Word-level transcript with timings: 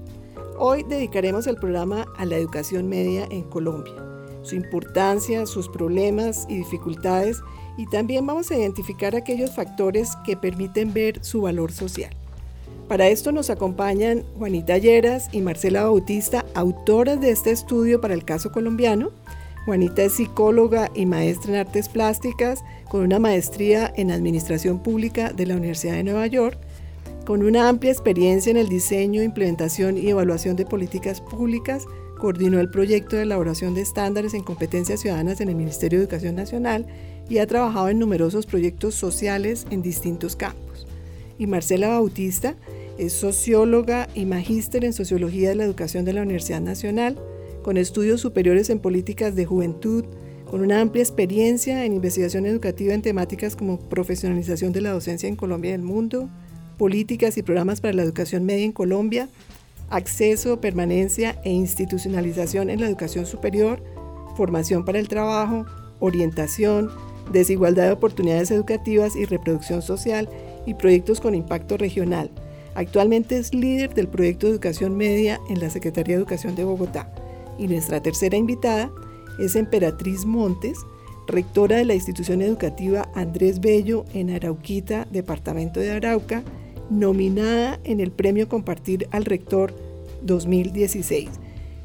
hoy 0.57 0.83
dedicaremos 0.83 1.47
el 1.47 1.55
programa 1.55 2.05
a 2.17 2.25
la 2.25 2.35
educación 2.35 2.89
media 2.89 3.25
en 3.31 3.43
Colombia, 3.43 3.93
su 4.41 4.55
importancia, 4.55 5.45
sus 5.45 5.69
problemas 5.69 6.45
y 6.49 6.57
dificultades 6.57 7.41
y 7.77 7.85
también 7.85 8.25
vamos 8.25 8.51
a 8.51 8.57
identificar 8.57 9.15
aquellos 9.15 9.55
factores 9.55 10.15
que 10.25 10.35
permiten 10.35 10.93
ver 10.93 11.23
su 11.23 11.41
valor 11.41 11.71
social. 11.71 12.11
Para 12.87 13.09
esto 13.09 13.31
nos 13.31 13.49
acompañan 13.49 14.23
Juanita 14.37 14.77
Lleras 14.77 15.27
y 15.33 15.41
Marcela 15.41 15.83
Bautista, 15.83 16.45
autoras 16.55 17.19
de 17.19 17.31
este 17.31 17.51
estudio 17.51 17.99
para 17.99 18.13
el 18.13 18.23
caso 18.23 18.51
colombiano. 18.51 19.11
Juanita 19.65 20.03
es 20.03 20.13
psicóloga 20.13 20.89
y 20.95 21.05
maestra 21.05 21.51
en 21.51 21.59
artes 21.59 21.89
plásticas 21.89 22.63
con 22.89 23.01
una 23.01 23.19
maestría 23.19 23.91
en 23.97 24.11
administración 24.11 24.79
pública 24.79 25.33
de 25.33 25.45
la 25.45 25.57
Universidad 25.57 25.95
de 25.95 26.05
Nueva 26.05 26.27
York, 26.27 26.57
con 27.25 27.43
una 27.43 27.67
amplia 27.67 27.91
experiencia 27.91 28.51
en 28.51 28.57
el 28.57 28.69
diseño, 28.69 29.21
implementación 29.21 29.97
y 29.97 30.07
evaluación 30.07 30.55
de 30.55 30.65
políticas 30.65 31.19
públicas. 31.19 31.85
Coordinó 32.17 32.61
el 32.61 32.69
proyecto 32.69 33.17
de 33.17 33.23
elaboración 33.23 33.75
de 33.75 33.81
estándares 33.81 34.33
en 34.33 34.43
competencias 34.43 35.01
ciudadanas 35.01 35.41
en 35.41 35.49
el 35.49 35.55
Ministerio 35.55 35.99
de 35.99 36.05
Educación 36.05 36.35
Nacional 36.35 36.87
y 37.29 37.39
ha 37.39 37.47
trabajado 37.47 37.89
en 37.89 37.99
numerosos 37.99 38.45
proyectos 38.45 38.95
sociales 38.95 39.67
en 39.69 39.81
distintos 39.81 40.35
campos. 40.35 40.87
Y 41.37 41.47
Marcela 41.47 41.89
Bautista 41.89 42.55
es 42.97 43.13
socióloga 43.13 44.07
y 44.15 44.25
magíster 44.25 44.83
en 44.83 44.93
Sociología 44.93 45.49
de 45.49 45.55
la 45.55 45.65
Educación 45.65 46.05
de 46.05 46.13
la 46.13 46.21
Universidad 46.21 46.61
Nacional, 46.61 47.17
con 47.63 47.77
estudios 47.77 48.21
superiores 48.21 48.69
en 48.69 48.79
políticas 48.79 49.35
de 49.35 49.45
juventud, 49.45 50.05
con 50.49 50.61
una 50.61 50.79
amplia 50.79 51.03
experiencia 51.03 51.85
en 51.85 51.93
investigación 51.93 52.45
educativa 52.45 52.93
en 52.93 53.01
temáticas 53.01 53.55
como 53.55 53.79
profesionalización 53.79 54.71
de 54.71 54.81
la 54.81 54.91
docencia 54.91 55.27
en 55.27 55.35
Colombia 55.35 55.71
y 55.71 55.73
el 55.73 55.81
mundo, 55.81 56.29
políticas 56.77 57.37
y 57.37 57.43
programas 57.43 57.81
para 57.81 57.93
la 57.93 58.03
educación 58.03 58.45
media 58.45 58.63
en 58.63 58.71
Colombia, 58.71 59.27
acceso, 59.89 60.61
permanencia 60.61 61.39
e 61.43 61.51
institucionalización 61.51 62.69
en 62.69 62.81
la 62.81 62.87
educación 62.87 63.25
superior, 63.25 63.83
formación 64.35 64.85
para 64.85 64.99
el 64.99 65.07
trabajo, 65.07 65.65
orientación, 65.99 66.89
desigualdad 67.31 67.85
de 67.85 67.91
oportunidades 67.91 68.51
educativas 68.51 69.15
y 69.15 69.25
reproducción 69.25 69.81
social 69.81 70.29
y 70.65 70.73
proyectos 70.73 71.19
con 71.19 71.35
impacto 71.35 71.77
regional. 71.77 72.29
Actualmente 72.75 73.37
es 73.37 73.53
líder 73.53 73.93
del 73.93 74.07
proyecto 74.07 74.45
de 74.45 74.53
educación 74.53 74.95
media 74.95 75.39
en 75.49 75.59
la 75.59 75.69
Secretaría 75.69 76.15
de 76.15 76.21
Educación 76.21 76.55
de 76.55 76.63
Bogotá. 76.63 77.11
Y 77.57 77.67
nuestra 77.67 78.01
tercera 78.01 78.37
invitada 78.37 78.91
es 79.39 79.55
Emperatriz 79.55 80.25
Montes, 80.25 80.77
rectora 81.27 81.77
de 81.77 81.85
la 81.85 81.95
institución 81.95 82.41
educativa 82.41 83.09
Andrés 83.15 83.59
Bello 83.59 84.05
en 84.13 84.29
Arauquita, 84.29 85.07
departamento 85.11 85.79
de 85.79 85.91
Arauca, 85.91 86.43
nominada 86.89 87.79
en 87.83 87.99
el 87.99 88.11
Premio 88.11 88.47
Compartir 88.47 89.07
al 89.11 89.25
Rector 89.25 89.73
2016. 90.21 91.29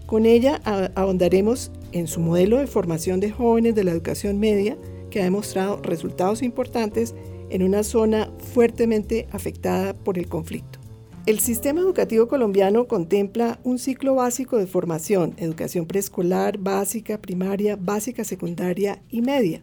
Con 0.06 0.26
ella 0.26 0.60
ahondaremos 0.94 1.72
en 1.92 2.06
su 2.06 2.20
modelo 2.20 2.58
de 2.58 2.66
formación 2.66 3.20
de 3.20 3.30
jóvenes 3.30 3.74
de 3.74 3.84
la 3.84 3.92
educación 3.92 4.38
media, 4.38 4.76
que 5.12 5.20
ha 5.20 5.24
demostrado 5.24 5.80
resultados 5.82 6.42
importantes 6.42 7.14
en 7.50 7.62
una 7.62 7.84
zona 7.84 8.32
fuertemente 8.38 9.28
afectada 9.30 9.94
por 9.94 10.18
el 10.18 10.26
conflicto. 10.26 10.80
El 11.26 11.38
sistema 11.38 11.82
educativo 11.82 12.26
colombiano 12.26 12.88
contempla 12.88 13.60
un 13.62 13.78
ciclo 13.78 14.16
básico 14.16 14.58
de 14.58 14.66
formación, 14.66 15.34
educación 15.36 15.86
preescolar, 15.86 16.58
básica, 16.58 17.20
primaria, 17.20 17.76
básica, 17.76 18.24
secundaria 18.24 19.02
y 19.08 19.22
media. 19.22 19.62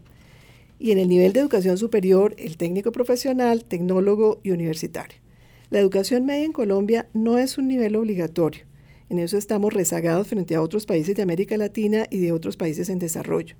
Y 0.78 0.92
en 0.92 0.98
el 0.98 1.08
nivel 1.08 1.34
de 1.34 1.40
educación 1.40 1.76
superior, 1.76 2.34
el 2.38 2.56
técnico 2.56 2.92
profesional, 2.92 3.64
tecnólogo 3.64 4.40
y 4.42 4.52
universitario. 4.52 5.18
La 5.68 5.80
educación 5.80 6.24
media 6.24 6.46
en 6.46 6.52
Colombia 6.52 7.08
no 7.12 7.36
es 7.36 7.58
un 7.58 7.68
nivel 7.68 7.96
obligatorio. 7.96 8.64
En 9.10 9.18
eso 9.18 9.36
estamos 9.36 9.74
rezagados 9.74 10.28
frente 10.28 10.54
a 10.54 10.62
otros 10.62 10.86
países 10.86 11.16
de 11.16 11.22
América 11.22 11.56
Latina 11.56 12.06
y 12.08 12.20
de 12.20 12.32
otros 12.32 12.56
países 12.56 12.88
en 12.88 13.00
desarrollo. 13.00 13.56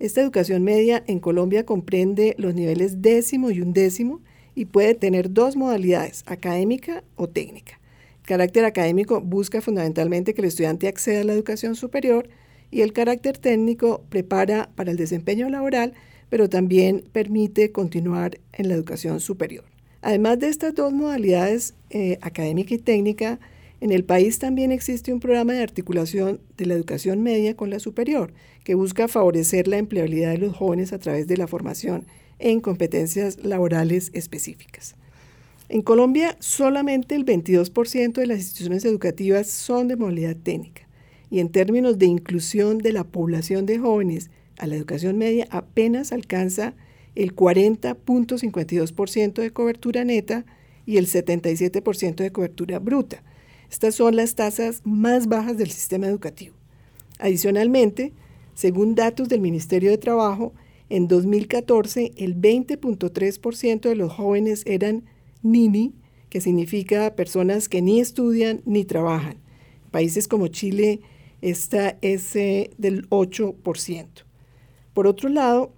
Esta 0.00 0.20
educación 0.20 0.64
media 0.64 1.04
en 1.06 1.20
Colombia 1.20 1.64
comprende 1.64 2.34
los 2.36 2.54
niveles 2.54 3.00
décimo 3.00 3.50
y 3.50 3.60
undécimo 3.60 4.20
y 4.54 4.64
puede 4.64 4.94
tener 4.94 5.32
dos 5.32 5.56
modalidades, 5.56 6.24
académica 6.26 7.04
o 7.14 7.28
técnica. 7.28 7.80
El 8.22 8.26
carácter 8.26 8.64
académico 8.64 9.20
busca 9.20 9.60
fundamentalmente 9.60 10.34
que 10.34 10.40
el 10.40 10.48
estudiante 10.48 10.88
acceda 10.88 11.20
a 11.20 11.24
la 11.24 11.32
educación 11.32 11.76
superior 11.76 12.28
y 12.70 12.80
el 12.80 12.92
carácter 12.92 13.38
técnico 13.38 14.02
prepara 14.08 14.70
para 14.74 14.90
el 14.90 14.96
desempeño 14.96 15.48
laboral, 15.48 15.92
pero 16.28 16.48
también 16.48 17.04
permite 17.12 17.70
continuar 17.70 18.40
en 18.52 18.68
la 18.68 18.74
educación 18.74 19.20
superior. 19.20 19.64
Además 20.02 20.40
de 20.40 20.48
estas 20.48 20.74
dos 20.74 20.92
modalidades, 20.92 21.74
eh, 21.90 22.18
académica 22.20 22.74
y 22.74 22.78
técnica, 22.78 23.38
en 23.84 23.92
el 23.92 24.02
país 24.02 24.38
también 24.38 24.72
existe 24.72 25.12
un 25.12 25.20
programa 25.20 25.52
de 25.52 25.62
articulación 25.62 26.40
de 26.56 26.64
la 26.64 26.72
educación 26.72 27.22
media 27.22 27.54
con 27.54 27.68
la 27.68 27.78
superior, 27.78 28.32
que 28.64 28.74
busca 28.74 29.08
favorecer 29.08 29.68
la 29.68 29.76
empleabilidad 29.76 30.30
de 30.30 30.38
los 30.38 30.56
jóvenes 30.56 30.94
a 30.94 30.98
través 30.98 31.26
de 31.26 31.36
la 31.36 31.46
formación 31.46 32.06
en 32.38 32.62
competencias 32.62 33.44
laborales 33.44 34.10
específicas. 34.14 34.94
En 35.68 35.82
Colombia, 35.82 36.34
solamente 36.38 37.14
el 37.14 37.26
22% 37.26 38.14
de 38.14 38.26
las 38.26 38.38
instituciones 38.38 38.86
educativas 38.86 39.48
son 39.48 39.86
de 39.88 39.96
modalidad 39.96 40.36
técnica 40.36 40.88
y 41.30 41.40
en 41.40 41.50
términos 41.50 41.98
de 41.98 42.06
inclusión 42.06 42.78
de 42.78 42.94
la 42.94 43.04
población 43.04 43.66
de 43.66 43.78
jóvenes 43.78 44.30
a 44.56 44.66
la 44.66 44.76
educación 44.76 45.18
media 45.18 45.46
apenas 45.50 46.10
alcanza 46.10 46.72
el 47.16 47.36
40.52% 47.36 49.42
de 49.42 49.50
cobertura 49.50 50.04
neta 50.04 50.46
y 50.86 50.96
el 50.96 51.06
77% 51.06 52.14
de 52.14 52.32
cobertura 52.32 52.78
bruta. 52.78 53.22
Estas 53.70 53.94
son 53.94 54.16
las 54.16 54.34
tasas 54.34 54.82
más 54.84 55.26
bajas 55.26 55.56
del 55.56 55.70
sistema 55.70 56.06
educativo. 56.06 56.54
Adicionalmente, 57.18 58.12
según 58.54 58.94
datos 58.94 59.28
del 59.28 59.40
Ministerio 59.40 59.90
de 59.90 59.98
Trabajo, 59.98 60.52
en 60.88 61.08
2014 61.08 62.12
el 62.16 62.36
20.3% 62.36 63.80
de 63.80 63.96
los 63.96 64.12
jóvenes 64.12 64.62
eran 64.66 65.04
NINI, 65.42 65.94
que 66.28 66.40
significa 66.40 67.14
personas 67.14 67.68
que 67.68 67.82
ni 67.82 68.00
estudian 68.00 68.62
ni 68.64 68.84
trabajan. 68.84 69.38
En 69.84 69.90
países 69.90 70.28
como 70.28 70.48
Chile, 70.48 71.00
esta 71.40 71.96
es 72.00 72.34
eh, 72.36 72.70
del 72.78 73.08
8%. 73.10 74.06
Por 74.92 75.06
otro 75.06 75.28
lado, 75.28 75.72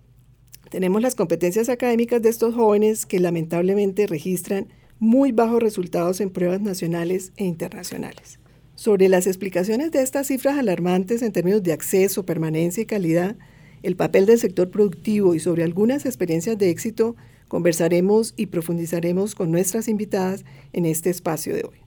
tenemos 0.70 1.00
las 1.03 1.14
competencias 1.14 1.68
académicas 1.68 2.22
de 2.22 2.28
estos 2.28 2.54
jóvenes 2.54 3.06
que 3.06 3.20
lamentablemente 3.20 4.06
registran 4.06 4.68
muy 4.98 5.32
bajos 5.32 5.62
resultados 5.62 6.21
en 6.21 6.30
pruebas 6.30 6.60
nacionales 6.60 7.32
e 7.36 7.44
internacionales. 7.44 8.38
Sobre 8.74 9.09
las 9.09 9.26
explicaciones 9.26 9.91
de 9.91 10.03
estas 10.03 10.26
cifras 10.26 10.59
alarmantes 10.59 11.22
en 11.22 11.32
términos 11.32 11.62
de 11.62 11.72
acceso, 11.72 12.26
permanencia 12.26 12.82
y 12.82 12.86
calidad, 12.86 13.36
el 13.82 13.97
papel 13.97 14.26
del 14.26 14.38
sector 14.38 14.71
productivo 14.71 15.34
y 15.34 15.41
sobre 15.41 15.65
algunas 15.65 16.06
experiencias 16.06 16.59
de 16.59 16.71
éxito, 16.71 17.16
conversaremos 17.48 18.34
y 18.36 18.47
profundizaremos 18.47 19.34
con 19.34 19.50
nuestras 19.50 19.88
invitadas 19.88 20.44
en 20.72 20.86
este 20.86 21.10
espacio 21.10 21.54
de 21.54 21.65
hoy. 21.65 21.78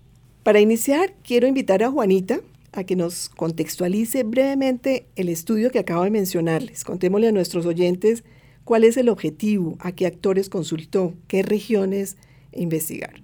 Para 0.44 0.62
iniciar, 0.62 1.13
quiero 1.24 1.48
invitar 1.48 1.84
a 1.84 1.92
Juanita 1.92 2.42
a 2.72 2.84
que 2.84 2.95
nos 2.95 3.30
contextualice 3.30 4.24
brevemente 4.24 5.07
el 5.16 5.30
estudio 5.30 5.72
que 5.72 5.80
acabo 5.80 6.04
de 6.04 6.12
mencionarles. 6.12 6.84
Contémosle 6.84 7.28
a 7.28 7.31
nuestros 7.31 7.66
oyentes 7.66 8.24
cuál 8.63 8.84
es 8.84 8.98
el 8.98 9.10
objetivo, 9.10 9.75
a 9.80 9.92
qué 9.92 10.06
actores 10.06 10.50
consultó, 10.50 11.13
qué 11.28 11.42
regiones 11.42 12.18
investigar. 12.51 13.22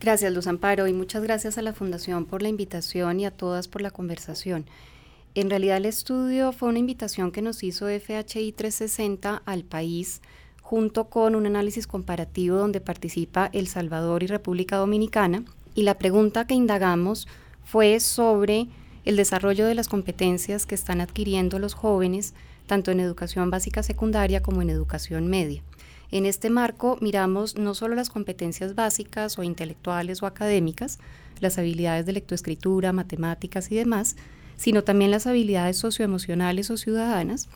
Gracias, 0.00 0.32
Luz 0.32 0.46
Amparo, 0.48 0.88
y 0.88 0.92
muchas 0.92 1.22
gracias 1.22 1.58
a 1.58 1.62
la 1.62 1.72
Fundación 1.72 2.24
por 2.24 2.42
la 2.42 2.48
invitación 2.48 3.20
y 3.20 3.26
a 3.26 3.30
todas 3.30 3.68
por 3.68 3.82
la 3.82 3.90
conversación. 3.90 4.66
En 5.34 5.48
realidad 5.48 5.78
el 5.78 5.86
estudio 5.86 6.52
fue 6.52 6.68
una 6.68 6.80
invitación 6.80 7.30
que 7.30 7.40
nos 7.40 7.62
hizo 7.62 7.86
FHI 7.86 8.52
360 8.52 9.42
al 9.46 9.64
país 9.64 10.20
junto 10.60 11.04
con 11.04 11.34
un 11.34 11.46
análisis 11.46 11.86
comparativo 11.86 12.56
donde 12.56 12.80
participa 12.80 13.48
El 13.52 13.66
Salvador 13.66 14.22
y 14.22 14.26
República 14.26 14.76
Dominicana. 14.76 15.44
Y 15.74 15.82
la 15.82 15.98
pregunta 15.98 16.46
que 16.46 16.54
indagamos 16.54 17.28
fue 17.64 18.00
sobre 18.00 18.68
el 19.04 19.16
desarrollo 19.16 19.66
de 19.66 19.74
las 19.74 19.88
competencias 19.88 20.66
que 20.66 20.74
están 20.74 21.00
adquiriendo 21.00 21.58
los 21.58 21.74
jóvenes, 21.74 22.34
tanto 22.66 22.90
en 22.90 23.00
educación 23.00 23.50
básica 23.50 23.82
secundaria 23.82 24.42
como 24.42 24.62
en 24.62 24.70
educación 24.70 25.28
media. 25.28 25.62
En 26.12 26.26
este 26.26 26.50
marco 26.50 26.98
miramos 27.00 27.56
no 27.56 27.72
solo 27.74 27.94
las 27.94 28.10
competencias 28.10 28.74
básicas 28.74 29.38
o 29.38 29.42
intelectuales 29.42 30.22
o 30.22 30.26
académicas, 30.26 30.98
las 31.40 31.56
habilidades 31.56 32.04
de 32.04 32.12
lectoescritura, 32.12 32.92
matemáticas 32.92 33.72
y 33.72 33.76
demás, 33.76 34.16
sino 34.56 34.84
también 34.84 35.10
las 35.10 35.26
habilidades 35.26 35.78
socioemocionales 35.78 36.70
o 36.70 36.76
ciudadanas, 36.76 37.48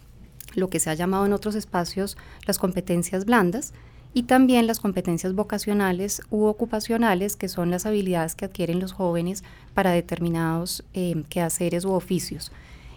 lo 0.54 0.70
que 0.70 0.80
se 0.80 0.88
ha 0.88 0.94
llamado 0.94 1.26
en 1.26 1.34
otros 1.34 1.54
espacios 1.54 2.16
las 2.46 2.58
competencias 2.58 3.26
blandas, 3.26 3.74
y 4.14 4.22
también 4.22 4.66
las 4.66 4.80
competencias 4.80 5.34
vocacionales 5.34 6.22
u 6.30 6.46
ocupacionales, 6.46 7.36
que 7.36 7.50
son 7.50 7.70
las 7.70 7.84
habilidades 7.84 8.34
que 8.34 8.46
adquieren 8.46 8.80
los 8.80 8.92
jóvenes 8.92 9.44
para 9.74 9.90
determinados 9.90 10.82
eh, 10.94 11.22
quehaceres 11.28 11.84
u 11.84 11.92
oficios. 11.92 12.50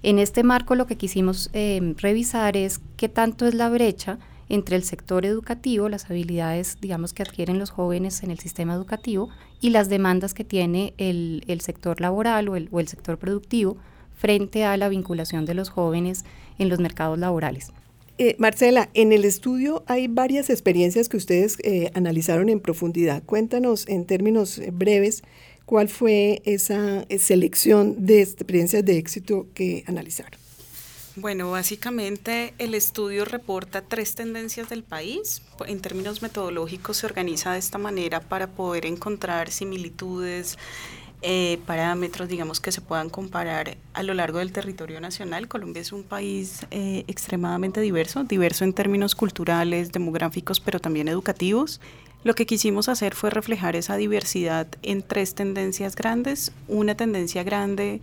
En 0.04 0.18
este 0.18 0.44
marco 0.44 0.76
lo 0.76 0.88
que 0.88 0.96
quisimos 0.96 1.50
eh, 1.52 1.94
revisar 1.98 2.56
es 2.56 2.80
qué 2.96 3.10
tanto 3.10 3.46
es 3.46 3.54
la 3.54 3.68
brecha 3.68 4.18
entre 4.50 4.76
el 4.76 4.84
sector 4.84 5.26
educativo, 5.26 5.88
las 5.88 6.10
habilidades, 6.10 6.78
digamos, 6.82 7.14
que 7.14 7.24
adquieren 7.24 7.60
los 7.60 7.70
jóvenes 7.70 8.24
en 8.24 8.32
el 8.32 8.40
sistema 8.40 8.74
educativo 8.74 9.30
y 9.62 9.70
las 9.70 9.90
demandas 9.90 10.34
que 10.34 10.44
tiene 10.44 10.94
el, 10.98 11.62
sector 11.62 12.02
laboral 12.02 12.50
o 12.50 12.56
el, 12.56 12.68
o 12.72 12.80
el 12.80 12.88
sector 12.88 13.18
productivo 13.18 13.78
frente 14.18 14.66
a 14.66 14.76
la 14.76 14.90
vinculación 14.90 15.46
de 15.46 15.54
los 15.54 15.70
jóvenes 15.70 16.26
en 16.58 16.70
los 16.70 16.80
mercados 16.80 17.18
laborales. 17.18 17.72
Eh, 18.22 18.36
Marcela, 18.38 18.90
en 18.96 19.14
el 19.14 19.24
estudio 19.24 19.82
hay 19.88 20.10
varias 20.10 20.50
experiencias 20.50 21.08
que 21.08 21.16
ustedes 21.16 21.58
eh, 21.64 21.90
analizaron 21.94 22.50
en 22.50 22.60
profundidad. 22.60 23.24
Cuéntanos 23.24 23.88
en 23.88 24.04
términos 24.06 24.60
eh, 24.60 24.72
breves 24.74 25.24
cuál 25.66 25.88
fue 25.88 26.42
esa 26.44 27.06
selección 27.18 28.06
de 28.06 28.22
experiencias 28.22 28.84
de 28.84 28.98
éxito 28.98 29.48
que 29.54 29.86
analizaron. 29.88 30.38
Bueno, 31.20 31.52
básicamente 31.52 32.54
el 32.60 32.74
estudio 32.74 33.26
reporta 33.26 33.82
tres 33.82 34.16
tendencias 34.16 34.70
del 34.70 34.84
país. 34.84 35.42
En 35.68 35.82
términos 35.82 36.22
metodológicos 36.22 36.96
se 36.96 37.08
organiza 37.08 37.52
de 37.52 37.60
esta 37.60 37.78
manera 37.78 38.22
para 38.22 38.48
poder 38.48 38.86
encontrar 38.86 39.52
similitudes, 39.52 40.58
eh, 41.22 41.60
parámetros, 41.66 42.30
digamos, 42.30 42.62
que 42.62 42.72
se 42.72 42.80
puedan 42.80 43.10
comparar 43.10 43.76
a 43.94 44.04
lo 44.04 44.14
largo 44.14 44.40
del 44.40 44.54
territorio 44.54 45.02
nacional. 45.02 45.50
Colombia 45.50 45.82
es 45.82 45.92
un 45.92 46.04
país 46.04 46.66
eh, 46.72 47.04
extremadamente 47.08 47.82
diverso, 47.82 48.24
diverso 48.24 48.64
en 48.64 48.72
términos 48.72 49.14
culturales, 49.14 49.92
demográficos, 49.92 50.62
pero 50.62 50.80
también 50.80 51.10
educativos. 51.10 51.82
Lo 52.24 52.34
que 52.34 52.46
quisimos 52.46 52.88
hacer 52.88 53.14
fue 53.14 53.30
reflejar 53.30 53.76
esa 53.76 53.98
diversidad 53.98 54.68
en 54.84 55.02
tres 55.02 55.36
tendencias 55.36 55.98
grandes. 55.98 56.54
Una 56.70 56.96
tendencia 56.96 57.44
grande 57.44 58.00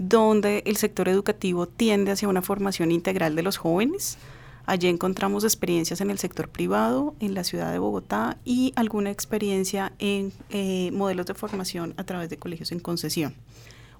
donde 0.00 0.62
el 0.64 0.78
sector 0.78 1.10
educativo 1.10 1.66
tiende 1.66 2.10
hacia 2.10 2.26
una 2.26 2.40
formación 2.40 2.90
integral 2.90 3.36
de 3.36 3.42
los 3.42 3.58
jóvenes. 3.58 4.16
Allí 4.64 4.88
encontramos 4.88 5.44
experiencias 5.44 6.00
en 6.00 6.10
el 6.10 6.18
sector 6.18 6.48
privado, 6.48 7.14
en 7.20 7.34
la 7.34 7.44
ciudad 7.44 7.70
de 7.70 7.78
Bogotá 7.78 8.38
y 8.42 8.72
alguna 8.76 9.10
experiencia 9.10 9.92
en 9.98 10.32
eh, 10.48 10.90
modelos 10.92 11.26
de 11.26 11.34
formación 11.34 11.92
a 11.98 12.04
través 12.04 12.30
de 12.30 12.38
colegios 12.38 12.72
en 12.72 12.80
concesión. 12.80 13.34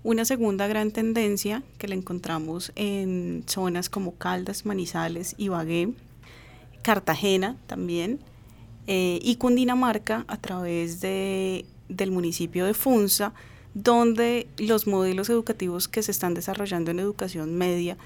Una 0.02 0.24
segunda 0.24 0.66
gran 0.68 0.90
tendencia 0.90 1.62
que 1.76 1.86
la 1.86 1.96
encontramos 1.96 2.72
en 2.76 3.44
zonas 3.46 3.90
como 3.90 4.14
Caldas, 4.14 4.64
Manizales, 4.64 5.34
Ibagué, 5.36 5.92
Cartagena 6.80 7.56
también, 7.66 8.20
eh, 8.86 9.18
y 9.22 9.36
Cundinamarca 9.36 10.24
a 10.28 10.38
través 10.38 11.02
de, 11.02 11.66
del 11.90 12.10
municipio 12.10 12.64
de 12.64 12.72
Funza, 12.72 13.34
donde 13.74 14.48
los 14.58 14.86
modelos 14.86 15.30
educativos 15.30 15.88
que 15.88 16.02
se 16.02 16.10
están 16.10 16.34
desarrollando 16.34 16.90
en 16.90 16.98
educación 16.98 17.56
media 17.56 17.96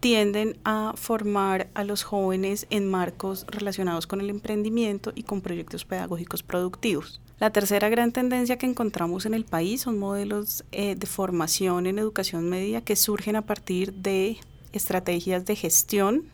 tienden 0.00 0.58
a 0.64 0.92
formar 0.96 1.70
a 1.72 1.82
los 1.82 2.02
jóvenes 2.02 2.66
en 2.68 2.90
marcos 2.90 3.46
relacionados 3.48 4.06
con 4.06 4.20
el 4.20 4.28
emprendimiento 4.28 5.12
y 5.14 5.22
con 5.22 5.40
proyectos 5.40 5.86
pedagógicos 5.86 6.42
productivos. 6.42 7.22
La 7.40 7.50
tercera 7.50 7.88
gran 7.88 8.12
tendencia 8.12 8.58
que 8.58 8.66
encontramos 8.66 9.24
en 9.24 9.34
el 9.34 9.44
país 9.44 9.80
son 9.80 9.98
modelos 9.98 10.64
eh, 10.72 10.94
de 10.94 11.06
formación 11.06 11.86
en 11.86 11.98
educación 11.98 12.48
media 12.48 12.82
que 12.82 12.96
surgen 12.96 13.36
a 13.36 13.42
partir 13.42 13.94
de 13.94 14.36
estrategias 14.72 15.46
de 15.46 15.56
gestión 15.56 16.24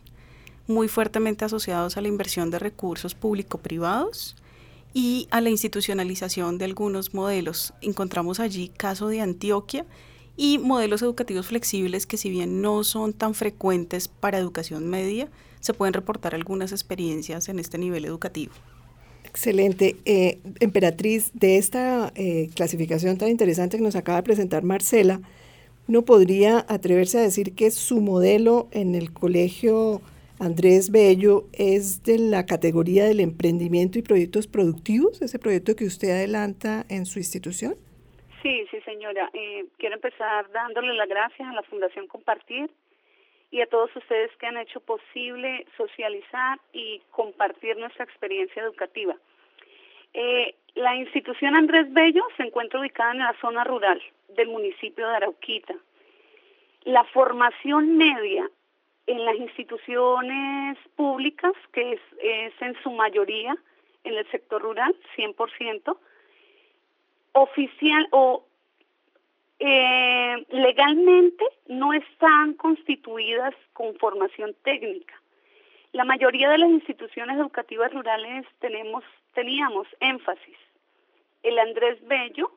muy 0.67 0.87
fuertemente 0.87 1.45
asociados 1.45 1.97
a 1.97 2.01
la 2.01 2.07
inversión 2.07 2.51
de 2.51 2.59
recursos 2.59 3.15
público-privados 3.15 4.35
y 4.93 5.27
a 5.31 5.41
la 5.41 5.49
institucionalización 5.49 6.57
de 6.57 6.65
algunos 6.65 7.13
modelos. 7.13 7.73
Encontramos 7.81 8.39
allí 8.39 8.69
caso 8.69 9.07
de 9.07 9.21
Antioquia 9.21 9.85
y 10.35 10.57
modelos 10.57 11.01
educativos 11.01 11.47
flexibles 11.47 12.05
que 12.05 12.17
si 12.17 12.29
bien 12.29 12.61
no 12.61 12.83
son 12.83 13.13
tan 13.13 13.33
frecuentes 13.33 14.07
para 14.07 14.37
educación 14.37 14.89
media, 14.89 15.29
se 15.59 15.73
pueden 15.73 15.93
reportar 15.93 16.35
algunas 16.35 16.71
experiencias 16.71 17.47
en 17.49 17.59
este 17.59 17.77
nivel 17.77 18.05
educativo. 18.05 18.53
Excelente. 19.23 19.95
Eh, 20.05 20.39
Emperatriz, 20.59 21.31
de 21.33 21.57
esta 21.57 22.11
eh, 22.15 22.49
clasificación 22.53 23.17
tan 23.17 23.29
interesante 23.29 23.77
que 23.77 23.83
nos 23.83 23.95
acaba 23.95 24.17
de 24.17 24.23
presentar 24.23 24.63
Marcela, 24.63 25.21
¿no 25.87 26.03
podría 26.03 26.65
atreverse 26.67 27.19
a 27.19 27.21
decir 27.21 27.53
que 27.53 27.71
su 27.71 28.01
modelo 28.01 28.67
en 28.71 28.95
el 28.95 29.13
colegio 29.13 30.01
Andrés 30.41 30.89
Bello 30.91 31.43
es 31.53 32.01
de 32.03 32.17
la 32.17 32.47
categoría 32.47 33.05
del 33.05 33.19
emprendimiento 33.19 33.99
y 33.99 34.01
proyectos 34.01 34.47
productivos, 34.47 35.21
ese 35.21 35.37
proyecto 35.37 35.75
que 35.75 35.85
usted 35.85 36.09
adelanta 36.09 36.83
en 36.89 37.05
su 37.05 37.19
institución. 37.19 37.75
Sí, 38.41 38.65
sí, 38.71 38.81
señora. 38.81 39.29
Eh, 39.33 39.65
quiero 39.77 39.93
empezar 39.93 40.51
dándole 40.51 40.95
las 40.95 41.07
gracias 41.07 41.47
a 41.47 41.53
la 41.53 41.61
Fundación 41.61 42.07
Compartir 42.07 42.71
y 43.51 43.61
a 43.61 43.67
todos 43.67 43.95
ustedes 43.95 44.31
que 44.37 44.47
han 44.47 44.57
hecho 44.57 44.79
posible 44.79 45.67
socializar 45.77 46.59
y 46.73 47.03
compartir 47.11 47.77
nuestra 47.77 48.05
experiencia 48.05 48.63
educativa. 48.63 49.15
Eh, 50.15 50.55
la 50.73 50.95
institución 50.95 51.55
Andrés 51.55 51.93
Bello 51.93 52.23
se 52.37 52.43
encuentra 52.43 52.79
ubicada 52.79 53.11
en 53.11 53.19
la 53.19 53.35
zona 53.41 53.63
rural 53.63 54.01
del 54.35 54.47
municipio 54.47 55.07
de 55.07 55.17
Arauquita. 55.17 55.75
La 56.85 57.03
formación 57.13 57.95
media 57.95 58.49
en 59.11 59.25
las 59.25 59.35
instituciones 59.35 60.77
públicas, 60.95 61.51
que 61.73 61.93
es, 61.93 62.53
en 62.61 62.81
su 62.81 62.91
mayoría 62.91 63.55
en 64.03 64.15
el 64.15 64.25
sector 64.31 64.61
rural, 64.61 64.95
100%, 65.17 65.97
oficial 67.33 68.07
o 68.11 68.45
eh, 69.59 70.45
legalmente 70.49 71.43
no 71.67 71.93
están 71.93 72.53
constituidas 72.53 73.53
con 73.73 73.95
formación 73.95 74.55
técnica. 74.63 75.13
La 75.91 76.05
mayoría 76.05 76.49
de 76.49 76.57
las 76.57 76.69
instituciones 76.69 77.37
educativas 77.37 77.93
rurales 77.93 78.45
tenemos, 78.59 79.03
teníamos 79.33 79.87
énfasis. 79.99 80.57
El 81.43 81.59
Andrés 81.59 81.99
Bello 82.07 82.51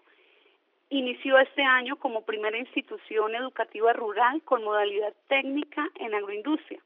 inició 0.91 1.39
este 1.39 1.63
año 1.63 1.97
como 1.97 2.25
primera 2.25 2.59
institución 2.59 3.35
educativa 3.35 3.93
rural 3.93 4.43
con 4.43 4.65
modalidad 4.65 5.15
técnica 5.29 5.89
en 5.97 6.15
agroindustria. 6.15 6.81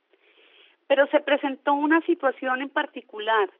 Pero 0.86 1.06
se 1.08 1.20
presentó 1.20 1.74
una 1.74 2.00
situación 2.02 2.62
en 2.62 2.70
particular 2.70 3.50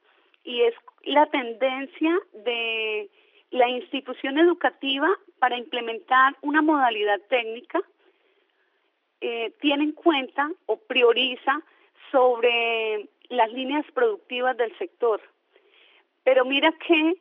y 0.43 0.61
es 0.61 0.73
la 1.03 1.25
tendencia 1.27 2.17
de 2.33 3.09
la 3.51 3.67
institución 3.69 4.37
educativa 4.37 5.09
para 5.39 5.57
implementar 5.57 6.35
una 6.41 6.61
modalidad 6.61 7.19
técnica 7.29 7.81
eh, 9.21 9.53
tiene 9.59 9.83
en 9.83 9.91
cuenta 9.91 10.49
o 10.65 10.77
prioriza 10.77 11.61
sobre 12.11 13.09
las 13.27 13.51
líneas 13.51 13.85
productivas 13.93 14.55
del 14.55 14.75
sector. 14.77 15.21
Pero 16.23 16.45
mira 16.45 16.71
que 16.87 17.15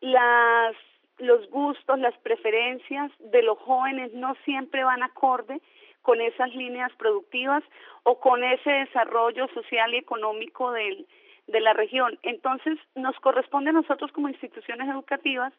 las 0.00 0.74
los 1.18 1.48
gustos, 1.50 1.98
las 1.98 2.16
preferencias 2.18 3.10
de 3.18 3.42
los 3.42 3.58
jóvenes 3.58 4.12
no 4.14 4.34
siempre 4.44 4.84
van 4.84 5.02
acorde 5.02 5.60
con 6.02 6.20
esas 6.20 6.54
líneas 6.54 6.92
productivas 6.96 7.62
o 8.04 8.18
con 8.20 8.42
ese 8.42 8.70
desarrollo 8.70 9.48
social 9.48 9.94
y 9.94 9.98
económico 9.98 10.72
del, 10.72 11.06
de 11.46 11.60
la 11.60 11.72
región. 11.72 12.18
Entonces, 12.22 12.78
nos 12.94 13.18
corresponde 13.20 13.70
a 13.70 13.74
nosotros 13.74 14.12
como 14.12 14.28
instituciones 14.28 14.88
educativas 14.88 15.52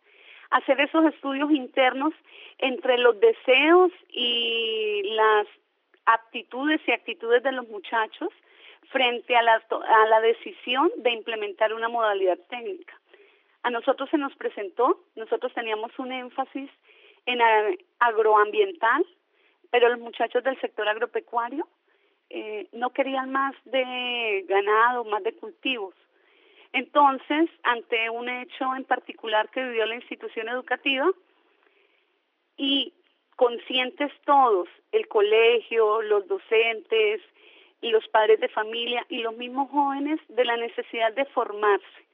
hacer 0.52 0.80
esos 0.82 1.06
estudios 1.06 1.52
internos 1.52 2.14
entre 2.58 2.98
los 2.98 3.20
deseos 3.20 3.92
y 4.10 5.04
las 5.14 5.48
aptitudes 6.06 6.82
y 6.88 6.92
actitudes 6.92 7.44
de 7.44 7.52
los 7.52 7.68
muchachos 7.70 8.30
frente 8.92 9.36
a 9.36 9.44
la, 9.44 9.54
a 9.54 10.08
la 10.08 10.22
decisión 10.22 10.90
de 10.98 11.12
implementar 11.12 11.74
una 11.74 11.90
modalidad 11.90 12.40
técnica. 12.50 12.99
A 13.64 13.70
nosotros 13.70 14.10
se 14.10 14.18
nos 14.18 14.36
presentó, 14.36 15.04
nosotros 15.16 15.54
teníamos 15.54 15.98
un 16.00 16.12
énfasis 16.12 16.70
en 17.26 17.40
agroambiental, 18.00 19.06
pero 19.70 19.90
los 19.90 20.00
muchachos 20.00 20.44
del 20.44 20.60
sector 20.62 20.88
agropecuario 20.88 21.68
eh, 22.30 22.68
no 22.72 22.92
querían 22.92 23.32
más 23.32 23.56
de 23.66 24.46
ganado, 24.48 25.04
más 25.06 25.24
de 25.24 25.34
cultivos. 25.34 25.94
Entonces, 26.72 27.50
ante 27.64 28.10
un 28.10 28.30
hecho 28.30 28.76
en 28.76 28.86
particular 28.86 29.50
que 29.50 29.64
vivió 29.64 29.86
la 29.86 29.96
institución 29.96 30.48
educativa 30.50 31.10
y 32.58 32.94
conscientes 33.36 34.12
todos, 34.26 34.70
el 34.92 35.08
colegio, 35.08 36.02
los 36.02 36.28
docentes, 36.28 37.22
y 37.82 37.92
los 37.92 38.08
padres 38.10 38.40
de 38.40 38.50
familia 38.50 39.06
y 39.10 39.20
los 39.20 39.36
mismos 39.38 39.70
jóvenes 39.70 40.20
de 40.28 40.46
la 40.46 40.58
necesidad 40.58 41.14
de 41.14 41.26
formarse. 41.26 42.09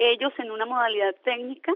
Ellos 0.00 0.32
en 0.38 0.50
una 0.50 0.64
modalidad 0.64 1.14
técnica 1.24 1.74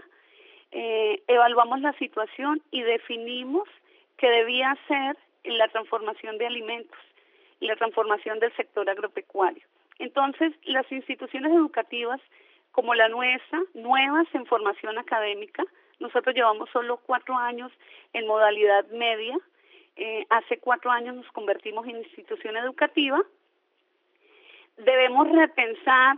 eh, 0.71 1.21
evaluamos 1.27 1.79
la 1.79 1.93
situación 1.93 2.59
y 2.71 2.81
definimos 2.81 3.69
que 4.17 4.27
debía 4.27 4.75
ser 4.87 5.15
la 5.43 5.67
transformación 5.67 6.39
de 6.39 6.47
alimentos 6.47 6.97
y 7.59 7.67
la 7.67 7.75
transformación 7.75 8.39
del 8.39 8.51
sector 8.55 8.89
agropecuario. 8.89 9.63
Entonces, 9.99 10.53
las 10.63 10.91
instituciones 10.91 11.51
educativas 11.53 12.19
como 12.71 12.95
la 12.95 13.09
nuestra, 13.09 13.61
nuevas 13.75 14.27
en 14.33 14.47
formación 14.47 14.97
académica, 14.97 15.63
nosotros 15.99 16.33
llevamos 16.33 16.67
solo 16.71 16.97
cuatro 17.05 17.37
años 17.37 17.71
en 18.13 18.25
modalidad 18.25 18.87
media, 18.87 19.37
eh, 19.97 20.25
hace 20.31 20.57
cuatro 20.57 20.89
años 20.89 21.15
nos 21.15 21.31
convertimos 21.31 21.87
en 21.87 21.97
institución 21.97 22.57
educativa, 22.57 23.21
debemos 24.77 25.29
repensar 25.31 26.17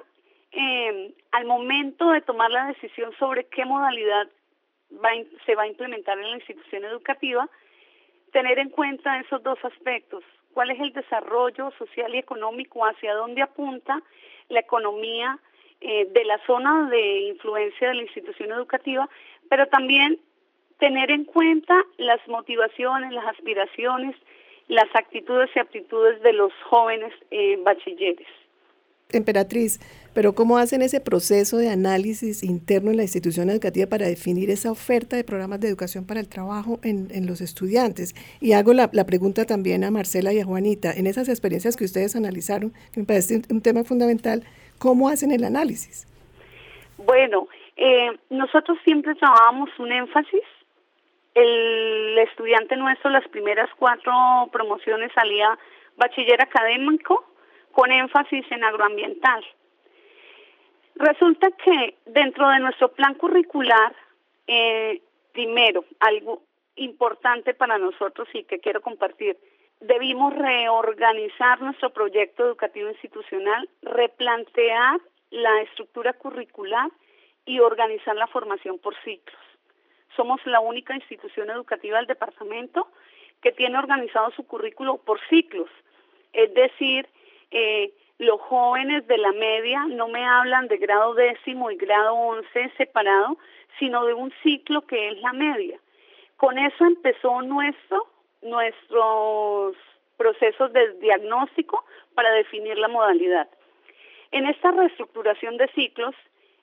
eh, 0.60 1.14
al 1.34 1.46
momento 1.46 2.10
de 2.10 2.22
tomar 2.22 2.50
la 2.50 2.66
decisión 2.66 3.14
sobre 3.20 3.44
qué 3.46 3.64
modalidad 3.64 4.28
se 5.46 5.54
va 5.54 5.64
a 5.64 5.68
implementar 5.68 6.18
en 6.18 6.32
la 6.32 6.38
institución 6.38 6.84
educativa, 6.84 7.48
tener 8.32 8.58
en 8.58 8.72
cuenta 8.72 9.20
esos 9.20 9.44
dos 9.44 9.60
aspectos, 9.64 10.24
cuál 10.54 10.72
es 10.72 10.80
el 10.80 10.94
desarrollo 10.94 11.70
social 11.78 12.16
y 12.16 12.18
económico, 12.18 12.84
hacia 12.86 13.14
dónde 13.14 13.44
apunta 13.44 14.02
la 14.50 14.62
economía 14.62 15.38
eh, 15.80 16.08
de 16.12 16.26
la 16.26 16.40
zona 16.48 16.90
de 16.90 17.28
influencia 17.28 17.90
de 17.90 17.94
la 17.94 18.04
institución 18.04 18.52
educativa, 18.52 19.08
pero 19.50 19.68
también 19.68 20.20
tener 20.80 21.12
en 21.12 21.26
cuenta 21.26 21.84
las 21.98 22.26
motivaciones, 22.28 23.14
las 23.14 23.28
aspiraciones, 23.28 24.16
las 24.70 24.88
actitudes 24.96 25.52
y 25.56 25.60
aptitudes 25.60 26.20
de 26.24 26.34
los 26.34 26.52
jóvenes 26.64 27.14
eh, 27.30 27.60
bachilleres. 27.64 28.28
Emperatriz, 29.14 29.80
pero 30.14 30.34
¿cómo 30.34 30.58
hacen 30.58 30.82
ese 30.82 31.00
proceso 31.00 31.56
de 31.56 31.70
análisis 31.70 32.44
interno 32.44 32.92
en 32.92 32.98
la 32.98 33.04
institución 33.04 33.50
educativa 33.50 33.88
para 33.88 34.06
definir 34.06 34.50
esa 34.50 34.70
oferta 34.70 35.16
de 35.16 35.24
programas 35.24 35.62
de 35.62 35.70
educación 35.70 36.06
para 36.06 36.20
el 36.20 36.28
trabajo 36.28 36.80
en, 36.84 37.26
los 37.26 37.40
estudiantes? 37.40 38.16
Y 38.42 38.52
hago 38.52 38.74
la, 38.74 38.90
pregunta 38.90 39.46
también 39.46 39.86
a 39.86 39.92
Marcela 39.92 40.34
y 40.34 40.42
a 40.42 40.46
Juanita, 40.46 40.92
en 40.92 41.08
esas 41.08 41.30
experiencias 41.30 41.78
que 41.78 41.86
ustedes 41.86 42.18
analizaron, 42.18 42.74
que 42.94 43.00
me 43.00 43.06
parece 43.06 43.44
un, 43.50 43.62
tema 43.62 43.86
fundamental, 43.86 44.44
¿cómo 44.78 45.08
hacen 45.08 45.32
el 45.32 45.46
análisis? 45.46 46.06
Bueno, 46.98 47.48
eh, 47.78 48.12
nosotros 48.30 48.78
siempre 48.84 49.16
trabajamos 49.16 49.70
un 49.80 49.94
énfasis. 49.94 50.44
El 51.34 52.18
estudiante 52.28 52.76
nuestro, 52.76 53.10
las 53.10 53.26
primeras 53.30 53.70
cuatro 53.80 54.12
promociones 54.52 55.14
salía 55.14 55.58
bachiller 55.96 56.42
académico, 56.42 57.24
con 57.78 57.92
énfasis 57.92 58.44
en 58.50 58.64
agroambiental. 58.64 59.46
Resulta 60.96 61.52
que 61.52 61.94
dentro 62.08 62.50
de 62.50 62.60
nuestro 62.60 62.92
plan 62.92 63.14
curricular, 63.14 63.96
eh, 64.48 65.00
primero, 65.32 65.86
algo 66.00 66.42
importante 66.76 67.54
para 67.54 67.78
nosotros 67.78 68.28
y 68.34 68.46
que 68.46 68.58
quiero 68.58 68.82
compartir, 68.82 69.38
debimos 69.80 70.34
reorganizar 70.36 71.62
nuestro 71.62 71.92
proyecto 71.92 72.48
educativo 72.48 72.90
institucional, 72.90 73.70
replantear 73.84 75.00
la 75.30 75.62
estructura 75.62 76.14
curricular 76.14 76.90
y 77.46 77.60
organizar 77.60 78.16
la 78.16 78.26
formación 78.26 78.80
por 78.80 78.96
ciclos. 79.04 79.38
Somos 80.16 80.44
la 80.48 80.62
única 80.62 80.96
institución 80.96 81.52
educativa 81.52 81.98
del 82.00 82.08
departamento 82.08 82.88
que 83.40 83.52
tiene 83.52 83.78
organizado 83.78 84.32
su 84.32 84.48
currículo 84.48 84.98
por 84.98 85.20
ciclos, 85.30 85.70
es 86.34 86.52
decir, 86.56 87.08
eh, 87.52 87.94
los 88.20 88.42
jóvenes 88.42 89.06
de 89.08 89.18
la 89.18 89.32
media 89.32 89.86
no 89.88 90.08
me 90.08 90.26
hablan 90.26 90.68
de 90.68 90.78
grado 90.78 91.14
décimo 91.14 91.70
y 91.70 91.76
grado 91.76 92.16
once 92.16 92.72
separado, 92.78 93.38
sino 93.80 94.06
de 94.06 94.14
un 94.14 94.34
ciclo 94.44 94.82
que 94.82 95.10
es 95.10 95.22
la 95.22 95.34
media. 95.34 95.80
Con 96.36 96.58
eso 96.58 96.86
empezó 96.86 97.42
nuestro, 97.42 98.08
nuestros 98.42 99.76
procesos 100.18 100.74
de 100.74 100.94
diagnóstico 100.94 101.86
para 102.16 102.32
definir 102.32 102.78
la 102.78 102.88
modalidad. 102.88 103.48
En 104.32 104.48
esta 104.48 104.72
reestructuración 104.72 105.58
de 105.58 105.68
ciclos, 105.70 106.16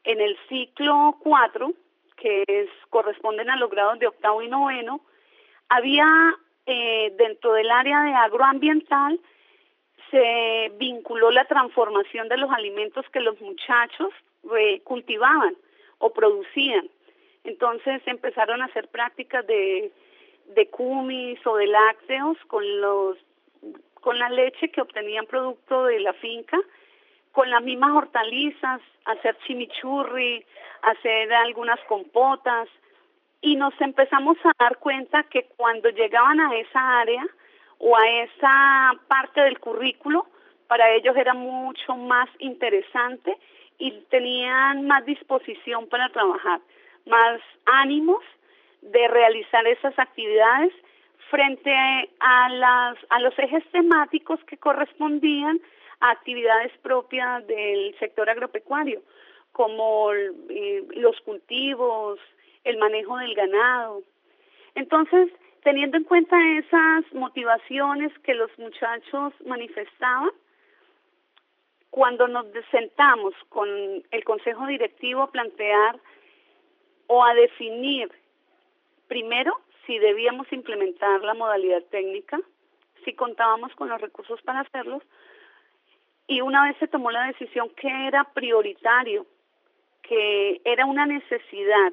en 0.02 0.20
el 0.20 0.36
ciclo 0.48 1.16
4, 1.20 1.72
que 2.16 2.44
es, 2.46 2.68
corresponden 2.90 3.48
a 3.48 3.56
los 3.56 3.70
grados 3.70 3.98
de 4.00 4.08
octavo 4.08 4.42
y 4.42 4.48
noveno, 4.48 5.00
había 5.68 6.06
eh, 6.66 7.12
dentro 7.16 7.52
del 7.54 7.70
área 7.70 8.02
de 8.02 8.12
agroambiental 8.12 9.20
se 10.10 10.72
vinculó 10.76 11.30
la 11.30 11.44
transformación 11.46 12.28
de 12.28 12.36
los 12.36 12.50
alimentos 12.50 13.04
que 13.10 13.20
los 13.20 13.40
muchachos 13.40 14.10
eh, 14.56 14.80
cultivaban 14.82 15.56
o 15.98 16.12
producían. 16.12 16.88
Entonces 17.44 18.02
empezaron 18.06 18.62
a 18.62 18.66
hacer 18.66 18.88
prácticas 18.88 19.46
de, 19.46 19.92
de 20.54 20.68
cumis 20.68 21.38
o 21.46 21.56
de 21.56 21.66
lácteos 21.66 22.38
con 22.46 22.80
los 22.80 23.18
con 24.00 24.18
la 24.18 24.28
leche 24.28 24.68
que 24.70 24.82
obtenían 24.82 25.24
producto 25.24 25.84
de 25.84 25.98
la 25.98 26.12
finca, 26.12 26.58
con 27.32 27.48
las 27.48 27.62
mismas 27.62 27.92
hortalizas, 27.92 28.82
hacer 29.06 29.34
chimichurri, 29.46 30.44
hacer 30.82 31.32
algunas 31.32 31.80
compotas 31.88 32.68
y 33.40 33.56
nos 33.56 33.72
empezamos 33.80 34.36
a 34.44 34.52
dar 34.58 34.76
cuenta 34.76 35.22
que 35.24 35.46
cuando 35.56 35.88
llegaban 35.88 36.38
a 36.38 36.54
esa 36.56 37.00
área 37.00 37.26
o 37.86 37.94
a 37.94 38.08
esa 38.22 38.92
parte 39.08 39.42
del 39.42 39.60
currículo, 39.60 40.26
para 40.68 40.90
ellos 40.92 41.14
era 41.18 41.34
mucho 41.34 41.94
más 41.96 42.30
interesante 42.38 43.36
y 43.78 43.90
tenían 44.08 44.86
más 44.86 45.04
disposición 45.04 45.86
para 45.88 46.08
trabajar, 46.08 46.60
más 47.04 47.42
ánimos 47.66 48.24
de 48.80 49.06
realizar 49.08 49.66
esas 49.66 49.98
actividades 49.98 50.72
frente 51.28 51.74
a, 52.20 52.48
las, 52.48 52.96
a 53.10 53.20
los 53.20 53.38
ejes 53.38 53.62
temáticos 53.70 54.40
que 54.44 54.56
correspondían 54.56 55.60
a 56.00 56.12
actividades 56.12 56.72
propias 56.78 57.46
del 57.46 57.94
sector 57.98 58.30
agropecuario, 58.30 59.02
como 59.52 60.10
eh, 60.14 60.86
los 60.96 61.20
cultivos, 61.20 62.18
el 62.64 62.78
manejo 62.78 63.18
del 63.18 63.34
ganado. 63.34 64.02
Entonces, 64.74 65.28
teniendo 65.64 65.96
en 65.96 66.04
cuenta 66.04 66.36
esas 66.58 67.12
motivaciones 67.14 68.16
que 68.20 68.34
los 68.34 68.56
muchachos 68.58 69.32
manifestaban, 69.46 70.30
cuando 71.90 72.28
nos 72.28 72.46
sentamos 72.70 73.34
con 73.48 73.68
el 74.10 74.24
consejo 74.24 74.66
directivo 74.66 75.22
a 75.22 75.30
plantear 75.30 75.98
o 77.06 77.24
a 77.24 77.34
definir 77.34 78.12
primero 79.08 79.58
si 79.86 79.98
debíamos 79.98 80.52
implementar 80.52 81.22
la 81.22 81.34
modalidad 81.34 81.82
técnica, 81.84 82.40
si 83.04 83.14
contábamos 83.14 83.74
con 83.74 83.88
los 83.88 84.00
recursos 84.00 84.40
para 84.42 84.60
hacerlos, 84.60 85.02
y 86.26 86.40
una 86.40 86.64
vez 86.64 86.76
se 86.78 86.88
tomó 86.88 87.10
la 87.10 87.26
decisión 87.26 87.70
que 87.70 88.06
era 88.06 88.24
prioritario, 88.32 89.26
que 90.02 90.60
era 90.64 90.84
una 90.84 91.06
necesidad 91.06 91.92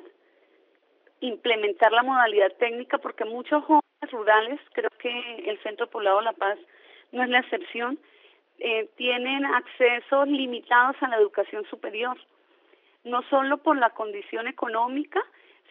implementar 1.21 1.91
la 1.91 2.03
modalidad 2.03 2.51
técnica 2.57 2.97
porque 2.97 3.25
muchos 3.25 3.63
jóvenes 3.63 4.11
rurales, 4.11 4.59
creo 4.73 4.89
que 4.99 5.43
el 5.45 5.57
Centro 5.63 5.87
Poblado 5.87 6.21
La 6.21 6.33
Paz 6.33 6.57
no 7.11 7.23
es 7.23 7.29
la 7.29 7.39
excepción, 7.39 7.99
eh, 8.59 8.89
tienen 8.97 9.45
accesos 9.45 10.27
limitados 10.27 10.95
a 11.01 11.07
la 11.07 11.17
educación 11.17 11.65
superior, 11.65 12.17
no 13.03 13.23
solo 13.29 13.57
por 13.57 13.77
la 13.77 13.91
condición 13.91 14.47
económica, 14.47 15.21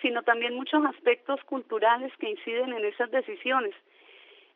sino 0.02 0.22
también 0.22 0.54
muchos 0.54 0.84
aspectos 0.86 1.42
culturales 1.44 2.12
que 2.18 2.30
inciden 2.30 2.72
en 2.72 2.84
esas 2.84 3.10
decisiones. 3.10 3.74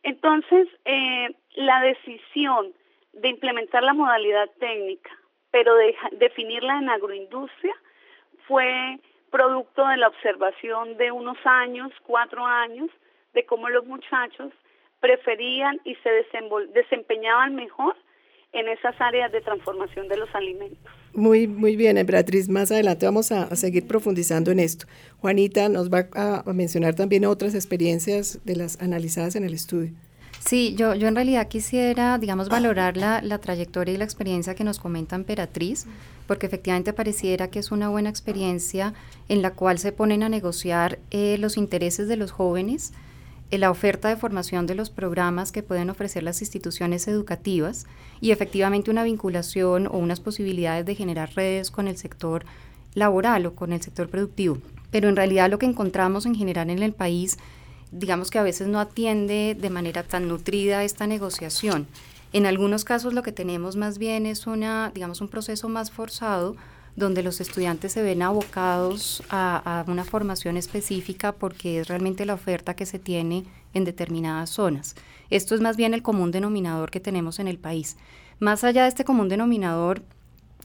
Entonces, 0.03 0.69
eh, 0.85 1.35
la 1.57 1.81
decisión 1.83 2.73
de 3.13 3.29
implementar 3.29 3.83
la 3.83 3.95
modalidad 3.95 4.51
técnica, 4.59 5.11
pero 5.51 5.75
de 5.77 5.95
definirla 6.13 6.79
en 6.79 6.89
agroindustria, 6.89 7.75
fue 8.47 8.99
producto 9.35 9.85
de 9.89 9.97
la 9.97 10.07
observación 10.07 10.97
de 10.97 11.11
unos 11.11 11.37
años, 11.45 11.91
cuatro 12.07 12.47
años, 12.47 12.89
de 13.35 13.45
cómo 13.45 13.69
los 13.69 13.85
muchachos 13.85 14.53
preferían 15.01 15.81
y 15.85 15.97
se 15.97 16.11
desempeñaban 16.73 17.57
mejor 17.57 17.97
en 18.53 18.69
esas 18.69 18.95
áreas 19.01 19.33
de 19.33 19.41
transformación 19.41 20.07
de 20.07 20.19
los 20.19 20.33
alimentos. 20.37 20.79
Muy, 21.15 21.49
muy 21.49 21.75
bien, 21.75 21.99
Emperatriz. 21.99 22.49
Más 22.49 22.71
adelante 22.71 23.07
vamos 23.07 23.33
a, 23.33 23.55
seguir 23.57 23.89
profundizando 23.89 24.53
en 24.53 24.61
esto. 24.61 24.87
Juanita 25.19 25.69
nos 25.69 25.91
va 25.93 26.07
a, 26.15 26.45
mencionar 26.53 26.95
también 26.95 27.25
otras 27.25 27.57
experiencias 27.57 28.39
de 28.45 28.55
las 28.55 28.81
analizadas 28.81 29.35
en 29.35 29.43
el 29.43 29.53
estudio. 29.53 29.95
Sí, 30.45 30.75
yo, 30.77 30.95
yo 30.95 31.09
en 31.09 31.15
realidad 31.15 31.49
quisiera, 31.49 32.19
digamos, 32.19 32.51
valorar 32.51 32.99
la, 32.99 33.23
la 33.23 33.39
trayectoria 33.39 33.95
y 33.95 33.97
la 33.97 34.05
experiencia 34.05 34.55
que 34.55 34.63
nos 34.63 34.79
comenta 34.79 35.17
Emperatriz, 35.17 35.87
porque 36.27 36.45
efectivamente 36.45 36.93
pareciera 36.93 37.49
que 37.49 37.61
es 37.61 37.73
una 37.73 37.89
buena 37.89 38.11
experiencia 38.11 38.93
en 39.31 39.41
la 39.41 39.53
cual 39.53 39.79
se 39.79 39.93
ponen 39.93 40.23
a 40.23 40.29
negociar 40.29 40.99
eh, 41.11 41.39
los 41.39 41.57
intereses 41.57 42.09
de 42.09 42.19
los 42.19 42.31
jóvenes, 42.31 42.93
eh, 43.51 43.57
la 43.57 43.71
oferta 43.71 44.11
de 44.11 44.17
formación 44.17 44.67
de 44.67 44.75
los 44.75 44.91
programas 44.91 45.51
que 45.51 45.63
pueden 45.63 45.89
ofrecer 45.89 46.23
las 46.23 46.43
instituciones 46.43 47.09
educativas 47.09 47.87
y 48.21 48.31
efectivamente 48.31 48.91
una 48.91 49.05
vinculación 49.05 49.87
o 49.87 49.93
unas 49.93 50.21
posibilidades 50.21 50.85
de 50.85 50.95
generar 50.95 51.31
redes 51.35 51.71
con 51.71 51.89
el 51.89 51.97
sector 51.97 52.45
laboral 52.93 53.47
o 53.47 53.55
con 53.55 53.73
el 53.73 53.81
sector 53.81 54.11
productivo. 54.11 54.59
Pero 54.91 55.09
en 55.09 55.17
realidad 55.17 55.51
lo 55.51 55.59
que 55.59 55.67
encontramos 55.67 56.27
en 56.27 56.35
general 56.35 56.69
en 56.69 56.83
el 56.83 56.93
país 56.93 57.39
digamos 57.93 58.31
que 58.31 58.39
a 58.39 58.43
veces 58.43 58.69
no 58.69 58.81
atiende 58.81 59.57
de 59.59 59.71
manera 59.71 60.03
tan 60.03 60.29
nutrida 60.29 60.85
esta 60.85 61.07
negociación. 61.07 61.87
En 62.33 62.47
algunos 62.47 62.85
casos 62.85 63.15
lo 63.15 63.23
que 63.23 63.33
tenemos 63.33 63.77
más 63.77 63.99
bien 63.99 64.27
es 64.27 64.47
una, 64.47 64.91
digamos, 64.93 65.21
un 65.21 65.29
proceso 65.29 65.69
más 65.69 65.91
forzado 65.91 66.57
donde 66.97 67.23
los 67.23 67.41
estudiantes 67.41 67.93
se 67.93 68.03
ven 68.03 68.23
abocados 68.23 69.23
a, 69.29 69.81
a, 69.81 69.91
una 69.91 70.05
formación 70.05 70.57
específica 70.57 71.33
porque 71.33 71.81
es 71.81 71.89
realmente 71.89 72.25
la 72.25 72.35
oferta 72.35 72.75
que 72.75 72.87
se 72.87 72.99
tiene 72.99 73.45
en 73.73 73.85
determinadas 73.85 74.51
zonas. 74.51 74.95
Esto 75.31 75.55
es 75.55 75.61
más 75.61 75.77
bien 75.77 75.95
el 75.95 76.03
común 76.03 76.31
denominador 76.31 76.91
que 76.91 77.01
tenemos 77.01 77.39
en 77.39 77.49
el 77.49 77.59
país. 77.59 77.97
Más 78.39 78.65
allá 78.65 78.83
de 78.83 78.89
este 78.89 79.05
común 79.05 79.29
denominador, 79.29 80.03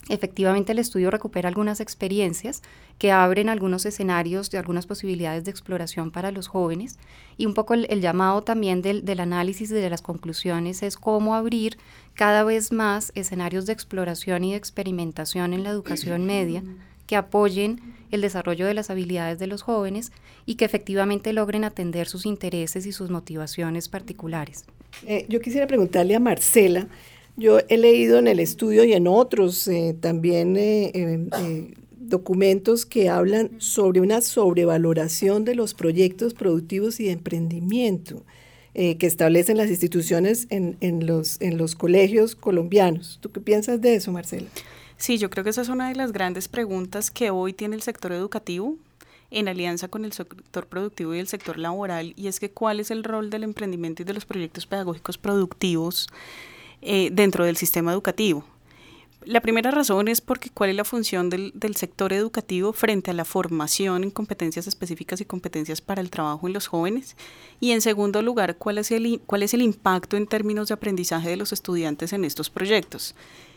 Efectivamente, 0.08 0.72
el 0.72 0.80
estudio 0.80 1.12
recupera 1.12 1.50
algunas 1.50 1.80
experiencias 1.80 2.64
que 2.98 3.12
abren 3.12 3.50
algunos 3.50 3.86
escenarios 3.86 4.50
de 4.50 4.58
algunas 4.58 4.88
posibilidades 4.88 5.44
de 5.44 5.52
exploración 5.52 6.10
para 6.10 6.32
los 6.32 6.48
jóvenes 6.48 6.98
y 7.38 7.46
un 7.46 7.54
poco 7.54 7.74
el, 7.74 8.02
llamado 8.02 8.42
también 8.42 8.82
del, 8.82 9.06
del, 9.06 9.20
análisis 9.20 9.70
y 9.70 9.76
de 9.76 9.90
las 9.90 10.02
conclusiones 10.02 10.82
es 10.82 10.98
cómo 10.98 11.36
abrir 11.36 11.78
cada 12.16 12.44
vez 12.44 12.72
más 12.72 13.12
escenarios 13.14 13.66
de 13.66 13.74
exploración 13.74 14.44
y 14.44 14.52
de 14.52 14.58
experimentación 14.58 15.54
en 15.54 15.64
la 15.64 15.70
educación 15.70 16.26
media 16.26 16.64
que 17.06 17.16
apoyen 17.16 17.82
el 18.12 18.22
desarrollo 18.22 18.68
de 18.68 18.76
las 18.76 18.90
habilidades 18.90 19.40
de 19.40 19.48
los 19.48 19.64
jóvenes 19.64 20.12
y 20.46 20.56
que 20.56 20.66
efectivamente 20.66 21.34
logren 21.34 21.64
atender 21.64 22.08
sus 22.08 22.26
intereses 22.26 22.86
y 22.86 22.92
sus 22.92 23.10
motivaciones 23.10 23.90
particulares. 23.90 24.66
Eh, 25.08 25.26
yo 25.28 25.40
quisiera 25.40 25.66
preguntarle 25.66 26.16
a 26.16 26.20
Marcela, 26.20 26.88
yo 27.40 27.60
he 27.68 27.78
leído 27.78 28.20
en 28.20 28.28
el 28.28 28.40
estudio 28.40 28.84
y 28.84 28.94
en 28.94 29.08
otros 29.08 29.68
eh, 29.68 29.96
también 30.00 30.58
eh, 30.58 30.92
eh, 30.94 31.74
documentos 31.98 32.86
que 32.86 33.10
hablan 33.10 33.52
sobre 33.60 34.02
una 34.02 34.22
sobrevaloración 34.22 35.46
de 35.46 35.56
los 35.56 35.74
proyectos 35.74 36.34
productivos 36.34 37.00
y 37.00 37.06
de 37.06 37.12
emprendimiento 37.12 38.24
que 38.72 39.08
establecen 39.08 39.58
las 39.58 39.70
instituciones 39.70 40.48
en, 40.50 40.78
en, 40.80 41.06
los, 41.06 41.42
en 41.42 41.58
los 41.58 41.76
colegios 41.76 42.36
colombianos. 42.36 43.18
¿Tú 43.20 43.30
qué 43.30 43.42
piensas 43.42 43.82
de 43.82 43.96
eso, 43.96 44.14
Marcela? 44.14 44.48
Sí, 44.96 45.18
yo 45.18 45.30
creo 45.30 45.44
que 45.44 45.50
esa 45.50 45.64
es 45.64 45.70
una 45.70 45.90
de 45.90 45.96
las 45.96 46.14
grandes 46.14 46.48
preguntas 46.48 47.12
que 47.12 47.30
hoy 47.30 47.52
tiene 47.52 47.76
el 47.76 47.82
sector 47.82 48.14
educativo 48.14 48.78
en 49.32 49.48
alianza 49.50 49.90
con 49.90 50.06
el 50.06 50.14
sector 50.14 50.68
productivo 50.68 51.14
y 51.14 51.20
el 51.20 51.28
sector 51.28 51.58
laboral, 51.60 52.14
y 52.16 52.28
es 52.28 52.40
que 52.40 52.52
cuál 52.52 52.80
es 52.80 52.90
el 52.90 53.04
rol 53.04 53.30
del 53.30 53.44
emprendimiento 53.44 54.02
y 54.02 54.06
de 54.06 54.14
los 54.14 54.26
proyectos 54.26 54.66
pedagógicos 54.66 55.18
productivos 55.18 56.08
eh, 56.82 57.10
dentro 57.12 57.46
del 57.46 57.58
sistema 57.58 57.92
educativo. 57.92 58.46
La 59.26 59.42
primera 59.42 59.70
razón 59.70 60.08
es 60.08 60.22
porque 60.22 60.50
cuál 60.50 60.70
es 60.70 60.76
la 60.78 60.86
función 60.86 61.30
del, 61.30 61.52
del, 61.54 61.76
sector 61.76 62.14
educativo 62.14 62.72
frente 62.72 63.12
a 63.12 63.14
la 63.14 63.26
formación 63.26 64.04
en 64.04 64.12
competencias 64.12 64.66
específicas 64.66 65.20
y 65.20 65.26
competencias 65.26 65.82
para 65.82 66.02
el 66.02 66.10
trabajo 66.10 66.48
en 66.48 66.54
los 66.54 66.68
jóvenes. 66.68 67.18
Y 67.60 67.72
en 67.72 67.82
segundo 67.82 68.22
lugar, 68.22 68.58
cuál 68.58 68.78
es 68.78 68.92
el, 68.92 69.20
cuál 69.26 69.44
es 69.44 69.54
el 69.54 69.62
impacto 69.62 70.16
en 70.16 70.26
términos 70.26 70.70
de 70.70 70.76
aprendizaje 70.76 71.30
de 71.30 71.36
los 71.36 71.52
estudiantes 71.52 72.14
en 72.14 72.24
estos 72.24 72.50
proyectos. 72.50 73.14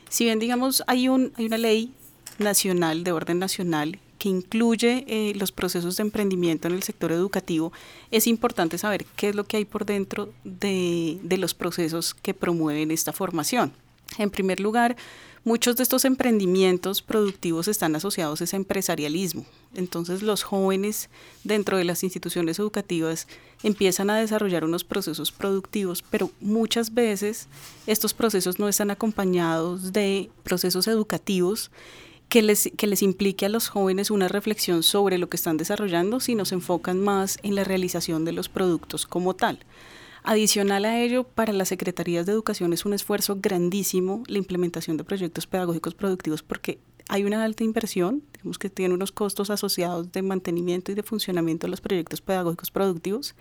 Si 0.08 0.24
bien, 0.24 0.40
digamos, 0.40 0.82
hay, 0.88 1.08
un, 1.08 1.32
hay 1.36 1.46
una 1.46 1.58
ley 1.58 1.94
nacional, 2.38 3.04
de 3.04 3.12
orden 3.12 3.38
nacional, 3.38 3.98
que 4.22 4.28
incluye 4.28 5.04
eh, 5.08 5.32
los 5.34 5.50
procesos 5.50 5.96
de 5.96 6.02
emprendimiento 6.02 6.68
en 6.68 6.74
el 6.74 6.84
sector 6.84 7.10
educativo, 7.10 7.72
es 8.12 8.28
importante 8.28 8.78
saber 8.78 9.04
qué 9.16 9.30
es 9.30 9.34
lo 9.34 9.42
que 9.42 9.56
hay 9.56 9.64
por 9.64 9.84
dentro 9.84 10.32
de, 10.44 11.18
de 11.24 11.38
los 11.38 11.54
procesos 11.54 12.14
que 12.14 12.32
promueven 12.32 12.92
esta 12.92 13.12
formación. 13.12 13.72
En 14.18 14.30
primer 14.30 14.60
lugar, 14.60 14.94
muchos 15.42 15.74
de 15.74 15.82
estos 15.82 16.04
emprendimientos 16.04 17.02
productivos 17.02 17.66
están 17.66 17.96
asociados 17.96 18.40
a 18.40 18.44
ese 18.44 18.54
empresarialismo. 18.54 19.44
Entonces 19.74 20.22
los 20.22 20.44
jóvenes 20.44 21.10
dentro 21.42 21.76
de 21.76 21.82
las 21.82 22.04
instituciones 22.04 22.60
educativas 22.60 23.26
empiezan 23.64 24.08
a 24.08 24.18
desarrollar 24.18 24.64
unos 24.64 24.84
procesos 24.84 25.32
productivos, 25.32 26.04
pero 26.08 26.30
muchas 26.40 26.94
veces 26.94 27.48
estos 27.88 28.14
procesos 28.14 28.60
no 28.60 28.68
están 28.68 28.92
acompañados 28.92 29.92
de 29.92 30.30
procesos 30.44 30.86
educativos 30.86 31.72
que 32.32 32.40
les, 32.40 32.70
que 32.78 32.86
les 32.86 33.02
implique 33.02 33.44
a 33.44 33.50
los 33.50 33.68
jóvenes 33.68 34.10
una 34.10 34.26
reflexión 34.26 34.82
sobre 34.82 35.18
lo 35.18 35.28
que 35.28 35.36
están 35.36 35.58
desarrollando, 35.58 36.18
sino 36.18 36.46
se 36.46 36.54
enfocan 36.54 36.98
más 36.98 37.38
en 37.42 37.54
la 37.54 37.62
realización 37.62 38.24
de 38.24 38.32
los 38.32 38.48
productos 38.48 39.04
como 39.04 39.36
tal. 39.36 39.58
Adicional 40.22 40.86
a 40.86 40.98
ello, 40.98 41.24
para 41.24 41.52
las 41.52 41.68
secretarías 41.68 42.24
de 42.24 42.32
educación 42.32 42.72
es 42.72 42.86
un 42.86 42.94
esfuerzo 42.94 43.36
grandísimo 43.38 44.22
la 44.28 44.38
implementación 44.38 44.96
de 44.96 45.04
proyectos 45.04 45.46
pedagógicos 45.46 45.94
productivos 45.94 46.42
porque 46.42 46.78
hay 47.06 47.24
una 47.24 47.44
alta 47.44 47.64
inversión, 47.64 48.22
digamos 48.32 48.58
que 48.58 48.70
tiene 48.70 48.94
unos 48.94 49.12
costos 49.12 49.50
asociados 49.50 50.10
de 50.10 50.22
mantenimiento 50.22 50.90
y 50.90 50.94
de 50.94 51.02
funcionamiento 51.02 51.66
de 51.66 51.72
los 51.72 51.82
proyectos 51.82 52.22
pedagógicos 52.22 52.70
productivos 52.70 53.34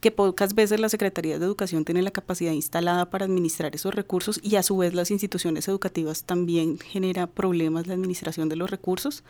que 0.00 0.10
pocas 0.12 0.54
veces 0.54 0.78
la 0.80 0.88
Secretaría 0.88 1.38
de 1.38 1.44
Educación 1.44 1.84
tiene 1.84 2.02
la 2.02 2.10
capacidad 2.10 2.52
instalada 2.52 3.10
para 3.10 3.24
administrar 3.24 3.74
esos 3.74 3.94
recursos 3.94 4.40
y 4.42 4.56
a 4.56 4.62
su 4.62 4.76
vez 4.76 4.94
las 4.94 5.10
instituciones 5.10 5.66
educativas 5.66 6.24
también 6.24 6.78
genera 6.78 7.26
problemas 7.26 7.86
la 7.86 7.94
administración 7.94 8.48
de 8.48 8.56
los 8.56 8.70
recursos. 8.70 9.24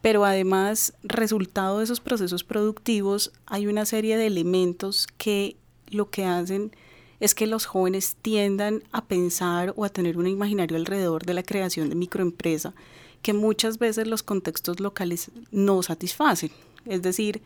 Pero 0.00 0.24
además, 0.24 0.94
resultado 1.02 1.78
de 1.78 1.84
esos 1.84 2.00
procesos 2.00 2.44
productivos, 2.44 3.32
hay 3.44 3.66
una 3.66 3.84
serie 3.84 4.16
de 4.16 4.26
elementos 4.26 5.06
que 5.18 5.56
lo 5.88 6.08
que 6.08 6.24
hacen 6.24 6.72
es 7.18 7.34
que 7.34 7.46
los 7.46 7.66
jóvenes 7.66 8.16
tiendan 8.22 8.82
a 8.92 9.04
pensar 9.04 9.74
o 9.76 9.84
a 9.84 9.90
tener 9.90 10.16
un 10.16 10.26
imaginario 10.26 10.78
alrededor 10.78 11.26
de 11.26 11.34
la 11.34 11.42
creación 11.42 11.90
de 11.90 11.94
microempresa 11.94 12.72
que 13.20 13.34
muchas 13.34 13.78
veces 13.78 14.06
los 14.06 14.22
contextos 14.22 14.80
locales 14.80 15.30
no 15.50 15.82
satisfacen. 15.82 16.50
Es 16.86 17.02
decir, 17.02 17.42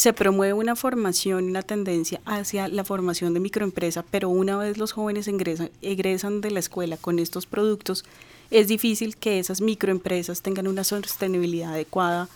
se 0.00 0.14
promueve 0.14 0.54
una 0.54 0.76
formación 0.76 1.44
una 1.44 1.60
tendencia 1.60 2.22
hacia 2.24 2.68
la 2.68 2.84
formación 2.84 3.34
de 3.34 3.40
microempresa, 3.40 4.02
pero 4.02 4.30
una 4.30 4.56
vez 4.56 4.78
los 4.78 4.92
jóvenes 4.92 5.28
egresan 5.28 6.40
de 6.40 6.50
la 6.50 6.58
escuela 6.58 6.96
con 6.96 7.18
estos 7.18 7.44
productos, 7.44 8.06
es 8.50 8.66
difícil 8.66 9.18
que 9.18 9.38
esas 9.38 9.60
microempresas 9.60 10.40
tengan 10.40 10.68
una 10.68 10.84
sostenibilidad 10.84 11.74
adecuada 11.74 12.30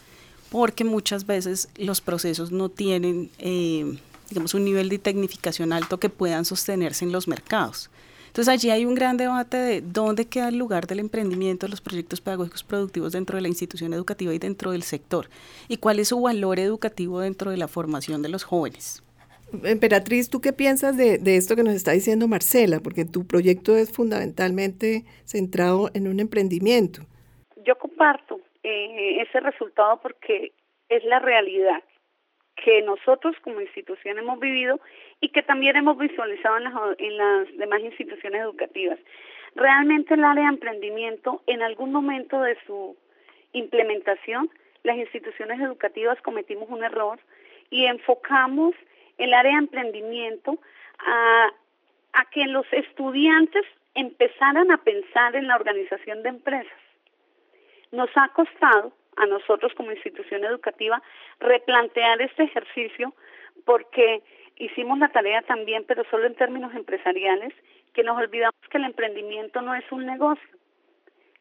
porque 0.51 0.85
muchas 0.85 1.25
veces 1.25 1.71
los 1.77 2.03
procesos 2.03 2.53
no 2.53 2.69
tienen, 2.69 3.31
eh, 3.39 3.97
digamos, 4.29 4.53
un 4.53 4.67
nivel 4.67 4.91
de 4.91 4.99
tecnificación 4.99 5.73
alto 5.73 5.99
que 5.99 6.11
puedan 6.11 6.45
sostenerse 6.45 7.07
en 7.07 7.13
los 7.13 7.29
mercados. 7.29 7.89
Entonces 8.35 8.53
allí 8.53 8.71
hay 8.73 8.85
un 8.85 8.97
gran 8.97 9.17
debate 9.17 9.57
de 9.57 9.81
dónde 9.81 10.29
queda 10.29 10.49
el 10.49 10.59
lugar 10.59 10.89
del 10.89 10.99
emprendimiento, 10.99 11.69
los 11.69 11.81
proyectos 11.81 12.21
pedagógicos 12.21 12.65
productivos 12.65 13.13
dentro 13.13 13.37
de 13.37 13.43
la 13.43 13.47
institución 13.47 13.95
educativa 13.95 14.35
y 14.35 14.41
dentro 14.41 14.73
del 14.73 14.83
sector, 14.83 15.27
y 15.69 15.77
cuál 15.77 16.01
es 16.01 16.09
su 16.09 16.21
valor 16.21 16.59
educativo 16.59 17.21
dentro 17.21 17.53
de 17.53 17.59
la 17.59 17.69
formación 17.69 18.23
de 18.23 18.31
los 18.31 18.43
jóvenes. 18.43 19.05
Emperatriz, 19.63 20.31
¿tú 20.31 20.41
qué 20.41 20.53
piensas 20.53 20.97
de, 20.97 21.21
esto 21.37 21.55
que 21.55 21.63
nos 21.63 21.75
está 21.75 21.93
diciendo 21.93 22.27
Marcela? 22.27 22.81
Porque 22.83 23.05
tu 23.05 23.25
proyecto 23.25 23.77
es 23.77 23.93
fundamentalmente 23.93 25.05
centrado 25.25 25.91
en 25.95 26.09
un 26.09 26.19
emprendimiento. 26.19 27.03
Yo 27.65 27.79
comparto 27.79 28.41
eh, 28.65 29.23
ese 29.23 29.39
resultado 29.39 30.01
porque 30.03 30.51
es 30.89 31.05
la 31.05 31.21
realidad 31.21 31.85
que 32.65 32.83
nosotros 32.83 33.37
como 33.45 33.61
institución 33.61 34.19
hemos 34.19 34.41
vivido 34.41 34.81
y 35.25 35.31
que 35.31 35.43
también 35.43 35.75
hemos 35.75 35.97
visualizado 35.97 36.59
en 36.59 36.65
las, 36.65 36.75
en 36.99 37.17
las 37.17 37.57
demás 37.57 37.81
instituciones 37.81 38.43
educativas. 38.43 38.99
Realmente 39.55 40.13
el 40.13 40.23
área 40.23 40.43
de 40.45 40.51
emprendimiento, 40.51 41.43
en 41.47 41.63
algún 41.63 41.93
momento 41.93 42.43
de 42.43 42.59
su 42.67 42.95
implementación, 43.55 44.51
las 44.83 44.99
instituciones 44.99 45.59
educativas 45.63 46.21
cometimos 46.21 46.69
un 46.69 46.85
error 46.85 47.19
y 47.71 47.87
enfocamos 47.87 48.75
el 49.17 49.33
área 49.33 49.53
de 49.53 49.61
emprendimiento 49.61 50.59
a, 50.99 51.49
a 52.13 52.25
que 52.27 52.45
los 52.45 52.71
estudiantes 52.71 53.65
empezaran 53.95 54.71
a 54.73 54.77
pensar 54.77 55.37
en 55.37 55.47
la 55.47 55.57
organización 55.57 56.23
de 56.23 56.29
empresas. 56.29 56.81
Nos 57.93 58.11
ha 58.17 58.29
costado 58.35 58.93
a 59.17 59.25
nosotros 59.25 59.73
como 59.73 59.91
institución 59.91 60.45
educativa 60.45 61.03
replantear 61.41 62.21
este 62.21 62.43
ejercicio 62.43 63.15
porque 63.65 64.23
hicimos 64.57 64.99
la 64.99 65.09
tarea 65.09 65.43
también, 65.43 65.85
pero 65.87 66.05
solo 66.11 66.27
en 66.27 66.35
términos 66.35 66.75
empresariales, 66.75 67.53
que 67.93 68.03
nos 68.03 68.19
olvidamos 68.19 68.61
que 68.71 68.79
el 68.79 68.85
emprendimiento 68.85 69.61
no 69.63 69.75
es 69.75 69.85
un 69.91 70.07
negocio. 70.07 70.49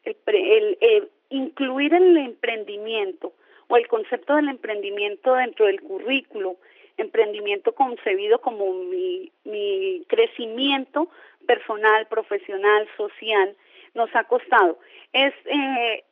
El, 0.04 1.08
incluir 1.30 1.94
el 1.94 2.16
emprendimiento 2.16 3.32
o 3.68 3.76
el 3.76 3.88
concepto 3.88 4.36
del 4.36 4.48
emprendimiento 4.48 5.34
dentro 5.34 5.66
del 5.66 5.80
currículo 5.80 6.56
emprendimiento 6.96 7.74
concebido 7.74 8.40
como 8.40 8.72
mi, 8.72 9.32
mi 9.44 10.04
crecimiento 10.08 11.08
personal, 11.44 12.06
profesional, 12.06 12.88
social, 12.96 13.56
nos 13.94 14.14
ha 14.14 14.24
costado. 14.24 14.78
Es 15.12 15.34
eh, 15.46 16.04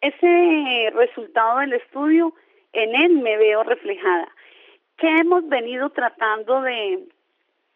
ese 0.00 0.90
resultado 0.94 1.60
del 1.60 1.74
estudio, 1.74 2.34
en 2.72 2.94
él 2.94 3.12
me 3.18 3.36
veo 3.36 3.62
reflejada. 3.62 4.28
¿Qué 4.96 5.08
hemos 5.08 5.48
venido 5.48 5.90
tratando 5.90 6.62
de, 6.62 7.08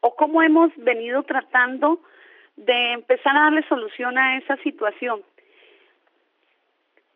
o 0.00 0.14
cómo 0.14 0.42
hemos 0.42 0.70
venido 0.76 1.22
tratando 1.24 2.00
de 2.57 2.92
empezar 2.92 3.37
a 3.37 3.44
darle 3.44 3.62
solución 3.68 4.16
a 4.18 4.38
esa 4.38 4.57
situación? 4.59 5.22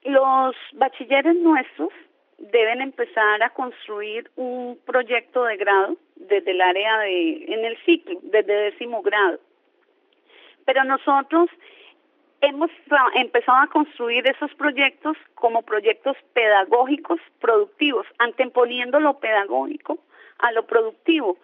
Los 0.02 0.56
bachilleres 0.72 1.36
nuestros 1.36 1.90
deben 2.38 2.80
empezar 2.80 3.42
a 3.42 3.50
construir 3.50 4.30
un 4.36 4.78
proyecto 4.86 5.44
de 5.44 5.56
grado 5.56 5.96
desde 6.16 6.52
el 6.52 6.60
área 6.60 6.98
de, 7.00 7.44
en 7.48 7.64
el 7.64 7.76
ciclo, 7.84 8.18
desde 8.22 8.52
décimo 8.52 9.02
grado. 9.02 9.38
Pero 10.64 10.84
nosotros 10.84 11.50
hemos 12.40 12.70
empezado 13.14 13.58
a 13.58 13.66
construir 13.66 14.26
esos 14.26 14.52
proyectos 14.54 15.16
como 15.34 15.62
proyectos 15.62 16.16
pedagógicos 16.32 17.20
productivos, 17.40 18.06
anteponiendo 18.18 18.98
lo 19.00 19.18
pedagógico 19.18 19.98
a 20.38 20.52
lo 20.52 20.66
productivo. 20.66 21.38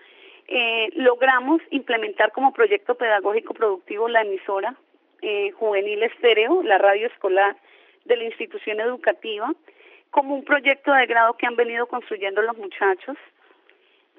Eh, 0.48 0.90
logramos 0.94 1.60
implementar 1.70 2.32
como 2.32 2.52
proyecto 2.52 2.94
pedagógico 2.94 3.52
productivo 3.52 4.08
la 4.08 4.22
emisora 4.22 4.74
eh, 5.22 5.50
juvenil 5.52 6.02
estéreo, 6.02 6.62
la 6.62 6.78
radio 6.78 7.08
escolar 7.08 7.56
de 8.04 8.16
la 8.16 8.24
institución 8.24 8.80
educativa, 8.80 9.52
como 10.10 10.34
un 10.34 10.44
proyecto 10.44 10.92
de 10.92 11.06
grado 11.06 11.36
que 11.36 11.46
han 11.46 11.56
venido 11.56 11.86
construyendo 11.86 12.42
los 12.42 12.56
muchachos. 12.56 13.16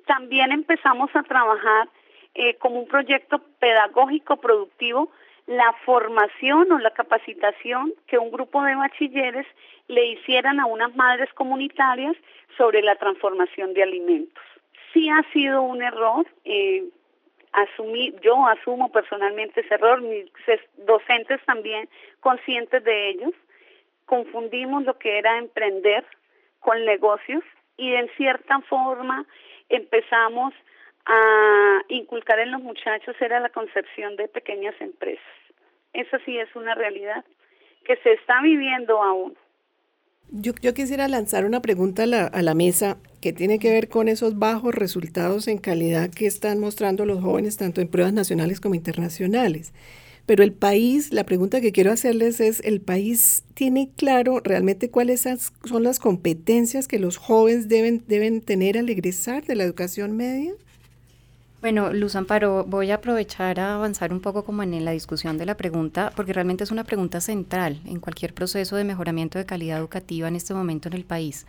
También 0.05 0.51
empezamos 0.51 1.09
a 1.15 1.23
trabajar 1.23 1.87
eh, 2.35 2.55
como 2.55 2.79
un 2.79 2.87
proyecto 2.87 3.39
pedagógico 3.59 4.37
productivo 4.37 5.11
la 5.47 5.73
formación 5.85 6.71
o 6.71 6.79
la 6.79 6.91
capacitación 6.91 7.93
que 8.05 8.17
un 8.17 8.31
grupo 8.31 8.61
de 8.63 8.75
bachilleres 8.75 9.47
le 9.87 10.05
hicieran 10.07 10.59
a 10.59 10.65
unas 10.65 10.93
madres 10.95 11.33
comunitarias 11.33 12.15
sobre 12.57 12.81
la 12.81 12.95
transformación 12.95 13.73
de 13.73 13.83
alimentos. 13.83 14.43
Sí 14.93 15.09
ha 15.09 15.23
sido 15.31 15.61
un 15.61 15.81
error, 15.81 16.27
eh, 16.43 16.83
yo 18.21 18.45
asumo 18.45 18.91
personalmente 18.91 19.61
ese 19.61 19.75
error, 19.75 20.01
mis 20.01 20.29
docentes 20.85 21.41
también 21.45 21.89
conscientes 22.19 22.83
de 22.83 23.09
ellos, 23.09 23.33
confundimos 24.05 24.83
lo 24.83 24.97
que 24.99 25.17
era 25.17 25.37
emprender 25.37 26.05
con 26.59 26.83
negocios 26.85 27.43
y 27.77 27.93
en 27.93 28.09
cierta 28.17 28.59
forma 28.61 29.25
empezamos 29.69 30.53
a 31.07 31.81
inculcar 31.89 32.39
en 32.39 32.51
los 32.51 32.61
muchachos 32.61 33.15
era 33.19 33.39
la 33.39 33.49
concepción 33.49 34.15
de 34.17 34.27
pequeñas 34.27 34.75
empresas. 34.79 35.23
Esa 35.93 36.19
sí 36.25 36.37
es 36.37 36.53
una 36.55 36.75
realidad 36.75 37.23
que 37.85 37.95
se 37.97 38.13
está 38.13 38.41
viviendo 38.41 39.01
aún. 39.01 39.37
Yo, 40.29 40.53
quisiera 40.53 41.07
lanzar 41.07 41.45
una 41.45 41.61
pregunta 41.61 42.03
a 42.03 42.05
la, 42.05 42.25
a 42.25 42.41
la 42.41 42.53
mesa 42.53 42.97
que 43.21 43.31
tiene 43.31 43.59
que 43.59 43.71
ver 43.71 43.87
con 43.87 44.09
esos 44.09 44.37
bajos 44.37 44.75
resultados 44.75 45.47
en 45.47 45.57
calidad 45.57 46.09
que 46.09 46.25
están 46.25 46.59
mostrando 46.59 47.05
los 47.05 47.21
jóvenes 47.21 47.55
tanto 47.55 47.79
en 47.79 47.87
pruebas 47.87 48.11
nacionales 48.11 48.59
como 48.59 48.75
internacionales. 48.75 49.73
Pero 50.25 50.43
el 50.43 50.51
país, 50.51 51.13
la 51.13 51.23
pregunta 51.23 51.61
que 51.61 51.71
quiero 51.71 51.93
hacerles 51.93 52.41
es, 52.41 52.59
¿el 52.65 52.81
país 52.81 53.45
tiene 53.53 53.91
claro 53.95 54.41
realmente 54.43 54.91
cuáles 54.91 55.21
son 55.21 55.83
las 55.83 55.99
competencias 55.99 56.89
que 56.89 56.99
los 56.99 57.15
jóvenes 57.15 57.69
deben, 57.69 58.03
deben 58.07 58.41
tener 58.41 58.77
al 58.77 58.89
egresar 58.89 59.45
de 59.45 59.55
la 59.55 59.63
educación 59.63 60.17
media? 60.17 60.51
Bueno, 61.59 61.91
Luz 61.91 62.15
Amparo, 62.15 62.65
voy 62.65 62.91
a 62.91 62.95
aprovechar 62.95 63.59
a 63.59 63.73
avanzar 63.73 64.13
un 64.13 64.19
poco 64.19 64.43
como 64.43 64.61
en 64.61 64.85
la 64.85 64.91
discusión 64.91 65.39
de 65.39 65.45
la 65.47 65.57
pregunta, 65.57 66.13
porque 66.15 66.31
realmente 66.31 66.63
es 66.63 66.69
una 66.69 66.83
pregunta 66.83 67.19
central 67.19 67.81
en 67.85 67.99
cualquier 67.99 68.35
proceso 68.35 68.75
de 68.75 68.83
mejoramiento 68.83 69.39
de 69.39 69.47
calidad 69.47 69.79
educativa 69.79 70.27
en 70.27 70.35
este 70.35 70.53
momento 70.53 70.87
en 70.87 70.93
el 70.93 71.03
país. 71.03 71.47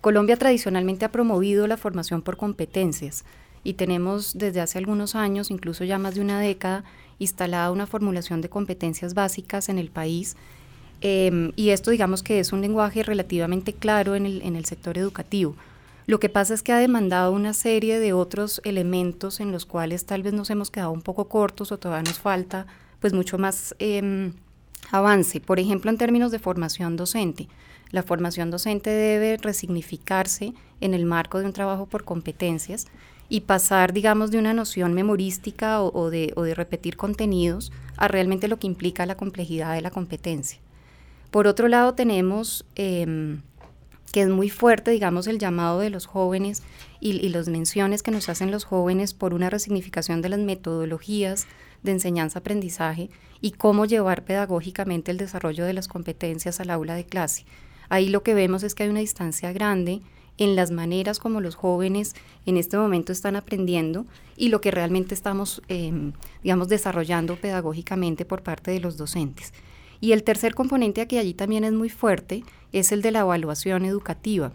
Colombia 0.00 0.38
tradicionalmente 0.38 1.04
ha 1.04 1.12
promovido 1.12 1.66
la 1.66 1.76
formación 1.76 2.22
por 2.22 2.38
competencias 2.38 3.26
y 3.62 3.74
tenemos 3.74 4.32
desde 4.38 4.62
hace 4.62 4.78
algunos 4.78 5.14
años, 5.14 5.50
incluso 5.50 5.84
ya 5.84 5.98
más 5.98 6.14
de 6.14 6.22
una 6.22 6.40
década, 6.40 6.84
instalada 7.18 7.70
una 7.70 7.86
formulación 7.86 8.40
de 8.40 8.48
competencias 8.48 9.12
básicas 9.12 9.68
en 9.68 9.78
el 9.78 9.90
país. 9.90 10.36
Em, 11.02 11.52
y 11.54 11.68
esto 11.68 11.90
digamos 11.90 12.22
que 12.22 12.40
es 12.40 12.54
un 12.54 12.62
lenguaje 12.62 13.02
relativamente 13.02 13.74
claro 13.74 14.14
en 14.14 14.24
el, 14.24 14.40
en 14.40 14.56
el 14.56 14.64
sector 14.64 14.96
educativo. 14.96 15.54
Lo 16.10 16.18
que 16.18 16.28
pasa 16.28 16.54
es 16.54 16.64
que 16.64 16.72
ha 16.72 16.78
demandado 16.78 17.30
una 17.30 17.54
serie 17.54 18.00
de 18.00 18.12
otros 18.12 18.60
elementos 18.64 19.38
en 19.38 19.52
los 19.52 19.64
cuales 19.64 20.06
tal 20.06 20.24
vez 20.24 20.32
nos 20.32 20.50
hemos 20.50 20.68
quedado 20.68 20.90
un 20.90 21.02
poco 21.02 21.28
cortos 21.28 21.70
o 21.70 21.78
todavía 21.78 22.10
nos 22.10 22.18
falta 22.18 22.66
pues 22.98 23.12
mucho 23.12 23.38
más 23.38 23.76
em, 23.78 24.32
avance. 24.90 25.38
Por 25.40 25.60
ejemplo, 25.60 25.88
en 25.88 25.98
términos 25.98 26.32
de 26.32 26.40
formación 26.40 26.96
docente. 26.96 27.46
La 27.92 28.02
formación 28.02 28.50
docente 28.50 28.90
debe 28.90 29.36
resignificarse 29.36 30.52
en 30.80 30.94
el 30.94 31.06
marco 31.06 31.38
de 31.38 31.46
un 31.46 31.52
trabajo 31.52 31.86
por 31.86 32.02
competencias 32.02 32.88
y 33.28 33.42
pasar, 33.42 33.92
digamos, 33.92 34.32
de 34.32 34.38
una 34.38 34.52
noción 34.52 34.94
memorística 34.94 35.80
o, 35.80 36.10
de, 36.10 36.32
o 36.34 36.42
de 36.42 36.56
repetir 36.56 36.96
contenidos 36.96 37.70
a 37.96 38.08
realmente 38.08 38.48
lo 38.48 38.58
que 38.58 38.66
implica 38.66 39.06
la 39.06 39.16
complejidad 39.16 39.74
de 39.74 39.82
la 39.82 39.92
competencia. 39.92 40.58
Por 41.30 41.46
otro 41.46 41.68
lado, 41.68 41.94
tenemos 41.94 42.66
em, 42.74 43.42
que 44.12 44.22
es 44.22 44.28
muy 44.28 44.50
fuerte, 44.50 44.90
digamos, 44.90 45.26
el 45.26 45.38
llamado 45.38 45.80
de 45.80 45.90
los 45.90 46.06
jóvenes 46.06 46.62
y, 47.00 47.10
y 47.24 47.28
las 47.28 47.48
menciones 47.48 48.02
que 48.02 48.10
nos 48.10 48.28
hacen 48.28 48.50
los 48.50 48.64
jóvenes 48.64 49.14
por 49.14 49.34
una 49.34 49.50
resignificación 49.50 50.22
de 50.22 50.30
las 50.30 50.40
metodologías 50.40 51.46
de 51.82 51.92
enseñanza-aprendizaje 51.92 53.10
y 53.40 53.52
cómo 53.52 53.86
llevar 53.86 54.24
pedagógicamente 54.24 55.10
el 55.10 55.16
desarrollo 55.16 55.64
de 55.64 55.72
las 55.72 55.88
competencias 55.88 56.60
al 56.60 56.70
aula 56.70 56.94
de 56.94 57.04
clase. 57.04 57.44
Ahí 57.88 58.08
lo 58.08 58.22
que 58.22 58.34
vemos 58.34 58.62
es 58.62 58.74
que 58.74 58.84
hay 58.84 58.88
una 58.88 59.00
distancia 59.00 59.52
grande 59.52 60.00
en 60.38 60.56
las 60.56 60.70
maneras 60.70 61.18
como 61.18 61.40
los 61.40 61.54
jóvenes 61.54 62.14
en 62.46 62.56
este 62.56 62.78
momento 62.78 63.12
están 63.12 63.36
aprendiendo 63.36 64.06
y 64.36 64.48
lo 64.48 64.60
que 64.60 64.70
realmente 64.70 65.14
estamos, 65.14 65.60
em, 65.68 66.12
digamos, 66.42 66.68
desarrollando 66.68 67.36
pedagógicamente 67.36 68.24
por 68.24 68.42
parte 68.42 68.70
de 68.70 68.80
los 68.80 68.96
docentes. 68.96 69.52
Y 70.00 70.12
el 70.12 70.22
tercer 70.22 70.54
componente 70.54 71.00
aquí 71.00 71.18
allí 71.18 71.34
también 71.34 71.64
es 71.64 71.72
muy 71.72 71.90
fuerte, 71.90 72.42
es 72.72 72.92
el 72.92 73.02
de 73.02 73.10
la 73.10 73.20
evaluación 73.20 73.84
educativa. 73.84 74.52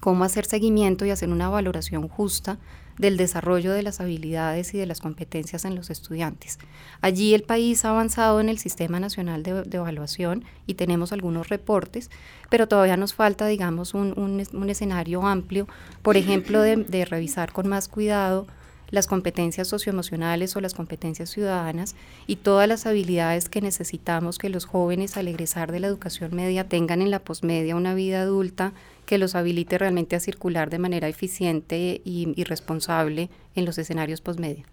Cómo 0.00 0.24
hacer 0.24 0.44
seguimiento 0.44 1.06
y 1.06 1.10
hacer 1.10 1.30
una 1.30 1.48
valoración 1.48 2.08
justa 2.08 2.58
del 2.98 3.16
desarrollo 3.16 3.72
de 3.72 3.82
las 3.82 4.00
habilidades 4.00 4.72
y 4.74 4.78
de 4.78 4.86
las 4.86 5.00
competencias 5.00 5.64
en 5.64 5.74
los 5.74 5.90
estudiantes. 5.90 6.58
Allí 7.00 7.34
el 7.34 7.42
país 7.42 7.84
ha 7.84 7.90
avanzado 7.90 8.40
en 8.40 8.48
el 8.48 8.58
Sistema 8.58 9.00
Nacional 9.00 9.42
de, 9.42 9.64
Evaluación 9.70 10.44
y 10.66 10.74
tenemos 10.74 11.12
algunos 11.12 11.48
reportes, 11.48 12.10
pero 12.48 12.68
todavía 12.68 12.96
nos 12.96 13.14
falta, 13.14 13.46
digamos, 13.46 13.94
un, 13.94 14.14
un, 14.52 14.70
escenario 14.70 15.26
amplio, 15.26 15.68
por 16.02 16.16
ejemplo, 16.16 16.62
de 16.62 17.04
revisar 17.04 17.52
con 17.52 17.68
más 17.68 17.88
cuidado 17.88 18.46
las 18.90 19.06
competencias 19.06 19.68
socioemocionales 19.68 20.54
o 20.56 20.60
las 20.60 20.74
competencias 20.74 21.30
ciudadanas 21.30 21.94
y 22.26 22.36
todas 22.36 22.68
las 22.68 22.86
habilidades 22.86 23.48
que 23.48 23.60
necesitamos 23.60 24.38
que 24.38 24.48
los 24.48 24.64
jóvenes 24.64 25.16
al 25.16 25.28
egresar 25.28 25.72
de 25.72 25.80
la 25.80 25.86
educación 25.88 26.34
media 26.34 26.68
tengan 26.68 27.02
en 27.02 27.10
la 27.10 27.18
posmedia 27.18 27.76
una 27.76 27.94
vida 27.94 28.22
adulta 28.22 28.72
que 29.06 29.18
los 29.18 29.34
habilite 29.34 29.78
realmente 29.78 30.16
a 30.16 30.20
circular 30.20 30.70
de 30.70 30.78
manera 30.78 31.08
eficiente 31.08 32.00
y, 32.04 32.44
responsable 32.44 33.30
en 33.54 33.64
los 33.64 33.78
escenarios 33.78 34.20
posmedia. 34.20 34.64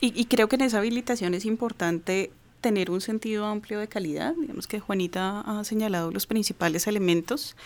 Y, 0.00 0.12
y 0.20 0.26
creo 0.26 0.48
que 0.48 0.56
en 0.56 0.62
esa 0.62 0.78
habilitación 0.78 1.34
es 1.34 1.44
importante 1.44 2.30
tener 2.60 2.90
un 2.90 3.00
sentido 3.00 3.46
amplio 3.46 3.78
de 3.78 3.88
calidad. 3.88 4.34
Digamos 4.38 4.66
que 4.66 4.80
Juanita 4.80 5.40
ha 5.40 5.64
señalado 5.64 6.10
los 6.10 6.26
principales 6.26 6.86
elementos. 6.86 7.56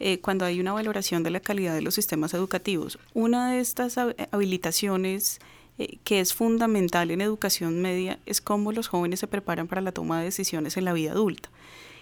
Eh, 0.00 0.20
cuando 0.20 0.44
hay 0.44 0.60
una 0.60 0.72
valoración 0.72 1.22
de 1.22 1.30
la 1.30 1.40
calidad 1.40 1.74
de 1.74 1.82
los 1.82 1.94
sistemas 1.94 2.32
educativos. 2.34 2.98
Una 3.14 3.52
de 3.52 3.60
estas 3.60 3.98
habilitaciones 4.30 5.40
eh, 5.78 5.98
que 6.04 6.20
es 6.20 6.34
fundamental 6.34 7.10
en 7.10 7.20
educación 7.20 7.82
media 7.82 8.18
es 8.26 8.40
cómo 8.40 8.72
los 8.72 8.88
jóvenes 8.88 9.20
se 9.20 9.26
preparan 9.26 9.68
para 9.68 9.80
la 9.80 9.92
toma 9.92 10.18
de 10.18 10.26
decisiones 10.26 10.76
en 10.76 10.84
la 10.84 10.92
vida 10.92 11.12
adulta. 11.12 11.50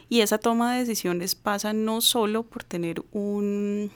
Y 0.08 0.20
esa 0.20 0.38
toma 0.38 0.72
de 0.72 0.80
decisiones 0.80 1.34
pasa 1.34 1.72
no 1.72 2.00
solo 2.00 2.42
por 2.42 2.64
tener 2.64 3.02
un, 3.12 3.90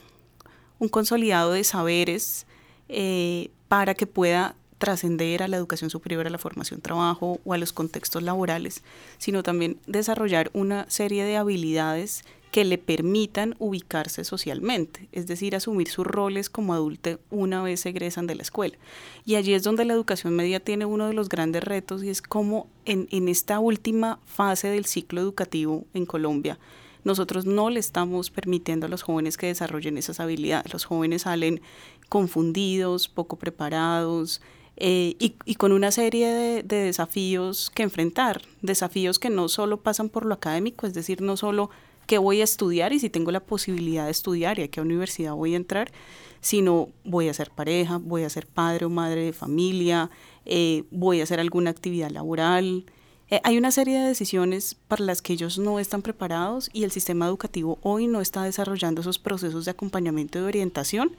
un 0.79 0.89
consolidado 0.89 1.53
de 1.53 1.65
saberes 1.65 2.47
eh, 2.89 3.51
para 3.69 3.95
que 3.95 4.07
pueda 4.07 4.57
trascender 4.79 5.43
a 5.43 5.49
la 5.49 5.59
educación 5.59 5.91
superior, 5.91 6.27
a 6.27 6.31
la 6.31 6.39
formación 6.39 6.81
trabajo 6.81 7.39
o 7.45 7.53
a 7.53 7.59
los 7.59 7.73
contextos 7.73 8.23
laborales, 8.23 8.83
sino 9.19 9.43
también 9.43 9.79
desarrollar 9.87 10.51
una 10.55 10.89
serie 10.89 11.23
de 11.25 11.37
habilidades 11.37 12.25
que 12.51 12.65
le 12.65 12.79
permitan 12.79 13.55
ubicarse 13.59 14.25
socialmente, 14.25 15.09
es 15.13 15.27
decir, 15.27 15.55
asumir 15.55 15.89
sus 15.89 16.07
roles 16.07 16.51
como 16.51 16.75
adulto 16.75 17.21
una 17.31 17.63
vez 17.63 17.87
egresan 17.87 18.27
de 18.27 18.35
la 18.35 18.43
escuela. 18.43 18.77
Y 19.25 19.37
allí 19.37 19.55
es 19.55 19.63
donde 19.63 19.85
la 19.85 19.95
educación 19.95 20.35
media 20.35 20.61
tiene 20.61 20.85
uno 20.85 21.07
de 21.07 21.15
los 21.15 21.29
grandes 21.29 21.63
retos 21.63 22.03
y 22.03 22.11
es 22.11 22.23
cómo 22.23 22.67
en, 22.85 23.09
en 23.11 23.29
esta 23.29 23.61
última 23.61 24.19
fase 24.27 24.69
del 24.69 24.85
ciclo 24.85 25.21
educativo 25.21 25.85
en 25.95 26.07
Colombia, 26.07 26.59
nosotros 27.05 27.47
no 27.47 27.71
le 27.71 27.81
estamos 27.81 28.31
permitiendo 28.31 28.87
a 28.87 28.89
los 28.89 29.03
jóvenes 29.03 29.37
que 29.37 29.47
desarrollen 29.47 29.97
esas 29.97 30.21
habilidades. 30.21 30.73
Los 30.73 30.85
jóvenes 30.85 31.23
salen 31.23 31.63
confundidos, 32.09 33.09
poco 33.09 33.37
preparados, 33.37 34.43
eh, 34.83 35.15
y, 35.19 35.55
con 35.57 35.73
una 35.73 35.91
serie 35.91 36.29
de, 36.29 36.63
desafíos 36.63 37.71
que 37.71 37.83
enfrentar, 37.83 38.41
desafíos 38.63 39.19
que 39.19 39.29
no 39.29 39.51
solo 39.51 39.77
pasan 39.77 40.09
por 40.09 40.25
lo 40.25 40.33
académico, 40.33 40.87
es 40.87 40.95
decir, 40.95 41.21
no 41.21 41.37
solo 41.37 41.69
qué 42.11 42.19
voy 42.19 42.41
a 42.41 42.45
estudiar 42.45 42.93
y 42.93 42.99
si 42.99 43.09
tengo 43.09 43.31
la 43.31 43.39
posibilidad 43.39 44.07
de 44.07 44.11
estudiar 44.11 44.59
y 44.59 44.63
a 44.63 44.69
qué 44.69 44.81
universidad 44.81 45.33
voy 45.33 45.55
a 45.55 45.57
entrar, 45.57 45.93
sino 46.41 46.89
voy 47.05 47.29
a 47.29 47.35
ser 47.35 47.53
pareja, 47.53 47.99
voy 47.99 48.25
a 48.25 48.29
ser 48.29 48.49
padre 48.49 48.87
o 48.87 48.91
madre 48.91 49.27
de 49.27 49.33
familia, 49.33 50.11
eh, 50.45 50.83
voy 50.91 51.21
a 51.21 51.23
hacer 51.23 51.39
alguna 51.39 51.71
actividad 51.71 52.11
laboral. 52.11 52.85
Eh, 53.29 53.41
hay 53.45 53.57
una 53.59 53.71
serie 53.71 54.01
de 54.01 54.09
decisiones 54.09 54.75
para 54.89 55.05
las 55.05 55.23
que 55.23 55.35
ellos 55.35 55.57
no 55.61 55.79
están 55.79 56.03
preparados 56.03 56.69
y 56.73 56.83
el 56.83 56.91
sistema 56.91 57.27
educativo 57.27 57.79
hoy 57.83 58.09
no 58.09 58.21
está 58.21 58.43
desarrollando 58.43 59.03
esos 59.03 59.21
procesos 59.21 59.65
de 59.67 59.71
acompañamiento 59.71 60.41
y 60.41 60.43
de 60.43 60.49
orientación 60.49 61.13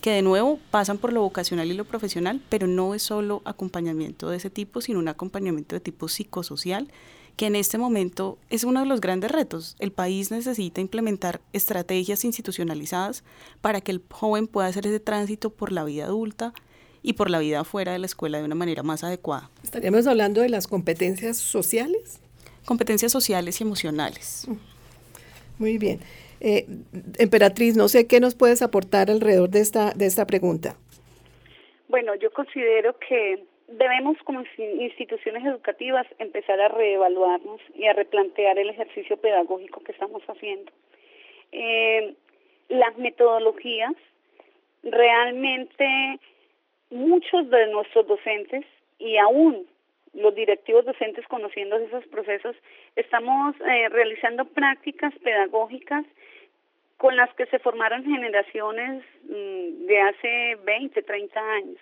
que 0.00 0.12
de 0.12 0.22
nuevo 0.22 0.58
pasan 0.70 0.96
por 0.96 1.12
lo 1.12 1.20
vocacional 1.20 1.70
y 1.70 1.74
lo 1.74 1.84
profesional, 1.84 2.40
pero 2.48 2.66
no 2.66 2.94
es 2.94 3.02
solo 3.02 3.42
acompañamiento 3.44 4.30
de 4.30 4.38
ese 4.38 4.48
tipo, 4.48 4.80
sino 4.80 4.98
un 4.98 5.08
acompañamiento 5.08 5.76
de 5.76 5.80
tipo 5.80 6.08
psicosocial, 6.08 6.88
que 7.36 7.46
en 7.46 7.56
este 7.56 7.78
momento 7.78 8.38
es 8.50 8.64
uno 8.64 8.80
de 8.80 8.86
los 8.86 9.00
grandes 9.00 9.30
retos. 9.30 9.76
El 9.78 9.92
país 9.92 10.30
necesita 10.30 10.80
implementar 10.80 11.40
estrategias 11.52 12.24
institucionalizadas 12.24 13.24
para 13.60 13.80
que 13.80 13.92
el 13.92 14.02
joven 14.10 14.46
pueda 14.46 14.68
hacer 14.68 14.86
ese 14.86 15.00
tránsito 15.00 15.50
por 15.50 15.72
la 15.72 15.84
vida 15.84 16.04
adulta 16.04 16.52
y 17.02 17.14
por 17.14 17.30
la 17.30 17.38
vida 17.38 17.64
fuera 17.64 17.92
de 17.92 17.98
la 17.98 18.06
escuela 18.06 18.38
de 18.38 18.44
una 18.44 18.54
manera 18.54 18.82
más 18.82 19.02
adecuada. 19.02 19.50
¿Estaríamos 19.62 20.06
hablando 20.06 20.40
de 20.40 20.48
las 20.48 20.68
competencias 20.68 21.36
sociales? 21.36 22.20
Competencias 22.64 23.10
sociales 23.10 23.60
y 23.60 23.64
emocionales. 23.64 24.46
Muy 25.58 25.78
bien. 25.78 26.00
Eh, 26.40 26.66
Emperatriz, 27.18 27.76
no 27.76 27.88
sé 27.88 28.06
qué 28.06 28.20
nos 28.20 28.34
puedes 28.34 28.62
aportar 28.62 29.10
alrededor 29.10 29.48
de 29.50 29.60
esta, 29.60 29.92
de 29.92 30.06
esta 30.06 30.26
pregunta. 30.26 30.76
Bueno, 31.88 32.14
yo 32.14 32.30
considero 32.32 32.96
que 32.98 33.44
debemos 33.78 34.16
como 34.24 34.44
instituciones 34.58 35.44
educativas 35.44 36.06
empezar 36.18 36.60
a 36.60 36.68
reevaluarnos 36.68 37.60
y 37.74 37.86
a 37.86 37.92
replantear 37.92 38.58
el 38.58 38.70
ejercicio 38.70 39.16
pedagógico 39.16 39.82
que 39.82 39.92
estamos 39.92 40.22
haciendo. 40.24 40.70
Eh, 41.52 42.14
las 42.68 42.96
metodologías, 42.96 43.92
realmente 44.82 46.18
muchos 46.90 47.48
de 47.50 47.66
nuestros 47.68 48.06
docentes 48.06 48.64
y 48.98 49.16
aún 49.18 49.66
los 50.14 50.34
directivos 50.34 50.84
docentes 50.84 51.26
conociendo 51.26 51.76
esos 51.76 52.06
procesos, 52.08 52.56
estamos 52.96 53.56
eh, 53.60 53.88
realizando 53.88 54.44
prácticas 54.44 55.14
pedagógicas 55.20 56.04
con 56.98 57.16
las 57.16 57.32
que 57.34 57.46
se 57.46 57.58
formaron 57.58 58.04
generaciones 58.04 59.04
mm, 59.24 59.86
de 59.86 60.00
hace 60.00 60.56
20, 60.64 61.02
30 61.02 61.40
años. 61.40 61.78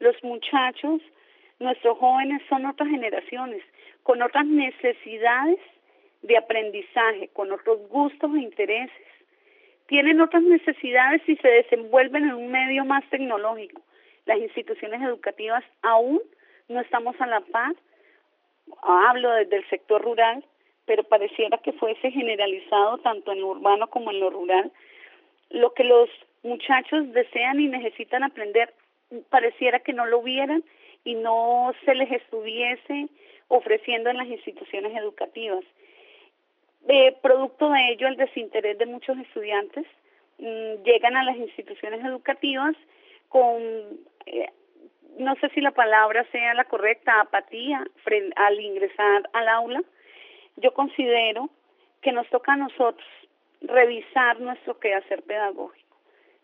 Los 0.00 0.22
muchachos, 0.24 1.02
nuestros 1.58 1.98
jóvenes 1.98 2.42
son 2.48 2.64
otras 2.64 2.88
generaciones, 2.88 3.62
con 4.02 4.22
otras 4.22 4.46
necesidades 4.46 5.58
de 6.22 6.38
aprendizaje, 6.38 7.28
con 7.34 7.52
otros 7.52 7.86
gustos 7.88 8.34
e 8.34 8.40
intereses. 8.40 9.06
Tienen 9.86 10.20
otras 10.20 10.42
necesidades 10.42 11.20
y 11.28 11.36
se 11.36 11.48
desenvuelven 11.48 12.24
en 12.24 12.34
un 12.34 12.50
medio 12.50 12.84
más 12.86 13.04
tecnológico. 13.10 13.82
Las 14.24 14.38
instituciones 14.38 15.02
educativas 15.02 15.64
aún 15.82 16.20
no 16.68 16.80
estamos 16.80 17.20
a 17.20 17.26
la 17.26 17.40
par. 17.40 17.74
Hablo 18.82 19.32
desde 19.32 19.56
el 19.56 19.68
sector 19.68 20.00
rural, 20.02 20.42
pero 20.86 21.04
pareciera 21.04 21.58
que 21.58 21.72
fuese 21.72 22.10
generalizado 22.10 22.98
tanto 22.98 23.32
en 23.32 23.40
lo 23.40 23.48
urbano 23.48 23.88
como 23.88 24.12
en 24.12 24.20
lo 24.20 24.30
rural. 24.30 24.72
Lo 25.50 25.74
que 25.74 25.84
los 25.84 26.08
muchachos 26.42 27.12
desean 27.12 27.60
y 27.60 27.66
necesitan 27.66 28.22
aprender 28.22 28.72
pareciera 29.28 29.80
que 29.80 29.92
no 29.92 30.06
lo 30.06 30.22
vieran 30.22 30.64
y 31.04 31.14
no 31.14 31.72
se 31.84 31.94
les 31.94 32.10
estuviese 32.10 33.08
ofreciendo 33.48 34.10
en 34.10 34.18
las 34.18 34.28
instituciones 34.28 34.96
educativas. 34.96 35.64
De 36.82 37.16
producto 37.22 37.70
de 37.70 37.92
ello, 37.92 38.08
el 38.08 38.16
desinterés 38.16 38.78
de 38.78 38.86
muchos 38.86 39.18
estudiantes 39.18 39.86
mm, 40.38 40.82
llegan 40.84 41.16
a 41.16 41.24
las 41.24 41.36
instituciones 41.36 42.04
educativas 42.04 42.74
con, 43.28 43.60
eh, 44.26 44.50
no 45.18 45.34
sé 45.36 45.48
si 45.50 45.60
la 45.60 45.72
palabra 45.72 46.24
sea 46.32 46.54
la 46.54 46.64
correcta, 46.64 47.20
apatía 47.20 47.84
al 48.36 48.60
ingresar 48.60 49.28
al 49.32 49.48
aula, 49.48 49.82
yo 50.56 50.72
considero 50.72 51.50
que 52.02 52.12
nos 52.12 52.28
toca 52.28 52.52
a 52.52 52.56
nosotros 52.56 53.06
revisar 53.60 54.40
nuestro 54.40 54.78
quehacer 54.78 55.22
pedagógico. 55.22 55.96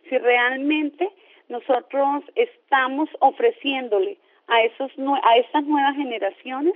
Si 0.09 0.19
realmente 0.19 1.11
nosotros 1.49 2.25
estamos 2.35 3.09
ofreciéndole 3.21 4.19
a, 4.49 4.63
esos, 4.63 4.91
a 5.23 5.37
estas 5.37 5.65
nuevas 5.65 5.97
generaciones 5.97 6.75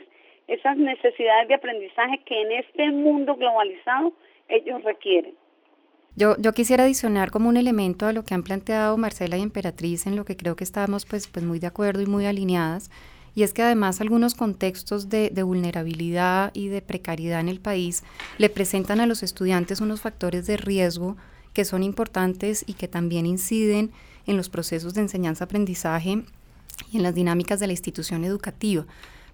esas 0.48 0.76
necesidades 0.76 1.46
de 1.48 1.54
aprendizaje 1.54 2.20
que 2.26 2.42
en 2.42 2.52
este 2.52 2.90
mundo 2.90 3.36
globalizado 3.36 4.12
ellos 4.48 4.82
requieren. 4.82 5.34
Yo, 6.16 6.34
yo, 6.38 6.52
quisiera 6.52 6.84
adicionar 6.84 7.30
como 7.30 7.48
un 7.48 7.56
elemento 7.56 8.06
a 8.06 8.12
lo 8.12 8.24
que 8.24 8.34
han 8.34 8.42
planteado 8.42 8.96
Marcela 8.96 9.36
y 9.36 9.42
Emperatriz, 9.42 10.08
en 10.08 10.16
lo 10.16 10.24
que 10.24 10.36
creo 10.36 10.56
que 10.56 10.64
estamos 10.64 11.06
pues, 11.06 11.28
pues 11.28 11.44
muy 11.44 11.60
de 11.60 11.68
acuerdo 11.68 12.02
y 12.02 12.06
muy 12.06 12.26
alineadas, 12.26 12.90
y 13.34 13.42
es 13.42 13.54
que 13.54 13.62
además 13.62 14.00
algunos 14.00 14.34
contextos 14.34 15.08
de, 15.08 15.30
vulnerabilidad 15.42 16.50
y 16.54 16.68
de 16.68 16.82
precariedad 16.82 17.40
en 17.40 17.48
el 17.48 17.60
país 17.60 18.02
le 18.38 18.50
presentan 18.50 19.00
a 19.00 19.06
los 19.06 19.22
estudiantes 19.22 19.80
unos 19.80 20.00
factores 20.00 20.46
de 20.46 20.56
riesgo 20.56 21.16
que 21.52 21.64
son 21.64 21.82
importantes 21.82 22.64
y 22.66 22.74
que 22.74 22.88
también 22.88 23.26
inciden 23.26 23.92
en 24.26 24.36
los 24.36 24.48
procesos 24.48 24.94
de 24.94 25.02
enseñanza-aprendizaje 25.02 26.24
y 26.92 26.96
en 26.96 27.02
las 27.02 27.14
dinámicas 27.14 27.60
de 27.60 27.66
la 27.66 27.72
institución 27.72 28.24
educativa. 28.24 28.86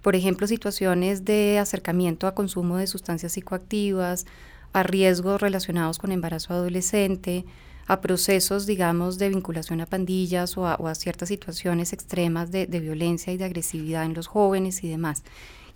Por 0.02 0.14
ejemplo, 0.14 0.46
situaciones 0.46 1.24
de 1.24 1.58
acercamiento 1.58 2.26
a 2.26 2.34
consumo 2.34 2.76
de 2.76 2.86
sustancias 2.86 3.32
psicoactivas, 3.32 4.26
a 4.72 4.82
riesgos 4.82 5.40
relacionados 5.40 5.98
con 5.98 6.12
embarazo 6.12 6.52
adolescente, 6.52 7.44
a 7.86 8.00
procesos, 8.00 8.66
digamos, 8.66 9.16
de 9.18 9.28
vinculación 9.28 9.80
a 9.80 9.86
pandillas 9.86 10.56
o 10.58 10.66
a, 10.66 10.94
ciertas 10.94 11.28
situaciones 11.28 11.92
extremas 11.92 12.50
de, 12.50 12.66
violencia 12.66 13.32
y 13.32 13.36
de 13.36 13.44
agresividad 13.44 14.04
en 14.04 14.14
los 14.14 14.26
jóvenes 14.26 14.82
y 14.82 14.88
demás. 14.88 15.22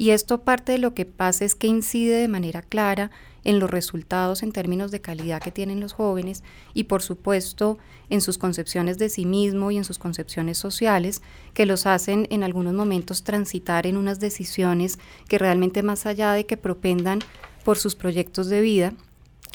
Y 0.00 0.12
esto 0.12 0.40
parte 0.40 0.72
de 0.72 0.78
lo 0.78 0.94
que 0.94 1.04
pasa 1.04 1.44
es 1.44 1.54
que 1.54 1.66
incide 1.66 2.16
de 2.16 2.26
manera 2.26 2.62
clara 2.62 3.10
en 3.44 3.58
los 3.58 3.70
resultados 3.70 4.42
en 4.42 4.50
términos 4.50 4.90
de 4.90 5.02
calidad 5.02 5.42
que 5.42 5.50
tienen 5.50 5.78
los 5.78 5.92
jóvenes 5.92 6.42
y 6.72 6.84
por 6.84 7.02
supuesto 7.02 7.76
en 8.08 8.22
sus 8.22 8.38
concepciones 8.38 8.96
de 8.96 9.10
sí 9.10 9.26
mismo 9.26 9.70
y 9.70 9.76
en 9.76 9.84
sus 9.84 9.98
concepciones 9.98 10.56
sociales 10.56 11.20
que 11.52 11.66
los 11.66 11.84
hacen 11.84 12.26
en 12.30 12.44
algunos 12.44 12.72
momentos 12.72 13.24
transitar 13.24 13.86
en 13.86 13.98
unas 13.98 14.20
decisiones 14.20 14.98
que 15.28 15.36
realmente 15.36 15.82
más 15.82 16.06
allá 16.06 16.32
de 16.32 16.46
que 16.46 16.56
propendan 16.56 17.18
por 17.62 17.76
sus 17.76 17.94
proyectos 17.94 18.46
de 18.46 18.62
vida, 18.62 18.94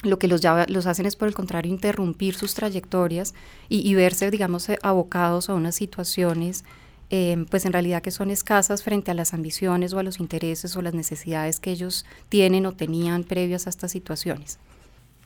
lo 0.04 0.20
que 0.20 0.28
los, 0.28 0.42
los 0.68 0.86
hacen 0.86 1.06
es 1.06 1.16
por 1.16 1.26
el 1.26 1.34
contrario 1.34 1.72
interrumpir 1.72 2.36
sus 2.36 2.54
trayectorias 2.54 3.34
y, 3.68 3.92
verse, 3.96 4.30
digamos, 4.30 4.68
abocados 4.84 5.50
a 5.50 5.54
unas 5.54 5.74
situaciones, 5.74 6.64
em, 7.10 7.46
pues 7.46 7.64
en 7.64 7.72
realidad 7.72 8.02
que 8.02 8.10
son 8.10 8.30
escasas 8.30 8.82
frente 8.82 9.10
a 9.10 9.14
las 9.14 9.34
ambiciones 9.34 9.92
o 9.92 9.98
a 9.98 10.02
los 10.02 10.20
intereses 10.20 10.76
o 10.76 10.82
las 10.82 10.94
necesidades 10.94 11.60
que 11.60 11.70
ellos 11.70 12.04
tienen 12.28 12.66
o 12.66 12.72
tenían 12.72 13.24
previas 13.24 13.66
a 13.66 13.70
estas 13.70 13.92
situaciones. 13.92 14.58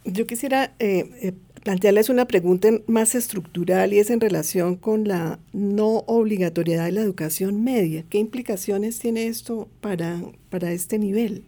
Yo 0.05 0.27
quisiera 0.27 0.73
eh, 0.79 1.11
eh, 1.21 1.33
plantearles 1.63 2.09
una 2.09 2.25
pregunta 2.25 2.69
más 2.87 3.15
estructural 3.15 3.93
y 3.93 3.99
es 3.99 4.11
en 4.11 4.21
relación 4.21 4.77
con 4.77 5.07
la 5.07 5.39
no 5.53 6.05
obligatoriedad 6.07 6.87
de 6.87 6.93
la 6.93 7.03
educación 7.03 7.63
media. 7.63 8.05
¿Qué 8.09 8.19
implicaciones 8.19 8.99
tiene 8.99 9.27
esto 9.27 9.69
para, 9.81 10.21
para 10.49 10.73
este 10.73 10.99
nivel? 10.99 11.45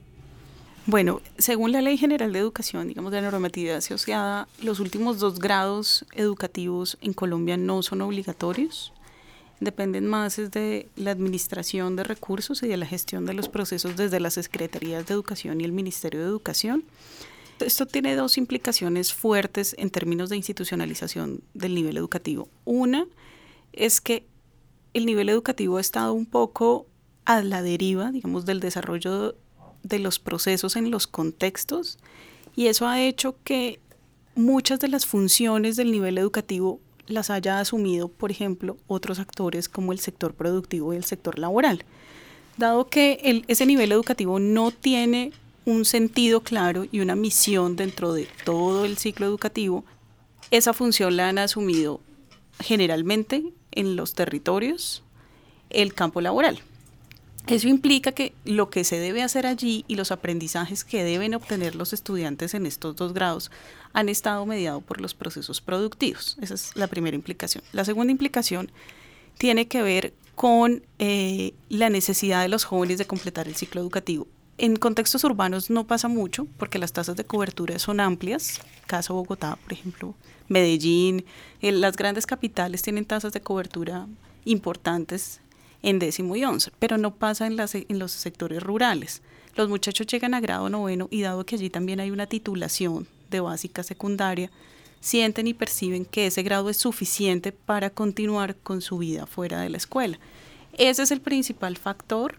Bueno, 0.85 1.23
según 1.39 1.71
la 1.73 1.81
Ley 1.81 1.97
General 1.97 2.33
de 2.33 2.41
Educación, 2.41 2.89
digamos, 2.89 3.13
de 3.13 3.23
la 3.23 3.31
normatividad 3.31 3.77
asociada, 3.77 4.49
los 4.61 4.81
últimos 4.81 5.21
dos 5.21 5.39
grados 5.39 6.05
educativos 6.13 6.99
en 7.01 7.13
Colombia 7.13 7.57
no 7.57 7.83
son 7.83 8.03
obligatorios. 8.03 8.93
Dependen 9.63 10.09
más 10.09 10.39
de 10.51 10.89
la 10.97 11.13
administración 11.13 11.95
de 11.95 12.03
recursos 12.03 12.65
y 12.65 12.67
de 12.67 12.77
la 12.77 12.85
gestión 12.85 13.27
de 13.27 13.33
los 13.33 13.49
procesos 13.49 13.97
desde 13.97 14.19
las 14.19 14.35
Secretarías 14.35 15.07
de 15.07 15.15
Educación 15.15 15.61
y 15.61 15.65
el 15.65 15.71
Ministerio 15.71 16.21
de 16.21 16.27
Educación. 16.27 16.83
Esto 17.61 17.87
tiene 17.87 18.17
dos 18.17 18.39
implicaciones 18.39 19.15
fuertes 19.15 19.77
en 19.79 19.91
términos 19.91 20.31
de 20.31 20.37
institucionalización 20.37 21.43
del 21.55 21.77
nivel 21.77 21.97
educativo. 21.97 22.49
Una 22.65 23.07
es 23.73 24.01
que 24.01 24.27
el 24.95 25.07
nivel 25.07 25.29
educativo 25.29 25.77
ha 25.77 25.81
estado 25.81 26.13
un 26.13 26.27
poco 26.27 26.87
a 27.25 27.41
la 27.45 27.63
deriva, 27.63 28.11
digamos, 28.11 28.45
del 28.47 28.59
desarrollo 28.59 29.37
de 29.85 29.99
los 30.01 30.19
procesos 30.19 30.75
en 30.75 30.91
los 30.91 31.07
contextos 31.07 32.01
y 32.57 32.67
eso 32.67 32.89
ha 32.89 33.01
hecho 33.01 33.37
que 33.45 33.79
muchas 34.35 34.81
de 34.81 34.89
las 34.89 35.07
funciones 35.07 35.77
del 35.77 35.93
nivel 35.93 36.19
educativo 36.19 36.81
las 37.07 37.31
haya 37.31 37.59
asumido, 37.59 38.09
por 38.09 38.31
ejemplo, 38.31 38.77
otros 38.87 39.19
actores 39.19 39.69
como 39.69 39.93
el 39.93 39.99
sector 39.99 40.35
productivo 40.35 40.93
y 40.93 40.97
el 40.97 41.05
sector 41.05 41.39
laboral. 41.39 41.85
Dado 42.57 42.89
que 42.89 43.45
ese 43.49 43.67
nivel 43.67 43.93
educativo 43.93 44.39
no 44.39 44.71
tiene 44.71 45.33
un 45.65 45.85
sentido 45.85 46.41
claro 46.43 46.87
y 46.91 47.01
una 47.01 47.15
misión 47.15 47.77
dentro 47.77 48.13
de 48.13 48.29
todo 48.45 48.85
el 48.85 48.99
ciclo 48.99 49.27
educativo, 49.27 49.85
esa 50.51 50.73
función 50.73 51.17
la 51.17 51.29
han 51.29 51.39
asumido 51.39 52.01
generalmente 52.61 53.53
en 53.71 53.97
los 53.97 54.15
territorios 54.15 55.03
el 55.71 55.95
campo 55.95 56.21
laboral. 56.21 56.61
Eso 57.47 57.69
implica 57.69 58.13
que 58.13 58.35
lo 58.45 58.71
que 58.71 58.85
se 58.85 59.01
debe 59.01 59.23
hacer 59.23 59.47
allí 59.47 59.85
y 59.89 59.97
los 59.97 60.13
aprendizajes 60.13 60.85
que 60.85 61.03
deben 61.03 61.35
obtener 61.35 61.75
los 61.75 61.93
estudiantes 61.93 62.55
en 62.55 62.67
estos 62.67 62.95
dos 62.95 63.13
grados 63.13 63.51
han 63.93 64.09
estado 64.09 64.47
mediados 64.47 64.83
por 64.83 65.01
los 65.01 65.15
procesos 65.15 65.61
productivos. 65.61 66.37
Esa 66.41 66.55
es 66.55 66.71
la 66.77 66.87
primera 66.87 67.17
implicación. 67.17 67.65
La 67.73 67.85
segunda 67.85 68.13
implicación 68.13 68.71
tiene 69.39 69.67
que 69.67 69.83
ver 69.83 70.15
con 70.37 70.83
eh, 70.99 71.53
la 71.69 71.91
necesidad 71.91 72.43
de 72.43 72.49
los 72.49 72.65
jóvenes 72.65 72.99
de 72.99 73.07
completar 73.07 73.49
el 73.49 73.57
ciclo 73.57 73.81
educativo. 73.81 74.29
En 74.57 74.77
contextos 74.77 75.25
urbanos 75.25 75.69
no 75.69 75.87
pasa 75.87 76.09
mucho 76.09 76.47
porque 76.59 76.79
las 76.79 76.93
tasas 76.93 77.17
de 77.17 77.25
cobertura 77.25 77.79
son 77.81 77.99
amplias. 77.99 78.61
Caso 78.87 79.15
Bogotá, 79.15 79.57
por 79.57 79.73
ejemplo, 79.73 80.15
Medellín, 80.49 81.25
las 81.61 81.97
grandes 81.97 82.27
capitales 82.27 82.83
tienen 82.83 83.05
tasas 83.05 83.33
de 83.33 83.41
cobertura 83.41 84.07
importantes 84.45 85.42
en 85.83 85.99
décimo 85.99 86.37
y 86.37 86.45
once, 86.45 86.71
pero 86.79 86.99
no 86.99 87.15
pasa 87.15 87.47
en, 87.47 87.57
los 87.57 88.13
sectores 88.13 88.63
rurales. 88.63 89.23
Los 89.57 89.69
muchachos 89.69 90.07
llegan 90.07 90.35
a 90.35 90.41
grado 90.41 90.69
noveno 90.71 91.09
y 91.11 91.23
dado 91.23 91.45
que 91.45 91.57
allí 91.57 91.71
también 91.71 92.01
hay 92.01 92.11
una 92.11 92.27
titulación 92.27 93.07
de 93.31 93.41
básica 93.41 93.83
secundaria, 93.83 94.51
sienten 95.01 95.47
y 95.47 95.55
perciben 95.55 96.05
que 96.05 96.27
ese 96.27 96.43
grado 96.43 96.71
es 96.71 96.77
suficiente 96.77 97.53
para 97.53 97.91
continuar 97.91 98.57
con 98.57 98.81
su 98.81 98.99
vida 98.99 99.27
fuera 99.27 99.61
de 99.61 99.71
la 99.71 99.77
escuela. 99.77 100.19
Ese 100.75 101.03
es 101.03 101.11
el 101.11 101.21
principal 101.21 101.77
factor 101.77 102.37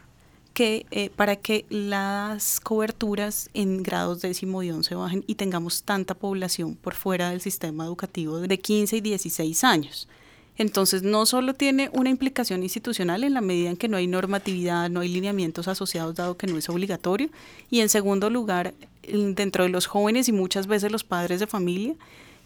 que 0.54 0.86
eh, 0.92 1.10
para 1.10 1.36
que 1.36 1.66
las 1.70 2.60
coberturas 2.60 3.50
en 3.54 3.84
grados 3.84 4.22
décimo 4.22 4.62
y 4.64 4.72
once 4.72 4.94
bajen 4.96 5.24
y 5.28 5.36
tengamos 5.36 5.84
tanta 5.84 6.14
población 6.14 6.76
por 6.76 6.94
fuera 6.94 7.32
del 7.32 7.42
sistema 7.42 7.86
educativo 7.86 8.40
de 8.40 8.60
15 8.60 8.98
y 8.98 9.02
16 9.02 9.64
años. 9.64 10.08
Entonces, 10.58 11.02
no 11.02 11.26
solo 11.26 11.54
tiene 11.54 11.90
una 11.94 12.10
implicación 12.10 12.62
institucional 12.64 13.24
en 13.24 13.34
la 13.34 13.42
medida 13.42 13.70
en 13.70 13.78
que 13.78 13.88
no 13.88 13.98
hay 13.98 14.08
normatividad, 14.08 14.90
no 14.90 15.00
hay 15.00 15.10
lineamientos 15.10 15.68
asociados, 15.68 16.16
dado 16.16 16.38
que 16.38 16.48
no 16.48 16.58
es 16.58 16.70
obligatorio, 16.70 17.30
y 17.72 17.80
en 17.80 17.90
segundo 17.90 18.30
lugar, 18.30 18.74
dentro 19.04 19.64
de 19.64 19.70
los 19.70 19.88
jóvenes 19.88 20.30
y 20.30 20.32
muchas 20.32 20.68
veces 20.68 20.92
los 20.92 21.04
padres 21.04 21.40
de 21.40 21.48
familia, 21.48 21.96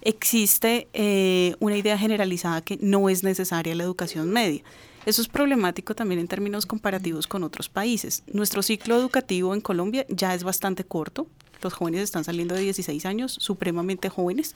existe 0.01 0.87
eh, 0.93 1.55
una 1.59 1.75
idea 1.75 1.97
generalizada 1.97 2.61
que 2.61 2.77
no 2.81 3.09
es 3.09 3.23
necesaria 3.23 3.75
la 3.75 3.83
educación 3.83 4.29
media. 4.29 4.61
Eso 5.05 5.21
es 5.21 5.27
problemático 5.27 5.95
también 5.95 6.19
en 6.19 6.27
términos 6.27 6.65
comparativos 6.65 7.27
con 7.27 7.43
otros 7.43 7.69
países. 7.69 8.23
Nuestro 8.27 8.61
ciclo 8.61 8.95
educativo 8.97 9.53
en 9.53 9.61
Colombia 9.61 10.05
ya 10.09 10.33
es 10.33 10.43
bastante 10.43 10.83
corto. 10.83 11.27
Los 11.61 11.73
jóvenes 11.73 12.01
están 12.01 12.23
saliendo 12.23 12.55
de 12.55 12.61
16 12.61 13.05
años, 13.05 13.37
supremamente 13.39 14.09
jóvenes. 14.09 14.55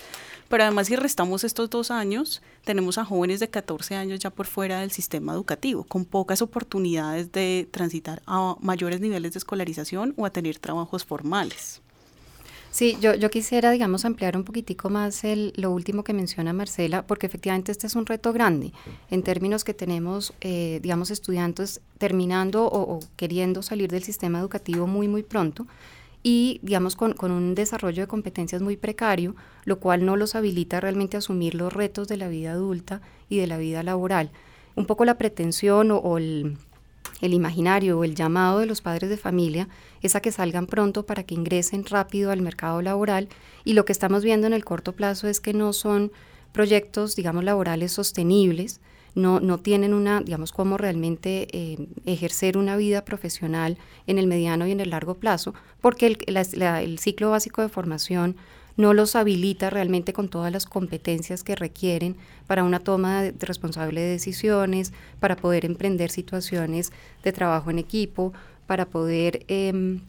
Pero 0.50 0.64
además 0.64 0.88
si 0.88 0.96
restamos 0.96 1.44
estos 1.44 1.70
dos 1.70 1.92
años, 1.92 2.42
tenemos 2.64 2.98
a 2.98 3.06
jóvenes 3.06 3.40
de 3.40 3.50
14 3.50 3.96
años 3.96 4.20
ya 4.20 4.30
por 4.30 4.48
fuera 4.48 4.80
del 4.80 4.92
sistema 4.92 5.34
educativo, 5.34 5.84
con 5.84 6.06
pocas 6.06 6.42
oportunidades 6.42 7.32
de 7.32 7.68
transitar 7.72 8.22
a 8.26 8.56
mayores 8.60 9.02
niveles 9.02 9.34
de 9.34 9.40
escolarización 9.40 10.14
o 10.18 10.26
a 10.26 10.30
tener 10.30 10.60
trabajos 10.60 11.06
formales. 11.06 11.82
Sí, 12.72 12.98
yo, 13.02 13.14
yo 13.16 13.30
quisiera, 13.30 13.70
digamos, 13.72 14.06
ampliar 14.06 14.38
un 14.38 14.46
poquitico 14.46 14.90
más 14.90 15.26
el, 15.26 15.52
lo 15.58 15.72
último 15.72 16.06
que 16.06 16.14
menciona 16.14 16.54
Marcela, 16.54 17.06
porque 17.06 17.28
efectivamente 17.28 17.74
este 17.74 17.86
es 17.86 17.96
un 17.98 18.06
reto 18.06 18.32
grande 18.32 18.72
en 19.10 19.24
términos 19.24 19.66
que 19.66 19.74
tenemos, 19.74 20.34
eh, 20.40 20.80
digamos, 20.82 21.12
estudiantes 21.12 21.82
terminando 21.98 22.66
o, 22.66 23.00
queriendo 23.18 23.62
salir 23.62 23.92
del 23.92 24.04
sistema 24.04 24.40
educativo 24.40 24.88
muy, 24.88 25.10
muy 25.10 25.22
pronto 25.22 25.68
y, 26.24 26.60
digamos, 26.64 26.96
con, 26.96 27.14
con, 27.14 27.32
un 27.32 27.56
desarrollo 27.56 28.04
de 28.04 28.08
competencias 28.08 28.62
muy 28.62 28.78
precario, 28.78 29.36
lo 29.66 29.80
cual 29.80 30.06
no 30.06 30.16
los 30.16 30.36
habilita 30.36 30.80
realmente 30.80 31.18
a 31.18 31.20
asumir 31.20 31.56
los 31.56 31.74
retos 31.74 32.08
de 32.08 32.18
la 32.18 32.28
vida 32.28 32.52
adulta 32.52 33.02
y 33.30 33.38
de 33.38 33.48
la 33.48 33.58
vida 33.58 33.84
laboral. 33.84 34.32
Un 34.76 34.86
poco 34.86 35.06
la 35.06 35.18
pretensión 35.18 35.92
o 35.92 36.18
el 36.18 36.58
el 37.22 37.34
imaginario 37.34 38.00
o 38.00 38.04
el 38.04 38.16
llamado 38.16 38.60
de 38.60 38.66
los 38.66 38.82
padres 38.82 39.10
de 39.10 39.18
familia 39.18 39.70
es 40.02 40.16
a 40.16 40.22
que 40.22 40.32
salgan 40.32 40.66
pronto 40.66 41.06
para 41.06 41.24
que 41.24 41.36
ingresen 41.36 41.86
rápido 41.86 42.32
al 42.32 42.42
mercado 42.42 42.82
laboral 42.82 43.30
y 43.64 43.74
lo 43.74 43.86
que 43.86 43.92
estamos 43.92 44.24
viendo 44.24 44.48
en 44.48 44.54
el 44.54 44.66
corto 44.66 44.94
plazo 44.94 45.28
es 45.28 45.40
que 45.40 45.54
no 45.54 45.72
son 45.72 46.12
proyectos, 46.52 47.16
digamos, 47.16 47.44
laborales 47.44 47.92
sostenibles, 47.92 48.82
no, 49.16 49.40
no 49.40 49.58
tienen 49.60 49.94
una, 49.94 50.22
digamos, 50.22 50.52
cómo 50.52 50.78
realmente 50.78 51.48
eh, 51.52 51.88
ejercer 52.06 52.58
una 52.58 52.76
vida 52.78 53.04
profesional 53.04 53.78
en 54.08 54.18
el 54.18 54.28
mediano 54.28 54.68
y 54.68 54.72
en 54.72 54.80
el 54.80 54.92
largo 54.92 55.16
plazo, 55.16 55.54
porque 55.82 56.08
el, 56.08 56.18
el 56.28 57.00
ciclo 57.00 57.32
básico 57.32 57.62
de 57.62 57.70
formación 57.70 58.36
no 58.78 58.94
los 58.94 59.16
habilita 59.16 59.70
realmente 59.70 60.14
con 60.14 60.30
todas 60.30 60.52
las 60.52 60.66
competencias 60.66 61.44
que 61.44 61.56
requieren 61.56 62.16
para 62.48 62.64
una 62.64 62.80
toma 62.80 63.22
de, 63.22 63.34
responsable 63.40 64.02
de 64.02 64.12
decisiones, 64.12 64.94
para 65.20 65.36
poder 65.36 65.66
emprender 65.66 66.10
situaciones 66.10 66.92
de 67.24 67.32
trabajo 67.32 67.70
en 67.70 67.80
equipo, 67.80 68.34
para 68.68 68.86
poder 68.86 69.46
em, 69.48 70.02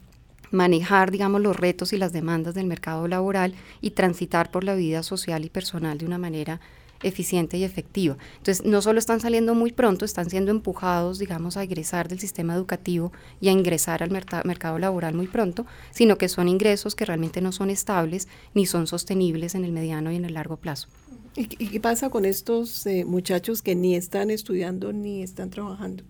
manejar, 0.50 1.10
digamos, 1.10 1.40
los 1.40 1.56
retos 1.56 1.92
y 1.92 1.98
las 1.98 2.12
demandas 2.12 2.54
del 2.54 2.66
mercado 2.66 3.08
laboral 3.08 3.54
y 3.80 3.90
transitar 3.90 4.50
por 4.50 4.64
la 4.64 4.74
vida 4.74 5.02
social 5.02 5.44
y 5.44 5.50
personal 5.50 5.98
de 5.98 6.06
una 6.06 6.18
manera 6.18 6.60
eficiente 7.02 7.56
y 7.56 7.64
efectiva. 7.64 8.16
Entonces, 8.38 8.64
no 8.64 8.82
solo 8.82 8.98
están 8.98 9.20
saliendo 9.20 9.54
muy 9.54 9.72
pronto, 9.72 10.04
están 10.04 10.30
siendo 10.30 10.50
empujados, 10.50 11.18
digamos, 11.18 11.56
a 11.56 11.62
egresar 11.62 12.08
del 12.08 12.20
sistema 12.20 12.54
educativo 12.54 13.12
y 13.40 13.48
a 13.48 13.52
ingresar 13.52 14.02
al 14.02 14.10
mercado 14.10 14.78
laboral 14.78 15.14
muy 15.14 15.26
pronto, 15.26 15.66
sino 15.90 16.18
que 16.18 16.28
son 16.28 16.48
ingresos 16.48 16.94
que 16.94 17.04
realmente 17.04 17.40
no 17.40 17.52
son 17.52 17.70
estables 17.70 18.28
ni 18.54 18.66
son 18.66 18.86
sostenibles 18.86 19.54
en 19.54 19.64
el 19.64 19.72
mediano 19.72 20.12
y 20.12 20.16
en 20.16 20.24
el 20.24 20.34
largo 20.34 20.56
plazo. 20.56 20.88
¿Y, 21.34 21.46
qué 21.46 21.80
pasa 21.80 22.10
con 22.10 22.24
estos 22.24 22.86
eh, 22.86 23.04
muchachos 23.06 23.62
que 23.62 23.74
ni 23.74 23.96
están 23.96 24.30
estudiando 24.30 24.92
ni 24.92 25.22
están 25.22 25.50
trabajando? 25.50 26.04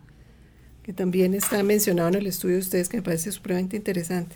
Que 0.83 0.93
también 0.93 1.35
está 1.35 1.63
mencionado 1.63 2.09
en 2.09 2.17
el 2.17 2.27
estudio 2.27 2.57
de 2.57 2.63
ustedes, 2.63 2.89
que 2.89 2.97
me 2.97 3.03
parece 3.05 3.31
supremamente 3.31 3.77
interesante. 3.77 4.35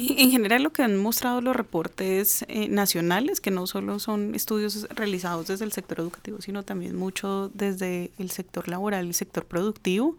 En 0.00 0.30
general 0.30 0.62
lo 0.62 0.70
que 0.70 0.84
han 0.84 0.96
mostrado 0.96 1.40
los 1.40 1.56
reportes 1.56 2.44
eh, 2.46 2.68
nacionales, 2.68 3.40
que 3.40 3.50
no 3.50 3.66
solo 3.66 3.98
son 3.98 4.36
estudios 4.36 4.86
realizados 4.90 5.48
desde 5.48 5.64
el 5.64 5.72
sector 5.72 5.98
educativo, 5.98 6.40
sino 6.40 6.62
también 6.62 6.94
mucho 6.94 7.50
desde 7.52 8.12
el 8.16 8.30
sector 8.30 8.68
laboral 8.68 9.08
y 9.08 9.12
sector 9.12 9.44
productivo, 9.44 10.16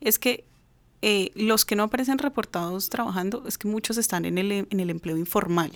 es 0.00 0.20
que 0.20 0.44
eh, 1.02 1.32
los 1.34 1.64
que 1.64 1.74
no 1.74 1.82
aparecen 1.82 2.18
reportados 2.18 2.88
trabajando 2.88 3.48
es 3.48 3.58
que 3.58 3.66
muchos 3.66 3.98
están 3.98 4.26
en 4.26 4.38
el, 4.38 4.52
en 4.52 4.78
el 4.78 4.90
empleo 4.90 5.16
informal 5.16 5.72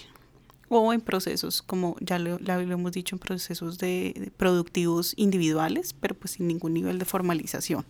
o 0.69 0.93
en 0.93 1.01
procesos, 1.01 1.61
como 1.61 1.97
ya 2.01 2.21
lo, 2.21 2.39
hemos 2.39 2.93
dicho, 2.93 3.17
en 3.17 3.19
procesos 3.19 3.79
de 3.79 4.31
productivos 4.37 5.13
individuales, 5.17 5.93
pero 5.93 6.15
pues 6.15 6.33
sin 6.33 6.47
ningún 6.47 6.73
nivel 6.73 7.01
de 7.01 7.05
formalización. 7.05 7.85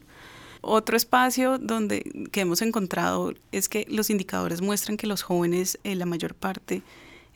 Otro 0.66 0.96
espacio 0.96 1.58
donde 1.58 2.28
que 2.32 2.40
hemos 2.40 2.62
encontrado 2.62 3.34
es 3.52 3.68
que 3.68 3.86
los 3.90 4.08
indicadores 4.08 4.62
muestran 4.62 4.96
que 4.96 5.06
los 5.06 5.20
jóvenes, 5.22 5.78
en 5.84 5.98
la 5.98 6.06
mayor 6.06 6.34
parte, 6.34 6.80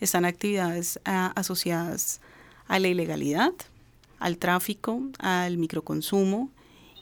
están 0.01 0.25
actividades 0.25 0.99
asociadas 1.05 2.23
a 2.69 2.79
la 2.79 2.89
ilegalidad, 2.89 3.53
al 4.19 4.39
tráfico, 4.39 5.03
al 5.19 5.59
microconsumo 5.59 6.51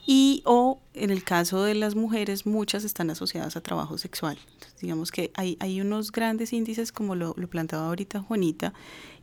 y 0.09 0.41
o 0.45 0.79
en 0.93 1.11
el 1.11 1.23
caso 1.23 1.63
de 1.63 1.75
las 1.75 1.95
mujeres 1.95 2.45
muchas 2.45 2.85
están 2.85 3.09
asociadas 3.09 3.57
a 3.57 3.61
trabajo 3.61 3.97
sexual. 3.97 4.37
digamos 4.81 5.11
que 5.11 5.31
hay, 5.35 5.57
hay 5.59 5.81
unos 5.81 6.13
grandes 6.13 6.53
índices 6.53 6.93
como 6.93 7.13
lo, 7.13 7.35
lo 7.37 7.47
planteaba 7.49 7.87
ahorita 7.87 8.21
Juanita 8.21 8.73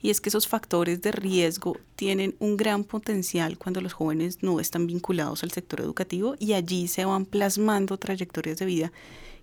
y 0.02 0.10
es 0.10 0.20
que 0.20 0.28
esos 0.28 0.46
factores 0.46 1.00
de 1.00 1.10
riesgo 1.10 1.78
tienen 1.96 2.36
un 2.38 2.58
gran 2.58 2.84
potencial 2.84 3.56
cuando 3.56 3.80
los 3.80 3.94
jóvenes 3.94 4.42
no 4.42 4.60
están 4.60 4.86
vinculados 4.86 5.42
al 5.42 5.52
sector 5.52 5.80
educativo 5.80 6.36
y 6.38 6.52
allí 6.52 6.86
se 6.86 7.06
van 7.06 7.24
plasmando 7.24 7.96
trayectorias 7.96 8.58
de 8.58 8.66
vida 8.66 8.92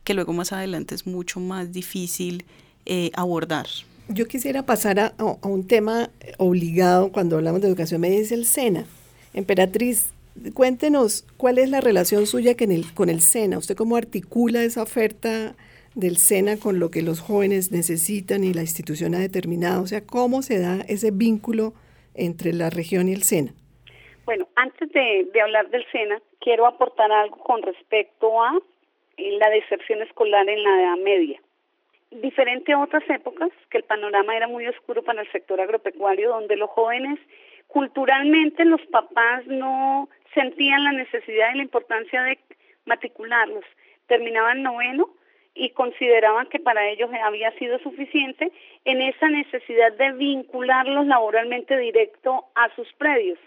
que 0.04 0.14
luego 0.14 0.34
más 0.34 0.54
adelante 0.54 0.94
es 0.94 1.08
mucho 1.08 1.40
más 1.40 1.72
difícil 1.72 2.46
eh, 2.86 3.10
abordar. 3.16 3.66
Yo 4.10 4.28
quisiera 4.28 4.66
pasar 4.66 5.00
a, 5.00 5.14
a, 5.18 5.48
un 5.48 5.66
tema 5.66 6.12
obligado 6.38 7.12
cuando 7.12 7.38
hablamos 7.38 7.62
de 7.62 7.68
educación 7.68 8.02
media, 8.02 8.20
es 8.20 8.32
el 8.32 8.46
SENA. 8.46 8.86
Emperatriz, 9.34 10.10
cuéntenos 10.54 11.26
cuál 11.38 11.58
es 11.58 11.70
la 11.70 11.82
relación 11.82 12.26
suya 12.26 12.56
con 12.56 12.72
el, 12.72 12.94
con 12.94 13.10
el 13.10 13.22
SENA. 13.22 13.58
¿Usted 13.58 13.76
cómo 13.76 13.96
articula 13.96 14.64
esa 14.64 14.84
oferta 14.84 15.56
del 15.96 16.18
SENA 16.18 16.58
con 16.58 16.80
lo 16.80 16.90
que 16.90 17.02
los 17.02 17.20
jóvenes 17.20 17.72
necesitan 17.72 18.44
y 18.44 18.54
la 18.54 18.62
institución 18.62 19.16
ha 19.16 19.20
determinado? 19.20 19.84
O 19.84 19.88
sea, 19.88 20.02
¿cómo 20.06 20.42
se 20.42 20.60
da 20.60 20.82
ese 20.88 21.12
vínculo 21.12 21.74
entre 22.16 22.54
la 22.54 22.70
región 22.70 23.08
y 23.08 23.14
el 23.14 23.24
SENA? 23.24 23.54
Bueno, 24.26 24.48
antes 24.56 24.90
de, 24.92 25.42
hablar 25.42 25.70
del 25.70 25.86
SENA, 25.92 26.22
quiero 26.40 26.66
aportar 26.66 27.12
algo 27.12 27.38
con 27.38 27.62
respecto 27.62 28.42
a 28.42 28.58
eh, 29.18 29.38
la 29.38 29.50
deserción 29.50 30.02
escolar 30.02 30.48
en 30.48 30.64
la 30.64 30.82
Edad 30.82 30.98
Media. 30.98 31.42
Diferente 32.12 32.74
a 32.74 32.80
otras 32.80 33.04
épocas, 33.10 33.50
que 33.70 33.78
el 33.78 33.84
panorama 33.84 34.36
era 34.36 34.48
muy 34.48 34.68
oscuro 34.68 35.02
para 35.04 35.22
el 35.22 35.32
sector 35.32 35.60
agropecuario, 35.60 36.30
donde 36.30 36.58
los 36.58 36.70
jóvenes, 36.70 37.20
culturalmente 37.72 38.66
los 38.66 38.82
papás 38.88 39.48
no 39.48 40.10
sentían 40.34 40.84
la 40.84 40.92
necesidad 40.92 41.54
y 41.54 41.58
la 41.58 41.64
importancia 41.64 42.22
de 42.24 42.38
matricularlos. 42.86 43.64
Terminaban 44.08 44.62
noveno 44.62 45.10
y 45.54 45.70
consideraban 45.70 46.48
que 46.48 46.60
para 46.60 46.90
ellos 46.90 47.10
había 47.24 47.52
sido 47.58 47.80
suficiente 47.80 48.52
en 48.84 49.02
esa 49.02 49.30
necesidad 49.30 49.94
de 49.94 50.12
vincularlos 50.14 51.08
laboralmente 51.08 51.78
directo 51.78 52.46
a 52.56 52.74
sus 52.76 52.92
predios, 52.94 53.40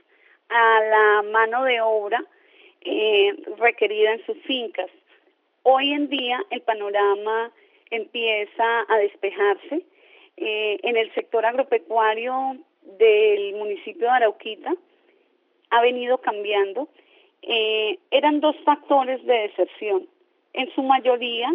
a 0.49 0.81
la 0.81 1.23
mano 1.31 1.65
de 1.65 1.81
obra 1.83 2.25
eh, 2.81 3.35
requerida 3.59 4.13
en 4.13 4.25
sus 4.25 4.39
fincas. 4.45 4.91
Hoy 5.63 5.93
en 5.93 6.09
día 6.09 6.43
el 6.51 6.63
panorama 6.63 7.51
empieza 7.91 8.85
a 8.89 8.97
despejarse. 8.99 9.83
Eh, 10.37 10.81
en 10.83 10.97
el 10.97 11.15
sector 11.15 11.47
agropecuario 11.47 12.57
del 12.85 13.55
municipio 13.55 14.07
de 14.07 14.13
Arauquita 14.13 14.75
ha 15.71 15.81
venido 15.81 16.19
cambiando. 16.19 16.89
Eh, 17.43 17.99
eran 18.11 18.41
dos 18.41 18.57
factores 18.65 19.25
de 19.25 19.35
deserción. 19.35 20.07
En 20.53 20.73
su 20.75 20.83
mayoría, 20.83 21.55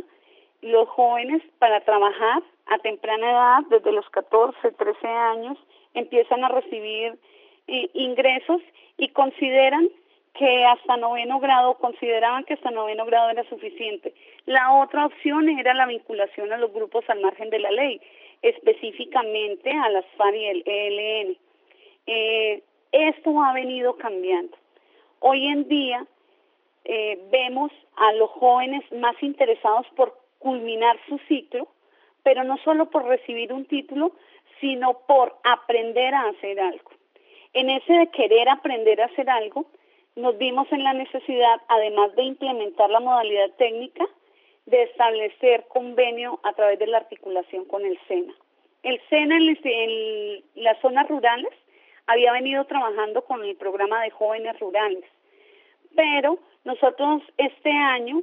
los 0.61 0.87
jóvenes 0.89 1.41
para 1.57 1.81
trabajar 1.81 2.43
a 2.65 2.77
temprana 2.79 3.31
edad, 3.31 3.59
desde 3.69 3.91
los 3.91 4.09
14, 4.09 4.71
13 4.71 5.07
años, 5.07 5.57
empiezan 5.93 6.43
a 6.43 6.49
recibir 6.49 7.17
eh, 7.67 7.89
ingresos 7.93 8.61
y 8.97 9.09
consideran 9.09 9.89
que 10.33 10.65
hasta 10.65 10.97
noveno 10.97 11.39
grado, 11.39 11.75
consideraban 11.75 12.43
que 12.45 12.53
hasta 12.53 12.71
noveno 12.71 13.05
grado 13.05 13.29
era 13.29 13.43
suficiente. 13.49 14.13
La 14.45 14.73
otra 14.73 15.05
opción 15.05 15.49
era 15.49 15.73
la 15.73 15.85
vinculación 15.85 16.51
a 16.53 16.57
los 16.57 16.71
grupos 16.71 17.03
al 17.09 17.19
margen 17.21 17.49
de 17.49 17.59
la 17.59 17.71
ley, 17.71 17.99
específicamente 18.41 19.71
a 19.71 19.89
las 19.89 20.05
FARC 20.17 20.35
y 20.35 20.45
el 20.45 20.63
ELN. 20.65 21.37
Eh, 22.07 22.63
esto 22.91 23.41
ha 23.41 23.53
venido 23.53 23.97
cambiando. 23.97 24.57
Hoy 25.19 25.45
en 25.47 25.67
día 25.67 26.05
eh, 26.85 27.19
vemos 27.31 27.71
a 27.95 28.13
los 28.13 28.29
jóvenes 28.31 28.83
más 28.93 29.21
interesados 29.21 29.85
por 29.95 30.17
culminar 30.39 30.97
su 31.07 31.17
ciclo, 31.27 31.67
pero 32.23 32.43
no 32.43 32.57
solo 32.57 32.89
por 32.89 33.05
recibir 33.05 33.53
un 33.53 33.65
título, 33.65 34.13
sino 34.59 34.99
por 35.07 35.35
aprender 35.43 36.13
a 36.13 36.29
hacer 36.29 36.59
algo. 36.59 36.91
En 37.53 37.69
ese 37.69 37.93
de 37.93 38.07
querer 38.07 38.47
aprender 38.49 39.01
a 39.01 39.05
hacer 39.05 39.29
algo, 39.29 39.65
nos 40.15 40.37
vimos 40.37 40.67
en 40.71 40.83
la 40.83 40.93
necesidad, 40.93 41.61
además 41.67 42.15
de 42.15 42.23
implementar 42.23 42.89
la 42.89 42.99
modalidad 42.99 43.51
técnica, 43.57 44.05
de 44.69 44.83
establecer 44.83 45.65
convenio 45.67 46.39
a 46.43 46.53
través 46.53 46.77
de 46.79 46.87
la 46.87 46.97
articulación 46.97 47.65
con 47.65 47.85
el 47.85 47.99
SENA. 48.07 48.33
El 48.83 49.01
SENA 49.09 49.37
en, 49.37 50.43
las 50.55 50.79
zonas 50.79 51.07
rurales 51.09 51.51
había 52.07 52.31
venido 52.31 52.65
trabajando 52.65 53.23
con 53.23 53.43
el 53.43 53.55
programa 53.55 54.03
de 54.03 54.11
jóvenes 54.11 54.59
rurales, 54.59 55.03
pero 55.95 56.39
nosotros 56.63 57.23
este 57.37 57.71
año 57.71 58.21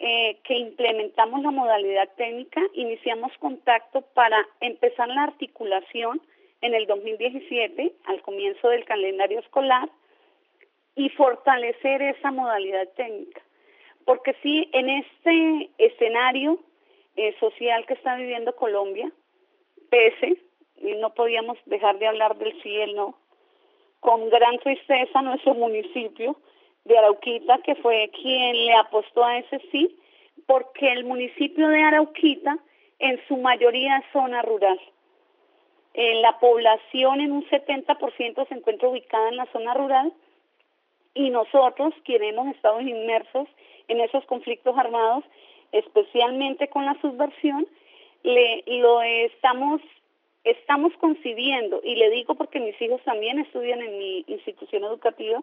eh, 0.00 0.40
que 0.44 0.54
implementamos 0.54 1.42
la 1.42 1.52
modalidad 1.52 2.08
técnica, 2.16 2.60
iniciamos 2.74 3.32
contacto 3.38 4.02
para 4.14 4.44
empezar 4.60 5.08
la 5.08 5.22
articulación 5.22 6.20
en 6.60 6.74
el 6.74 6.86
2017, 6.86 7.92
al 8.06 8.20
comienzo 8.22 8.68
del 8.68 8.84
calendario 8.84 9.38
escolar, 9.38 9.88
y 10.96 11.08
fortalecer 11.10 12.02
esa 12.02 12.30
modalidad 12.30 12.88
técnica. 12.96 13.43
Porque 14.04 14.34
sí, 14.42 14.68
en 14.72 14.88
este 14.88 15.70
escenario 15.78 16.58
eh, 17.16 17.34
social 17.40 17.86
que 17.86 17.94
está 17.94 18.16
viviendo 18.16 18.54
Colombia, 18.56 19.10
pese, 19.90 20.36
y 20.76 20.94
no 20.96 21.14
podíamos 21.14 21.56
dejar 21.66 21.98
de 21.98 22.06
hablar 22.06 22.36
del 22.36 22.60
sí 22.62 22.76
el 22.76 22.94
no, 22.94 23.16
con 24.00 24.28
gran 24.28 24.58
tristeza 24.58 25.22
nuestro 25.22 25.54
municipio 25.54 26.36
de 26.84 26.98
Arauquita, 26.98 27.58
que 27.58 27.74
fue 27.76 28.10
quien 28.10 28.66
le 28.66 28.74
apostó 28.74 29.24
a 29.24 29.38
ese 29.38 29.60
sí, 29.70 29.98
porque 30.46 30.92
el 30.92 31.04
municipio 31.04 31.68
de 31.68 31.82
Arauquita 31.82 32.58
en 32.98 33.20
su 33.28 33.36
mayoría 33.36 33.98
es 33.98 34.04
zona 34.12 34.42
rural. 34.42 34.78
En 35.94 36.22
la 36.22 36.38
población 36.38 37.20
en 37.20 37.32
un 37.32 37.48
70% 37.48 38.48
se 38.48 38.54
encuentra 38.54 38.88
ubicada 38.88 39.28
en 39.28 39.36
la 39.36 39.46
zona 39.46 39.74
rural 39.74 40.12
y 41.14 41.30
nosotros, 41.30 41.94
quienes 42.04 42.32
hemos 42.32 42.48
estado 42.54 42.80
inmersos 42.80 43.48
en 43.88 44.00
esos 44.00 44.24
conflictos 44.26 44.76
armados, 44.76 45.24
especialmente 45.72 46.68
con 46.68 46.84
la 46.84 46.98
subversión, 47.00 47.66
le, 48.22 48.62
lo 48.66 49.02
estamos, 49.02 49.80
estamos 50.44 50.92
concibiendo, 50.98 51.80
y 51.82 51.96
le 51.96 52.10
digo 52.10 52.34
porque 52.34 52.60
mis 52.60 52.80
hijos 52.80 53.02
también 53.02 53.38
estudian 53.38 53.82
en 53.82 53.98
mi 53.98 54.24
institución 54.26 54.84
educativa, 54.84 55.42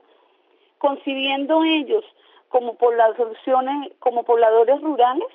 concibiendo 0.78 1.64
ellos 1.64 2.04
como 2.50 2.76
poblaciones, 2.76 3.92
como 4.00 4.24
pobladores 4.24 4.82
rurales, 4.82 5.28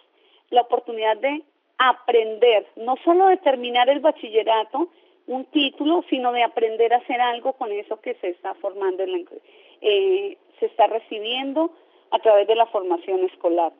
la 0.50 0.62
oportunidad 0.62 1.16
de 1.18 1.42
aprender, 1.78 2.66
no 2.76 2.96
solo 3.04 3.28
de 3.28 3.36
terminar 3.38 3.88
el 3.88 4.00
bachillerato, 4.00 4.88
un 5.26 5.44
título, 5.46 6.04
sino 6.08 6.32
de 6.32 6.42
aprender 6.42 6.92
a 6.94 6.98
hacer 6.98 7.20
algo 7.20 7.52
con 7.54 7.72
eso 7.72 8.00
que 8.00 8.14
se 8.14 8.28
está 8.28 8.54
formando, 8.54 9.02
en 9.02 9.12
la, 9.12 9.18
eh, 9.80 10.36
se 10.58 10.66
está 10.66 10.86
recibiendo 10.86 11.70
a 12.10 12.18
través 12.18 12.46
de 12.46 12.54
la 12.54 12.66
formación 12.66 13.24
escolar. 13.24 13.72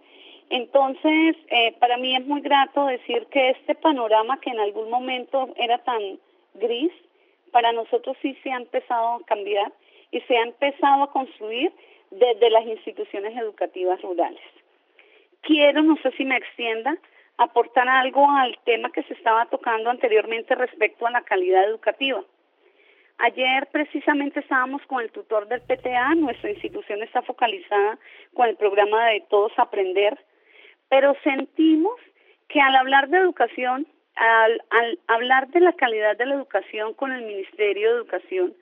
Entonces, 0.50 1.36
eh, 1.48 1.74
para 1.80 1.96
mí 1.96 2.14
es 2.14 2.24
muy 2.26 2.40
grato 2.40 2.86
decir 2.86 3.26
que 3.26 3.50
este 3.50 3.74
panorama 3.74 4.40
que 4.40 4.50
en 4.50 4.60
algún 4.60 4.90
momento 4.90 5.48
era 5.56 5.78
tan 5.78 6.18
gris, 6.54 6.92
para 7.50 7.72
nosotros 7.72 8.16
sí 8.22 8.36
se 8.42 8.52
ha 8.52 8.56
empezado 8.56 9.14
a 9.14 9.24
cambiar 9.24 9.72
y 10.10 10.20
se 10.20 10.36
ha 10.36 10.42
empezado 10.42 11.04
a 11.04 11.10
construir 11.10 11.72
desde 12.10 12.50
las 12.50 12.64
instituciones 12.66 13.36
educativas 13.36 14.00
rurales. 14.02 14.40
Quiero, 15.40 15.82
no 15.82 15.96
sé 16.02 16.12
si 16.12 16.24
me 16.24 16.36
extienda, 16.36 16.96
aportar 17.38 17.88
algo 17.88 18.28
al 18.30 18.58
tema 18.64 18.90
que 18.90 19.02
se 19.04 19.14
estaba 19.14 19.46
tocando 19.46 19.90
anteriormente 19.90 20.54
respecto 20.54 21.06
a 21.06 21.10
la 21.10 21.22
calidad 21.22 21.64
educativa. 21.64 22.22
Ayer 23.18 23.66
precisamente 23.72 24.40
estábamos 24.40 24.82
con 24.86 25.02
el 25.02 25.10
tutor 25.10 25.48
del 25.48 25.62
PTA, 25.62 26.14
nuestra 26.16 26.50
institución 26.50 27.02
está 27.02 27.22
focalizada 27.22 27.98
con 28.34 28.48
el 28.48 28.56
programa 28.56 29.06
de 29.06 29.24
Todos 29.30 29.52
Aprender, 29.58 30.18
pero 30.90 31.16
sentimos 31.24 31.94
que 32.48 32.60
al 32.60 32.76
hablar 32.76 33.08
de 33.08 33.18
educación, 33.18 33.86
al, 34.16 34.62
al 34.70 34.98
hablar 35.08 35.48
de 35.48 35.60
la 35.60 35.72
calidad 35.72 36.16
de 36.18 36.26
la 36.26 36.34
educación 36.34 36.92
con 36.92 37.10
el 37.10 37.24
Ministerio 37.24 37.88
de 37.88 37.96
Educación 37.96 38.54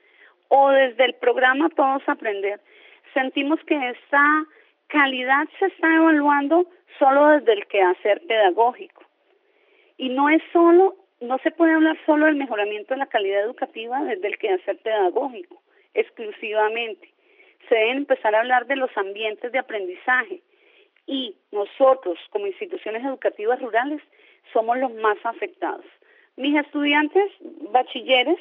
o 0.47 0.69
desde 0.69 1.03
el 1.03 1.15
programa 1.15 1.69
Todos 1.69 2.07
Aprender, 2.07 2.61
sentimos 3.13 3.59
que 3.65 3.89
esta 3.89 4.45
calidad 4.87 5.47
se 5.59 5.65
está 5.65 5.95
evaluando 5.95 6.65
solo 6.97 7.27
desde 7.27 7.53
el 7.53 7.67
quehacer 7.67 8.21
pedagógico. 8.25 9.03
Y 9.97 10.09
no 10.09 10.29
es 10.29 10.41
solo, 10.53 10.95
no 11.25 11.37
se 11.39 11.51
puede 11.51 11.73
hablar 11.73 11.97
solo 12.05 12.25
del 12.25 12.35
mejoramiento 12.35 12.93
de 12.93 12.99
la 12.99 13.07
calidad 13.07 13.41
educativa 13.41 14.03
desde 14.03 14.27
el 14.27 14.37
quehacer 14.37 14.77
pedagógico, 14.79 15.61
exclusivamente. 15.93 17.09
Se 17.67 17.75
debe 17.75 17.91
empezar 17.91 18.35
a 18.35 18.39
hablar 18.39 18.67
de 18.67 18.75
los 18.75 18.95
ambientes 18.95 19.51
de 19.51 19.59
aprendizaje. 19.59 20.41
Y 21.07 21.35
nosotros, 21.51 22.17
como 22.31 22.47
instituciones 22.47 23.03
educativas 23.03 23.61
rurales, 23.61 24.01
somos 24.53 24.77
los 24.77 24.93
más 24.95 25.17
afectados. 25.23 25.85
Mis 26.37 26.55
estudiantes 26.55 27.31
bachilleres 27.71 28.37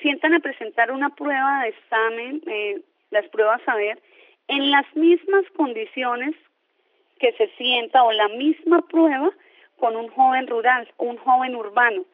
sientan 0.00 0.34
a 0.34 0.40
presentar 0.40 0.90
una 0.90 1.14
prueba 1.14 1.62
de 1.62 1.68
examen, 1.68 2.42
eh, 2.46 2.80
las 3.10 3.26
pruebas 3.28 3.60
a 3.66 3.76
ver, 3.76 3.98
en 4.48 4.70
las 4.70 4.86
mismas 4.94 5.44
condiciones 5.56 6.34
que 7.18 7.32
se 7.32 7.48
sienta 7.56 8.02
o 8.04 8.12
la 8.12 8.28
misma 8.28 8.82
prueba 8.88 9.30
con 9.76 9.96
un 9.96 10.08
joven 10.08 10.46
rural, 10.46 10.88
un 10.98 11.16
joven 11.16 11.56
urbano, 11.56 12.04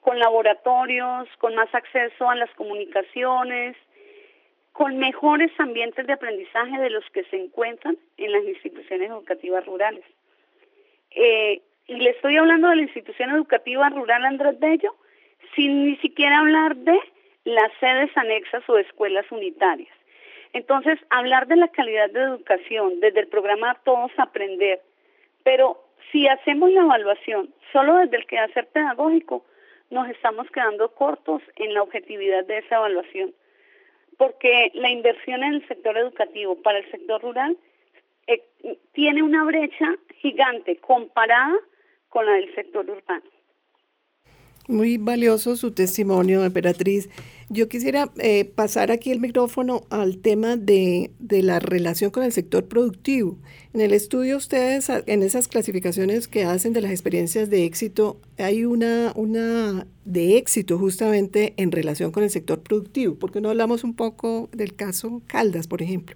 con 0.00 0.18
laboratorios, 0.18 1.28
con 1.38 1.54
más 1.54 1.74
acceso 1.74 2.28
a 2.28 2.34
las 2.34 2.50
comunicaciones, 2.54 3.76
con 4.72 4.98
mejores 4.98 5.50
ambientes 5.58 6.06
de 6.06 6.12
aprendizaje 6.12 6.78
de 6.78 6.90
los 6.90 7.04
que 7.10 7.24
se 7.24 7.36
encuentran 7.36 7.98
en 8.16 8.32
las 8.32 8.44
instituciones 8.44 9.10
educativas 9.10 9.64
rurales. 9.66 10.04
Eh, 11.10 11.60
y 11.86 11.96
le 11.96 12.10
estoy 12.10 12.36
hablando 12.36 12.68
de 12.68 12.76
la 12.76 12.82
institución 12.82 13.30
educativa 13.30 13.88
rural 13.90 14.24
Andrés 14.24 14.58
Bello, 14.58 14.94
sin 15.54 15.84
ni 15.84 15.96
siquiera 15.96 16.38
hablar 16.38 16.76
de 16.76 16.98
las 17.44 17.72
sedes 17.80 18.16
anexas 18.16 18.62
o 18.68 18.78
escuelas 18.78 19.30
unitarias. 19.30 19.92
Entonces, 20.52 20.98
hablar 21.10 21.46
de 21.46 21.56
la 21.56 21.68
calidad 21.68 22.10
de 22.10 22.20
educación 22.20 23.00
desde 23.00 23.20
el 23.20 23.28
programa 23.28 23.78
Todos 23.84 24.12
Aprender, 24.18 24.80
pero 25.44 25.82
si 26.10 26.26
hacemos 26.28 26.70
la 26.70 26.82
evaluación 26.82 27.52
solo 27.72 27.96
desde 27.98 28.16
el 28.16 28.26
quehacer 28.26 28.66
pedagógico, 28.68 29.44
nos 29.90 30.08
estamos 30.08 30.50
quedando 30.50 30.92
cortos 30.94 31.42
en 31.56 31.74
la 31.74 31.82
objetividad 31.82 32.44
de 32.46 32.58
esa 32.58 32.76
evaluación, 32.76 33.34
porque 34.16 34.70
la 34.74 34.90
inversión 34.90 35.42
en 35.42 35.54
el 35.54 35.68
sector 35.68 35.96
educativo 35.96 36.56
para 36.62 36.78
el 36.78 36.90
sector 36.90 37.20
rural 37.22 37.56
eh, 38.26 38.42
tiene 38.92 39.22
una 39.22 39.44
brecha 39.44 39.96
gigante 40.16 40.76
comparada 40.76 41.56
con 42.08 42.26
la 42.26 42.32
del 42.32 42.54
sector 42.54 42.88
urbano. 42.88 43.24
Muy 44.70 44.98
valioso 44.98 45.56
su 45.56 45.72
testimonio, 45.72 46.44
Emperatriz. 46.44 47.08
Yo 47.48 47.68
quisiera 47.68 48.12
eh, 48.18 48.44
pasar 48.44 48.92
aquí 48.92 49.10
el 49.10 49.18
micrófono 49.18 49.82
al 49.90 50.18
tema 50.18 50.56
de, 50.56 51.10
de, 51.18 51.42
la 51.42 51.58
relación 51.58 52.12
con 52.12 52.22
el 52.22 52.30
sector 52.30 52.66
productivo. 52.66 53.36
En 53.74 53.80
el 53.80 53.92
estudio 53.92 54.36
ustedes, 54.36 54.88
en 54.88 55.24
esas 55.24 55.48
clasificaciones 55.48 56.28
que 56.28 56.44
hacen 56.44 56.72
de 56.72 56.82
las 56.82 56.92
experiencias 56.92 57.50
de 57.50 57.64
éxito, 57.64 58.20
hay 58.38 58.64
una, 58.64 59.12
una 59.16 59.88
de 60.04 60.36
éxito 60.36 60.78
justamente 60.78 61.52
en 61.56 61.72
relación 61.72 62.12
con 62.12 62.22
el 62.22 62.30
sector 62.30 62.60
productivo. 62.60 63.16
¿Por 63.16 63.32
qué 63.32 63.40
no 63.40 63.50
hablamos 63.50 63.82
un 63.82 63.94
poco 63.94 64.48
del 64.52 64.76
caso 64.76 65.20
Caldas, 65.26 65.66
por 65.66 65.82
ejemplo? 65.82 66.14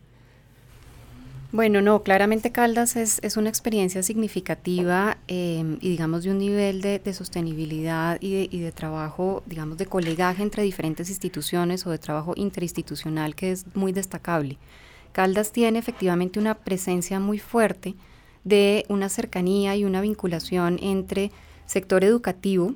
Bueno, 1.54 1.82
no, 1.82 2.02
claramente 2.02 2.50
Caldas 2.50 2.96
es, 2.96 3.20
es 3.22 3.36
una 3.36 3.48
experiencia 3.48 4.02
significativa 4.02 5.18
em, 5.28 5.78
y 5.80 5.90
digamos 5.90 6.24
de 6.24 6.32
un 6.32 6.38
nivel 6.38 6.80
de, 6.80 7.14
sostenibilidad 7.14 8.18
y 8.20 8.32
de, 8.32 8.48
y 8.50 8.58
de, 8.58 8.72
trabajo, 8.72 9.44
digamos, 9.46 9.78
de 9.78 9.86
colegaje 9.86 10.42
entre 10.42 10.64
diferentes 10.64 11.10
instituciones 11.10 11.86
o 11.86 11.92
de 11.92 11.98
trabajo 11.98 12.32
interinstitucional 12.34 13.36
que 13.36 13.52
es 13.52 13.66
muy 13.76 13.92
destacable. 13.92 14.58
Caldas 15.12 15.52
tiene 15.52 15.78
efectivamente 15.78 16.40
una 16.40 16.56
presencia 16.56 17.20
muy 17.20 17.38
fuerte 17.38 17.94
de 18.42 18.84
una 18.88 19.08
cercanía 19.08 19.76
y 19.76 19.84
una 19.84 20.00
vinculación 20.00 20.80
entre 20.82 21.30
sector 21.66 22.02
educativo, 22.02 22.74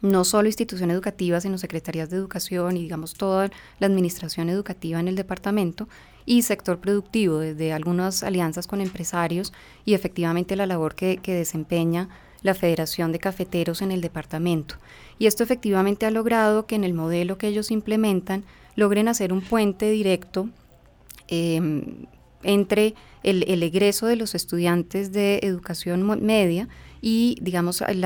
no 0.00 0.24
solo 0.24 0.48
institución 0.48 0.90
educativa, 0.90 1.40
sino 1.40 1.56
secretarías 1.56 2.10
de 2.10 2.16
educación 2.16 2.76
y 2.76 2.82
digamos 2.82 3.14
toda 3.14 3.52
la 3.78 3.86
administración 3.86 4.48
educativa 4.48 4.98
en 4.98 5.06
el 5.06 5.14
departamento, 5.14 5.86
y 6.26 6.42
sector 6.42 6.78
productivo, 6.78 7.38
desde 7.38 7.72
algunas 7.72 8.22
alianzas 8.22 8.66
con 8.66 8.80
empresarios 8.80 9.52
y 9.84 9.94
efectivamente 9.94 10.56
la 10.56 10.66
labor 10.66 10.94
que, 10.94 11.20
desempeña 11.24 12.08
la 12.42 12.54
Federación 12.54 13.12
de 13.12 13.18
Cafeteros 13.18 13.82
en 13.82 13.92
el 13.92 14.00
departamento. 14.00 14.76
Y 15.18 15.26
esto 15.26 15.44
efectivamente 15.44 16.06
ha 16.06 16.10
logrado 16.10 16.66
que 16.66 16.74
en 16.74 16.84
el 16.84 16.94
modelo 16.94 17.38
que 17.38 17.48
ellos 17.48 17.70
implementan 17.70 18.44
logren 18.74 19.08
hacer 19.08 19.32
un 19.32 19.42
puente 19.42 19.90
directo 19.90 20.48
em, 21.28 22.06
entre 22.42 22.94
el, 23.22 23.44
el, 23.48 23.62
egreso 23.62 24.06
de 24.06 24.16
los 24.16 24.34
estudiantes 24.34 25.12
de 25.12 25.38
educación 25.42 26.04
media 26.24 26.68
y, 27.00 27.36
digamos, 27.40 27.82
el, 27.82 28.04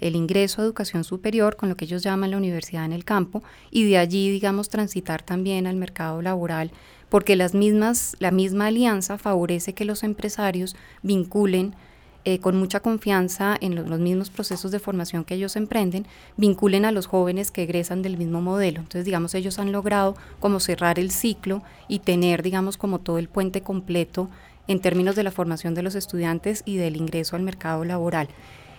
el 0.00 0.16
ingreso 0.16 0.60
a 0.60 0.64
educación 0.64 1.04
superior 1.04 1.56
con 1.56 1.68
lo 1.68 1.76
que 1.76 1.84
ellos 1.84 2.02
llaman 2.02 2.30
la 2.30 2.38
universidad 2.38 2.86
en 2.86 2.92
el 2.92 3.04
campo 3.04 3.42
y 3.70 3.84
de 3.84 3.98
allí, 3.98 4.30
digamos, 4.30 4.70
transitar 4.70 5.22
también 5.22 5.66
al 5.66 5.76
mercado 5.76 6.22
laboral 6.22 6.72
porque 7.14 7.36
las 7.36 7.54
mismas, 7.54 8.16
la 8.18 8.32
misma 8.32 8.66
alianza 8.66 9.18
favorece 9.18 9.72
que 9.72 9.84
los 9.84 10.02
empresarios 10.02 10.74
vinculen 11.04 11.76
eh, 12.24 12.40
con 12.40 12.56
mucha 12.56 12.80
confianza 12.80 13.56
en 13.60 13.76
los, 13.76 14.00
mismos 14.00 14.30
procesos 14.30 14.72
de 14.72 14.80
formación 14.80 15.22
que 15.22 15.36
ellos 15.36 15.54
emprenden, 15.54 16.08
vinculen 16.36 16.84
a 16.84 16.90
los 16.90 17.06
jóvenes 17.06 17.52
que 17.52 17.62
egresan 17.62 18.02
del 18.02 18.16
mismo 18.16 18.40
modelo. 18.40 18.80
Entonces, 18.80 19.04
digamos, 19.04 19.32
ellos 19.36 19.60
han 19.60 19.70
logrado 19.70 20.16
como 20.40 20.58
cerrar 20.58 20.98
el 20.98 21.12
ciclo 21.12 21.62
y 21.86 22.00
tener, 22.00 22.42
digamos, 22.42 22.76
como 22.76 22.98
todo 22.98 23.18
el 23.18 23.28
puente 23.28 23.60
completo 23.60 24.28
en 24.66 24.80
términos 24.80 25.14
de 25.14 25.22
la 25.22 25.30
formación 25.30 25.76
de 25.76 25.82
los 25.82 25.94
estudiantes 25.94 26.64
y 26.66 26.78
del 26.78 26.96
ingreso 26.96 27.36
al 27.36 27.42
mercado 27.42 27.84
laboral. 27.84 28.26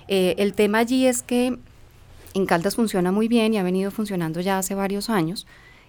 Eh, 0.09 0.35
el 0.39 0.55
tema 0.55 0.79
allí 0.79 1.07
es 1.07 1.23
que 1.23 1.57
en 2.33 2.45
Caldas 2.45 2.75
funciona 2.75 3.13
muy 3.13 3.29
bien 3.29 3.53
y 3.53 3.59
ha 3.59 3.63
venido 3.63 3.91
funcionando 3.91 4.41
ya 4.41 4.57
hace 4.57 4.75
varios 4.75 5.09
años. 5.09 5.47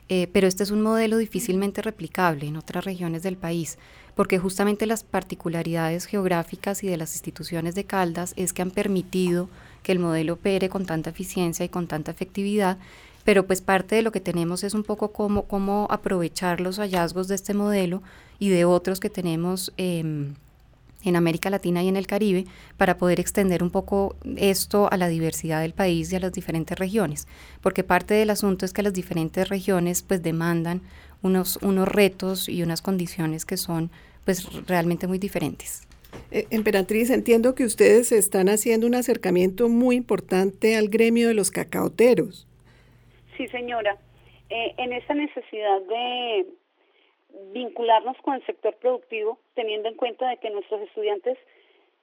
Eh, 0.08 0.28
pero 0.32 0.46
este 0.46 0.62
es 0.62 0.70
un 0.70 0.82
modelo 0.82 1.16
difícilmente 1.16 1.82
replicable 1.82 2.46
en 2.46 2.56
otras 2.56 2.84
regiones 2.84 3.22
del 3.22 3.36
país, 3.36 3.76
porque 4.14 4.38
justamente 4.38 4.86
las 4.86 5.02
particularidades 5.02 6.06
geográficas 6.06 6.84
y 6.84 6.86
de 6.86 6.96
las 6.96 7.12
instituciones 7.14 7.74
de 7.74 7.84
Caldas 7.84 8.32
es 8.36 8.52
que 8.52 8.62
han 8.62 8.70
permitido 8.70 9.48
que 9.82 9.92
el 9.92 9.98
modelo 9.98 10.34
opere 10.34 10.68
con 10.68 10.86
tanta 10.86 11.10
eficiencia 11.10 11.64
y 11.64 11.68
con 11.68 11.88
tanta 11.88 12.12
efectividad, 12.12 12.78
pero 13.24 13.46
pues 13.46 13.60
parte 13.60 13.96
de 13.96 14.02
lo 14.02 14.12
que 14.12 14.20
tenemos 14.20 14.62
es 14.62 14.74
un 14.74 14.84
poco 14.84 15.12
cómo, 15.12 15.42
cómo 15.42 15.88
aprovechar 15.90 16.60
los 16.60 16.78
hallazgos 16.78 17.26
de 17.26 17.34
este 17.34 17.54
modelo 17.54 18.02
y 18.38 18.50
de 18.50 18.64
otros 18.64 19.00
que 19.00 19.10
tenemos. 19.10 19.72
Eh, 19.76 20.32
en 21.06 21.16
América 21.16 21.50
Latina 21.50 21.82
y 21.82 21.88
en 21.88 21.96
el 21.96 22.06
Caribe 22.06 22.44
para 22.76 22.98
poder 22.98 23.20
extender 23.20 23.62
un 23.62 23.70
poco 23.70 24.16
esto 24.36 24.88
a 24.90 24.96
la 24.96 25.08
diversidad 25.08 25.62
del 25.62 25.72
país 25.72 26.12
y 26.12 26.16
a 26.16 26.20
las 26.20 26.32
diferentes 26.32 26.78
regiones, 26.78 27.26
porque 27.62 27.84
parte 27.84 28.14
del 28.14 28.30
asunto 28.30 28.64
es 28.64 28.72
que 28.72 28.82
las 28.82 28.92
diferentes 28.92 29.48
regiones 29.48 30.02
pues 30.02 30.22
demandan 30.22 30.82
unos, 31.22 31.56
unos 31.62 31.88
retos 31.88 32.48
y 32.48 32.62
unas 32.62 32.82
condiciones 32.82 33.44
que 33.44 33.56
son 33.56 33.90
pues 34.24 34.66
realmente 34.66 35.06
muy 35.06 35.18
diferentes. 35.18 35.86
Eh, 36.30 36.46
Emperatriz, 36.50 37.10
entiendo 37.10 37.54
que 37.54 37.64
ustedes 37.64 38.10
están 38.12 38.48
haciendo 38.48 38.86
un 38.86 38.94
acercamiento 38.94 39.68
muy 39.68 39.96
importante 39.96 40.76
al 40.76 40.88
gremio 40.88 41.28
de 41.28 41.34
los 41.34 41.50
cacaoteros. 41.50 42.46
Sí, 43.36 43.46
señora. 43.48 43.96
Eh, 44.48 44.74
en 44.78 44.92
esa 44.92 45.14
necesidad 45.14 45.80
de 45.88 46.46
vincularnos 47.52 48.16
con 48.18 48.34
el 48.34 48.46
sector 48.46 48.74
productivo, 48.76 49.38
teniendo 49.54 49.88
en 49.88 49.96
cuenta 49.96 50.28
de 50.28 50.38
que 50.38 50.50
nuestros 50.50 50.82
estudiantes, 50.82 51.38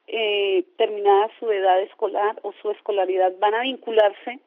eh, 0.07 0.65
terminada 0.77 1.29
su 1.39 1.49
edad 1.51 1.81
escolar 1.81 2.39
o 2.43 2.53
su 2.61 2.71
escolaridad, 2.71 3.33
van 3.39 3.53
a 3.55 3.61
vincularse 3.61 4.39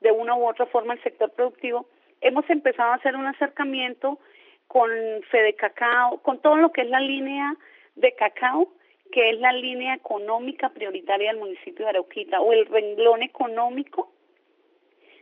de 0.00 0.12
una 0.12 0.36
u 0.36 0.48
otra 0.48 0.66
forma 0.66 0.92
al 0.92 1.02
sector 1.02 1.30
productivo, 1.32 1.86
hemos 2.20 2.48
empezado 2.50 2.92
a 2.92 2.96
hacer 2.96 3.16
un 3.16 3.26
acercamiento 3.26 4.18
con 4.66 4.90
Fede 5.30 5.54
Cacao, 5.54 6.18
con 6.18 6.40
todo 6.40 6.56
lo 6.56 6.72
que 6.72 6.82
es 6.82 6.90
la 6.90 7.00
línea 7.00 7.56
de 7.96 8.12
cacao, 8.12 8.68
que 9.10 9.30
es 9.30 9.40
la 9.40 9.52
línea 9.52 9.94
económica 9.94 10.68
prioritaria 10.68 11.30
del 11.30 11.40
municipio 11.40 11.86
de 11.86 11.90
Arauquita, 11.90 12.40
o 12.40 12.52
el 12.52 12.66
renglón 12.66 13.22
económico 13.22 14.12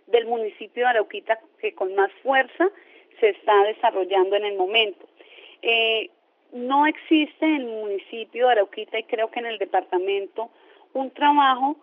del 0.09 0.27
municipio 0.27 0.85
de 0.85 0.91
Arauquita 0.91 1.39
que 1.61 1.75
con 1.75 1.95
más 1.95 2.11
fuerza 2.23 2.69
se 3.21 3.31
está 3.31 3.63
desarrollando 3.65 4.37
en 4.37 4.45
el 4.45 4.57
momento. 4.57 5.07
Eh, 5.63 6.11
no 6.53 6.87
existe 6.87 7.45
en 7.45 7.63
el 7.63 7.67
municipio 7.67 8.47
de 8.47 8.53
Arauquita 8.53 8.99
y 8.99 9.05
creo 9.05 9.31
que 9.31 9.41
en 9.41 9.47
el 9.47 9.59
departamento 9.59 10.51
un 10.93 11.11
trabajo 11.11 11.77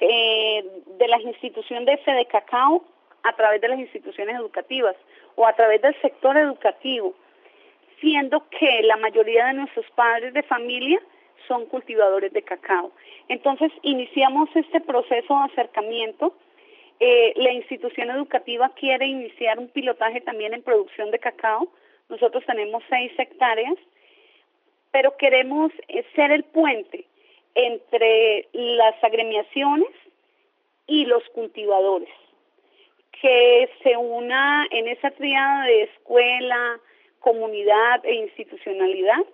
eh, 0.00 0.64
de 0.98 1.08
las 1.08 1.20
instituciones 1.22 1.86
de 2.06 2.26
Cacao 2.26 2.84
a 3.24 3.32
través 3.34 3.60
de 3.60 3.68
las 3.68 3.78
instituciones 3.78 4.36
educativas 4.36 4.94
o 5.34 5.46
a 5.46 5.52
través 5.54 5.82
del 5.82 6.00
sector 6.00 6.36
educativo, 6.36 7.14
siendo 8.00 8.48
que 8.50 8.82
la 8.82 8.96
mayoría 8.96 9.46
de 9.46 9.54
nuestros 9.54 9.86
padres 9.96 10.32
de 10.32 10.42
familia 10.44 11.00
son 11.48 11.66
cultivadores 11.66 12.32
de 12.32 12.42
cacao. 12.42 12.92
Entonces 13.28 13.72
iniciamos 13.82 14.48
este 14.54 14.80
proceso 14.80 15.38
de 15.38 15.52
acercamiento 15.52 16.34
eh, 17.00 17.32
la 17.36 17.52
institución 17.52 18.10
educativa 18.10 18.70
quiere 18.74 19.06
iniciar 19.06 19.58
un 19.58 19.68
pilotaje 19.68 20.20
también 20.20 20.54
en 20.54 20.62
producción 20.62 21.10
de 21.10 21.18
cacao. 21.18 21.68
Nosotros 22.08 22.44
tenemos 22.46 22.82
seis 22.88 23.12
hectáreas, 23.18 23.74
pero 24.90 25.16
queremos 25.16 25.72
eh, 25.88 26.04
ser 26.14 26.30
el 26.30 26.44
puente 26.44 27.04
entre 27.54 28.48
las 28.52 29.02
agremiaciones 29.02 29.88
y 30.86 31.06
los 31.06 31.22
cultivadores, 31.30 32.10
que 33.20 33.70
se 33.82 33.96
una 33.96 34.66
en 34.70 34.88
esa 34.88 35.10
triada 35.12 35.66
de 35.66 35.82
escuela, 35.84 36.80
comunidad 37.20 38.04
e 38.04 38.14
institucionalidad. 38.14 39.24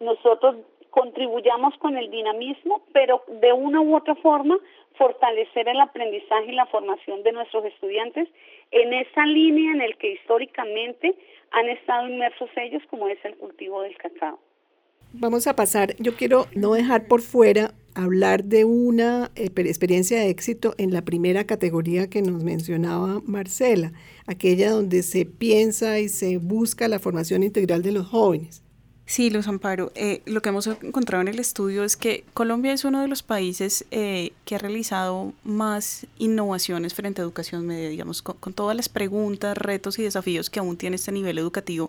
Nosotros 0.00 0.56
contribuyamos 0.96 1.76
con 1.76 1.98
el 1.98 2.10
dinamismo, 2.10 2.80
pero 2.94 3.22
de 3.28 3.52
una 3.52 3.82
u 3.82 3.94
otra 3.94 4.14
forma 4.14 4.58
fortalecer 4.96 5.68
el 5.68 5.78
aprendizaje 5.78 6.46
y 6.48 6.54
la 6.54 6.64
formación 6.64 7.22
de 7.22 7.32
nuestros 7.32 7.66
estudiantes 7.66 8.26
en 8.70 8.94
esa 8.94 9.26
línea 9.26 9.72
en 9.72 9.82
el 9.82 9.98
que 9.98 10.14
históricamente 10.14 11.14
han 11.50 11.68
estado 11.68 12.08
inmersos 12.08 12.48
ellos, 12.56 12.82
como 12.88 13.08
es 13.08 13.22
el 13.26 13.36
cultivo 13.36 13.82
del 13.82 13.94
cacao. 13.98 14.38
Vamos 15.12 15.46
a 15.46 15.54
pasar, 15.54 15.94
yo 15.98 16.16
quiero 16.16 16.46
no 16.54 16.72
dejar 16.72 17.08
por 17.08 17.20
fuera 17.20 17.72
hablar 17.94 18.44
de 18.44 18.64
una 18.64 19.30
eh, 19.36 19.50
experiencia 19.54 20.18
de 20.18 20.30
éxito 20.30 20.72
en 20.78 20.94
la 20.94 21.02
primera 21.02 21.44
categoría 21.44 22.08
que 22.08 22.22
nos 22.22 22.42
mencionaba 22.42 23.20
Marcela, 23.26 23.92
aquella 24.26 24.70
donde 24.70 25.02
se 25.02 25.26
piensa 25.26 25.98
y 25.98 26.08
se 26.08 26.38
busca 26.38 26.88
la 26.88 26.98
formación 26.98 27.42
integral 27.42 27.82
de 27.82 27.92
los 27.92 28.06
jóvenes. 28.06 28.65
Sí, 29.08 29.30
Luz 29.30 29.46
Amparo, 29.46 29.92
eh, 29.94 30.20
lo 30.26 30.42
que 30.42 30.48
hemos 30.48 30.66
encontrado 30.66 31.22
en 31.22 31.28
el 31.28 31.38
estudio 31.38 31.84
es 31.84 31.96
que 31.96 32.24
Colombia 32.34 32.72
es 32.72 32.84
uno 32.84 33.00
de 33.00 33.06
los 33.06 33.22
países 33.22 33.86
eh, 33.92 34.32
que 34.44 34.56
ha 34.56 34.58
realizado 34.58 35.32
más 35.44 36.06
innovaciones 36.18 36.92
frente 36.92 37.20
a 37.20 37.24
educación 37.24 37.64
media, 37.68 37.88
digamos, 37.88 38.20
con, 38.20 38.52
todas 38.52 38.76
las 38.76 38.88
preguntas, 38.88 39.56
retos 39.56 40.00
y 40.00 40.02
desafíos 40.02 40.50
que 40.50 40.58
aún 40.58 40.76
tiene 40.76 40.96
este 40.96 41.12
nivel 41.12 41.38
educativo. 41.38 41.88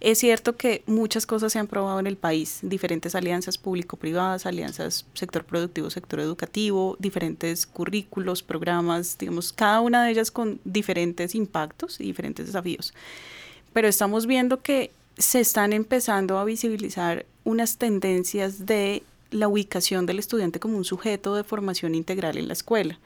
Es 0.00 0.18
cierto 0.18 0.58
que 0.58 0.82
muchas 0.84 1.24
cosas 1.24 1.54
se 1.54 1.58
han 1.58 1.68
probado 1.68 2.00
en 2.00 2.06
el 2.06 2.18
país, 2.18 2.58
diferentes 2.60 3.14
alianzas 3.14 3.56
público-privadas, 3.56 4.44
alianzas 4.44 5.06
sector 5.14 5.44
productivo, 5.44 5.88
sector 5.88 6.20
educativo, 6.20 6.96
diferentes 6.98 7.64
currículos, 7.64 8.42
programas, 8.42 9.16
digamos, 9.16 9.54
cada 9.54 9.80
una 9.80 10.04
de 10.04 10.10
ellas 10.10 10.30
con 10.30 10.60
diferentes 10.64 11.34
impactos 11.34 11.98
y 11.98 12.04
diferentes 12.04 12.44
desafíos. 12.44 12.92
Pero 13.72 13.88
estamos 13.88 14.26
viendo 14.26 14.60
que 14.60 14.90
se 15.18 15.40
están 15.40 15.72
empezando 15.72 16.38
a 16.38 16.44
visibilizar 16.44 17.26
unas 17.44 17.76
tendencias 17.76 18.66
de 18.66 19.02
la 19.30 19.48
ubicación 19.48 20.06
del 20.06 20.18
estudiante 20.18 20.60
como 20.60 20.76
un 20.76 20.84
sujeto 20.84 21.34
de 21.34 21.44
formación 21.44 21.94
integral 21.94 22.38
en 22.38 22.48
la 22.48 22.52
escuela. 22.54 22.98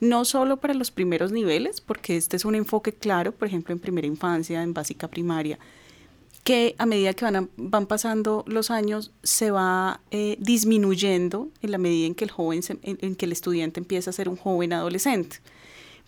no 0.00 0.24
solo 0.24 0.56
para 0.56 0.74
los 0.74 0.90
primeros 0.90 1.30
niveles, 1.30 1.80
porque 1.80 2.16
este 2.16 2.36
es 2.36 2.44
un 2.44 2.56
enfoque 2.56 2.92
claro, 2.92 3.30
por 3.30 3.46
ejemplo, 3.46 3.72
en 3.72 3.78
primera 3.78 4.08
infancia, 4.08 4.60
en 4.60 4.74
básica 4.74 5.06
primaria, 5.06 5.60
que 6.44 6.74
a 6.78 6.86
medida 6.86 7.14
que 7.14 7.24
van, 7.24 7.50
van 7.56 7.86
pasando 7.86 8.42
los 8.48 8.70
años 8.70 9.12
se 9.22 9.50
va 9.50 10.00
eh, 10.10 10.36
disminuyendo 10.40 11.50
en 11.62 11.70
la 11.70 11.78
medida 11.78 12.06
en 12.06 12.14
que 12.14 12.24
el 12.24 12.30
joven, 12.32 12.62
en, 12.82 13.14
que 13.14 13.26
el 13.26 13.32
estudiante 13.32 13.78
empieza 13.78 14.10
a 14.10 14.12
ser 14.12 14.28
un 14.28 14.36
joven 14.36 14.72
adolescente. 14.72 15.36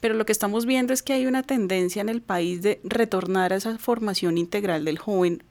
Pero 0.04 0.16
lo 0.16 0.26
que 0.26 0.32
estamos 0.32 0.66
viendo 0.66 0.92
es 0.92 1.02
que 1.02 1.14
hay 1.14 1.24
una 1.24 1.42
tendencia 1.42 2.02
en 2.02 2.10
el 2.10 2.20
país 2.20 2.60
de 2.60 2.78
retornar 2.84 3.54
a 3.54 3.56
esa 3.56 3.78
formación 3.78 4.36
integral 4.36 4.84
del 4.84 4.98
joven 4.98 5.42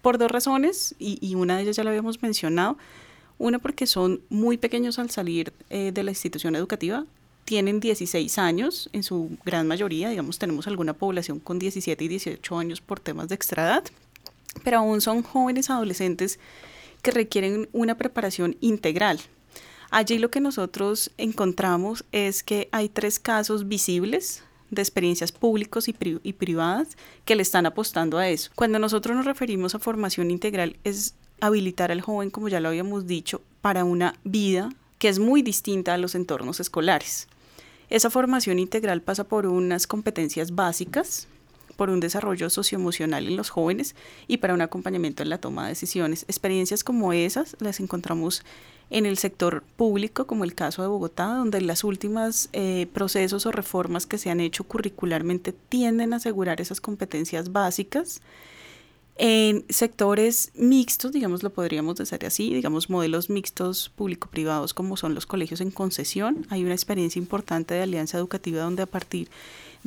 por 0.00 0.16
dos 0.16 0.30
razones, 0.30 0.94
y, 1.00 1.34
una 1.34 1.56
de 1.56 1.64
ellas 1.64 1.74
ya 1.74 1.82
lo 1.82 1.90
habíamos 1.90 2.22
mencionado. 2.22 2.78
Una 3.38 3.58
porque 3.58 3.88
son 3.88 4.20
muy 4.28 4.58
pequeños 4.58 5.00
al 5.00 5.10
salir 5.10 5.52
eh, 5.70 5.90
de 5.90 6.04
la 6.04 6.12
institución 6.12 6.54
educativa, 6.54 7.04
tienen 7.44 7.80
16 7.80 8.38
años 8.38 8.88
en 8.92 9.02
su 9.02 9.36
gran 9.44 9.66
mayoría, 9.66 10.08
digamos 10.08 10.38
tenemos 10.38 10.68
alguna 10.68 10.92
población 10.92 11.40
con 11.40 11.58
17 11.58 12.04
y 12.04 12.06
18 12.06 12.58
años 12.60 12.80
por 12.80 13.00
temas 13.00 13.28
de 13.28 13.34
extradad, 13.34 13.82
pero 14.62 14.78
aún 14.78 15.00
son 15.00 15.24
jóvenes 15.24 15.68
adolescentes 15.68 16.38
que 17.02 17.10
requieren 17.10 17.68
una 17.72 17.98
preparación 17.98 18.56
integral. 18.60 19.18
Allí 19.90 20.18
lo 20.18 20.30
que 20.30 20.40
nosotros 20.40 21.10
encontramos 21.18 22.04
es 22.12 22.42
que 22.42 22.68
hay 22.72 22.88
tres 22.88 23.18
casos 23.18 23.66
visibles 23.66 24.44
de 24.70 24.82
experiencias 24.82 25.32
públicos 25.32 25.88
y, 25.88 25.96
y, 26.22 26.32
privadas 26.34 26.96
que 27.24 27.34
le 27.34 27.42
están 27.42 27.66
apostando 27.66 28.18
a 28.18 28.28
eso. 28.28 28.52
Cuando 28.54 28.78
nosotros 28.78 29.16
nos 29.16 29.26
referimos 29.26 29.74
a 29.74 29.80
formación 29.80 30.30
integral 30.30 30.76
es 30.84 31.14
habilitar 31.40 31.90
al 31.90 32.02
joven, 32.02 32.30
como 32.30 32.48
ya 32.48 32.60
lo 32.60 32.68
habíamos 32.68 33.06
dicho, 33.06 33.42
para 33.60 33.84
una 33.84 34.14
vida 34.22 34.70
que 34.98 35.08
es 35.08 35.18
muy 35.18 35.42
distinta 35.42 35.94
a 35.94 35.98
los 35.98 36.14
entornos 36.14 36.60
escolares. 36.60 37.26
Esa 37.88 38.10
formación 38.10 38.60
integral 38.60 39.02
pasa 39.02 39.24
por 39.24 39.46
unas 39.46 39.88
competencias 39.88 40.54
básicas, 40.54 41.26
por 41.80 41.88
un 41.88 42.00
desarrollo 42.00 42.50
socioemocional 42.50 43.26
en 43.26 43.36
los 43.36 43.48
jóvenes 43.48 43.94
y 44.28 44.36
para 44.36 44.52
un 44.52 44.60
acompañamiento 44.60 45.22
en 45.22 45.30
la 45.30 45.38
toma 45.38 45.62
de 45.62 45.70
decisiones. 45.70 46.24
Experiencias 46.24 46.84
como 46.84 47.14
esas 47.14 47.56
las 47.58 47.80
encontramos 47.80 48.42
en 48.90 49.06
el 49.06 49.16
sector 49.16 49.62
público, 49.78 50.26
como 50.26 50.44
el 50.44 50.54
caso 50.54 50.82
de 50.82 50.88
Bogotá, 50.88 51.28
donde 51.28 51.62
las 51.62 51.82
últimas 51.82 52.50
eh, 52.52 52.86
procesos 52.92 53.46
o 53.46 53.50
reformas 53.50 54.04
que 54.04 54.18
se 54.18 54.28
han 54.28 54.40
hecho 54.40 54.64
curricularmente 54.64 55.54
tienden 55.54 56.12
a 56.12 56.16
asegurar 56.16 56.60
esas 56.60 56.82
competencias 56.82 57.50
básicas 57.50 58.20
en 59.22 59.66
sectores 59.68 60.50
mixtos, 60.54 61.12
digamos, 61.12 61.42
lo 61.42 61.50
podríamos 61.50 61.96
decir 61.96 62.24
así, 62.24 62.54
digamos, 62.54 62.88
modelos 62.88 63.28
mixtos 63.28 63.90
público-privados 63.90 64.72
como 64.72 64.96
son 64.96 65.14
los 65.14 65.26
colegios 65.26 65.60
en 65.60 65.70
concesión. 65.70 66.46
Hay 66.48 66.64
una 66.64 66.72
experiencia 66.72 67.18
importante 67.18 67.74
de 67.74 67.82
alianza 67.82 68.16
educativa 68.16 68.62
donde 68.62 68.82
a 68.82 68.86
partir 68.86 69.28
de 69.28 69.32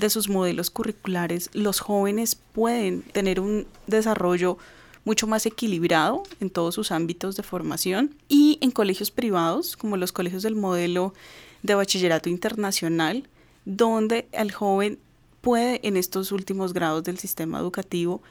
sus 0.09 0.29
modelos 0.29 0.69
curriculares 0.69 1.49
los 1.53 1.79
jóvenes 1.79 2.35
pueden 2.35 3.01
tener 3.01 3.39
un 3.39 3.65
desarrollo 3.87 4.57
mucho 5.05 5.27
más 5.27 5.45
equilibrado 5.45 6.23
en 6.39 6.49
todos 6.49 6.75
sus 6.75 6.91
ámbitos 6.91 7.35
de 7.35 7.43
formación 7.43 8.15
y 8.29 8.57
en 8.61 8.71
colegios 8.71 9.11
privados 9.11 9.75
como 9.75 9.97
los 9.97 10.11
colegios 10.11 10.43
del 10.43 10.55
modelo 10.55 11.13
de 11.61 11.75
bachillerato 11.75 12.29
internacional 12.29 13.27
donde 13.65 14.27
el 14.31 14.51
joven 14.51 14.99
puede 15.41 15.79
en 15.83 15.97
estos 15.97 16.31
últimos 16.31 16.73
grados 16.73 17.03
del 17.03 17.19
sistema 17.19 17.59
educativo 17.59 18.21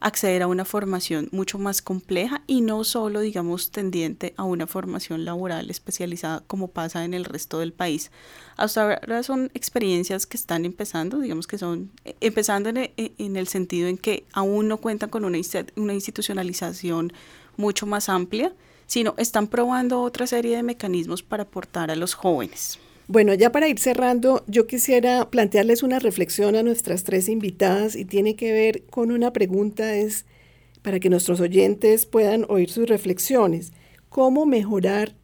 acceder 0.00 0.42
a 0.42 0.46
una 0.46 0.64
formación 0.64 1.28
mucho 1.32 1.58
más 1.58 1.80
compleja 1.80 2.42
y 2.46 2.60
no 2.60 2.84
solo, 2.84 3.20
digamos, 3.20 3.70
tendiente 3.70 4.34
a 4.36 4.44
una 4.44 4.66
formación 4.66 5.24
laboral 5.24 5.70
especializada 5.70 6.42
como 6.46 6.68
pasa 6.68 7.04
en 7.04 7.14
el 7.14 7.24
resto 7.24 7.58
del 7.58 7.72
país. 7.72 8.10
Hasta 8.56 8.82
ahora 8.82 9.22
son 9.22 9.50
experiencias 9.54 10.26
que 10.26 10.36
están 10.36 10.64
empezando, 10.64 11.18
digamos 11.18 11.46
que 11.46 11.58
son 11.58 11.90
eh, 12.04 12.14
empezando 12.20 12.68
en, 12.68 12.90
en 12.96 13.36
el 13.36 13.48
sentido 13.48 13.88
en 13.88 13.96
que 13.98 14.24
aún 14.32 14.68
no 14.68 14.78
cuentan 14.78 15.08
con 15.08 15.24
una, 15.24 15.38
una 15.76 15.94
institucionalización 15.94 17.12
mucho 17.56 17.86
más 17.86 18.08
amplia, 18.08 18.52
sino 18.86 19.14
están 19.16 19.48
probando 19.48 20.02
otra 20.02 20.26
serie 20.26 20.56
de 20.56 20.62
mecanismos 20.62 21.22
para 21.22 21.44
aportar 21.44 21.90
a 21.90 21.96
los 21.96 22.14
jóvenes. 22.14 22.78
Bueno, 23.08 23.34
ya 23.34 23.52
para 23.52 23.68
ir 23.68 23.78
cerrando, 23.78 24.44
yo 24.48 24.66
quisiera 24.66 25.30
plantearles 25.30 25.84
una 25.84 26.00
reflexión 26.00 26.56
a 26.56 26.64
nuestras 26.64 27.04
tres 27.04 27.28
invitadas 27.28 27.94
y 27.94 28.04
tiene 28.04 28.34
que 28.34 28.52
ver 28.52 28.82
con 28.86 29.12
una 29.12 29.32
pregunta, 29.32 29.94
es 29.94 30.24
para 30.82 30.98
que 30.98 31.08
nuestros 31.08 31.40
oyentes 31.40 32.04
puedan 32.04 32.44
oír 32.48 32.68
sus 32.68 32.88
reflexiones. 32.88 33.72
¿Cómo 34.08 34.44
mejorar 34.44 35.14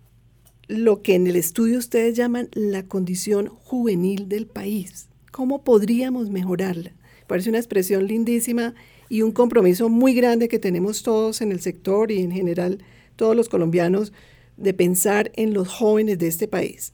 lo 0.69 1.03
que 1.03 1.17
en 1.17 1.27
el 1.27 1.35
estudio 1.35 1.77
ustedes 1.77 2.17
llaman 2.17 2.51
la 2.53 2.85
condición 2.85 3.49
juvenil 3.49 4.29
del 4.29 4.47
país? 4.47 5.09
¿Cómo 5.33 5.65
podríamos 5.65 6.31
mejorarla? 6.31 6.93
Parece 7.27 7.49
una 7.49 7.59
expresión 7.59 8.07
lindísima 8.07 8.77
y 9.09 9.23
un 9.23 9.33
compromiso 9.33 9.89
muy 9.89 10.15
grande 10.15 10.47
que 10.47 10.61
tenemos 10.61 11.03
todos 11.03 11.41
en 11.41 11.51
el 11.51 11.61
sector 11.61 12.13
y 12.13 12.21
en 12.21 12.31
general 12.31 12.79
todos 13.17 13.35
los 13.35 13.49
colombianos 13.49 14.13
de 14.57 14.73
pensar 14.73 15.33
en 15.35 15.53
los 15.53 15.67
jóvenes 15.67 16.21
de 16.21 16.29
este 16.29 16.47
país. 16.47 16.93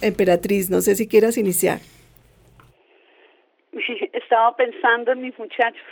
Emperatriz, 0.00 0.70
no 0.70 0.80
sé 0.80 0.94
si 0.96 1.08
quieras 1.08 1.38
iniciar. 1.38 1.78
Estaba 4.12 4.56
pensando 4.56 5.12
en 5.12 5.22
mis 5.22 5.38
muchachos. 5.38 5.82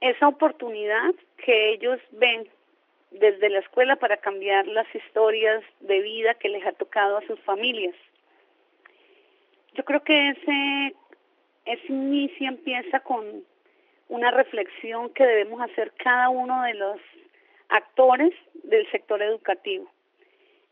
Esa 0.00 0.28
oportunidad 0.28 1.14
que 1.36 1.72
ellos 1.72 2.00
ven 2.12 2.48
desde 3.10 3.50
la 3.50 3.58
escuela 3.58 3.96
para 3.96 4.16
cambiar 4.18 4.66
las 4.66 4.86
historias 4.94 5.62
de 5.80 6.00
vida 6.00 6.34
que 6.34 6.48
les 6.48 6.64
ha 6.64 6.72
tocado 6.72 7.18
a 7.18 7.26
sus 7.26 7.38
familias. 7.40 7.94
Yo 9.74 9.84
creo 9.84 10.02
que 10.02 10.30
ese, 10.30 10.94
ese 11.64 11.86
inicio 11.92 12.48
empieza 12.48 13.00
con 13.00 13.44
una 14.08 14.30
reflexión 14.30 15.10
que 15.10 15.24
debemos 15.24 15.60
hacer 15.60 15.92
cada 16.02 16.28
uno 16.28 16.62
de 16.62 16.74
los 16.74 17.00
actores 17.68 18.32
del 18.64 18.88
sector 18.90 19.22
educativo. 19.22 19.90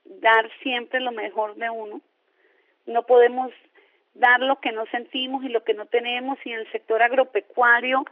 Dar 0.04 0.50
siempre 0.62 1.00
lo 1.00 1.12
mejor 1.12 1.54
de 1.56 1.70
uno 1.70 2.00
no 2.88 3.04
podemos 3.04 3.52
dar 4.14 4.40
lo 4.40 4.58
que 4.60 4.72
no 4.72 4.86
sentimos 4.86 5.44
y 5.44 5.48
lo 5.48 5.62
que 5.62 5.74
no 5.74 5.86
tenemos 5.86 6.38
y 6.44 6.52
en 6.52 6.60
el 6.60 6.72
sector 6.72 7.02
agropecuario 7.02 8.04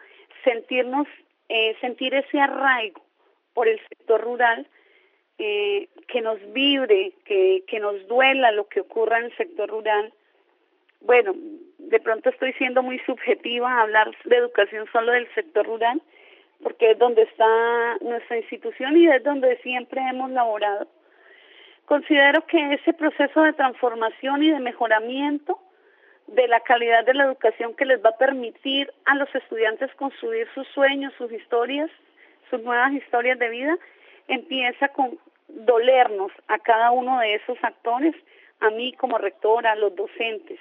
sentirnos, 0.45 1.09
eh, 1.49 1.77
sentir 1.81 2.15
ese 2.15 2.39
arraigo 2.39 3.03
por 3.55 3.67
el 3.67 3.81
sector 3.89 4.21
rural, 4.21 4.67
eh, 5.39 5.89
que 6.09 6.21
nos 6.21 6.39
vibre, 6.53 7.13
que, 7.25 7.65
que 7.67 7.81
nos 7.81 8.07
duela 8.07 8.53
lo 8.53 8.69
que 8.69 8.81
ocurra 8.81 9.19
en 9.19 9.25
el 9.25 9.37
sector 9.37 9.69
rural. 9.69 10.13
Bueno, 11.01 11.35
de 11.79 12.01
pronto 12.01 12.31
estoy 12.31 12.53
siendo 12.55 12.83
muy 12.83 12.99
subjetiva 13.01 13.71
a 13.71 13.83
hablar 13.83 14.15
de 14.25 14.37
educación 14.37 14.87
solo 14.93 15.13
del 15.13 15.29
sector 15.35 15.67
rural, 15.67 16.01
porque 16.63 16.93
es 16.93 16.99
donde 16.99 17.23
está 17.23 17.99
nuestra 18.01 18.39
institución 18.39 18.97
y 18.97 19.09
es 19.09 19.23
donde 19.23 19.57
siempre 19.59 20.01
hemos 20.09 20.31
laborado 20.31 20.87
Considero 21.87 22.45
que 22.47 22.75
ese 22.75 22.93
proceso 22.93 23.43
de 23.43 23.53
transformación 23.53 24.43
y 24.43 24.51
de 24.51 24.59
mejoramiento 24.59 25.59
de 26.27 26.49
la 26.49 26.59
calidad 26.61 27.05
de 27.05 27.15
la 27.15 27.25
educación 27.25 27.75
que 27.75 27.85
les 27.85 28.05
va 28.05 28.11
a 28.11 28.19
permitir 28.19 28.93
a 29.05 29.15
los 29.15 29.33
estudiantes 29.33 29.95
construir 29.95 30.49
sus 30.53 30.67
sueños, 30.69 31.15
sus 31.17 31.31
historias, 31.31 31.89
sus 32.51 32.61
nuevas 32.63 32.93
historias 32.93 33.39
de 33.39 33.49
vida, 33.49 33.79
empieza 34.27 34.89
con 34.89 35.17
dolernos 35.47 36.33
a 36.49 36.59
cada 36.59 36.91
uno 36.91 37.21
de 37.21 37.35
esos 37.37 37.57
actores, 37.63 38.17
a 38.59 38.71
mí 38.71 38.93
como 38.95 39.19
rectora, 39.19 39.73
a 39.73 39.77
los 39.77 39.95
docentes, 39.95 40.59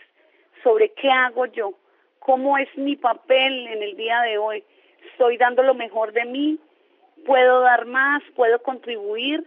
sobre 0.61 0.89
qué 0.89 1.09
hago 1.09 1.47
yo, 1.47 1.73
cómo 2.19 2.59
es 2.59 2.69
mi 2.77 2.95
papel 2.95 3.65
en 3.67 3.81
el 3.81 3.97
día 3.97 4.21
de 4.21 4.37
hoy, 4.37 4.63
estoy 5.11 5.37
dando 5.37 5.63
lo 5.63 5.73
mejor 5.73 6.13
de 6.13 6.25
mí, 6.25 6.59
puedo 7.25 7.61
dar 7.61 7.85
más, 7.85 8.21
puedo 8.35 8.61
contribuir, 8.61 9.43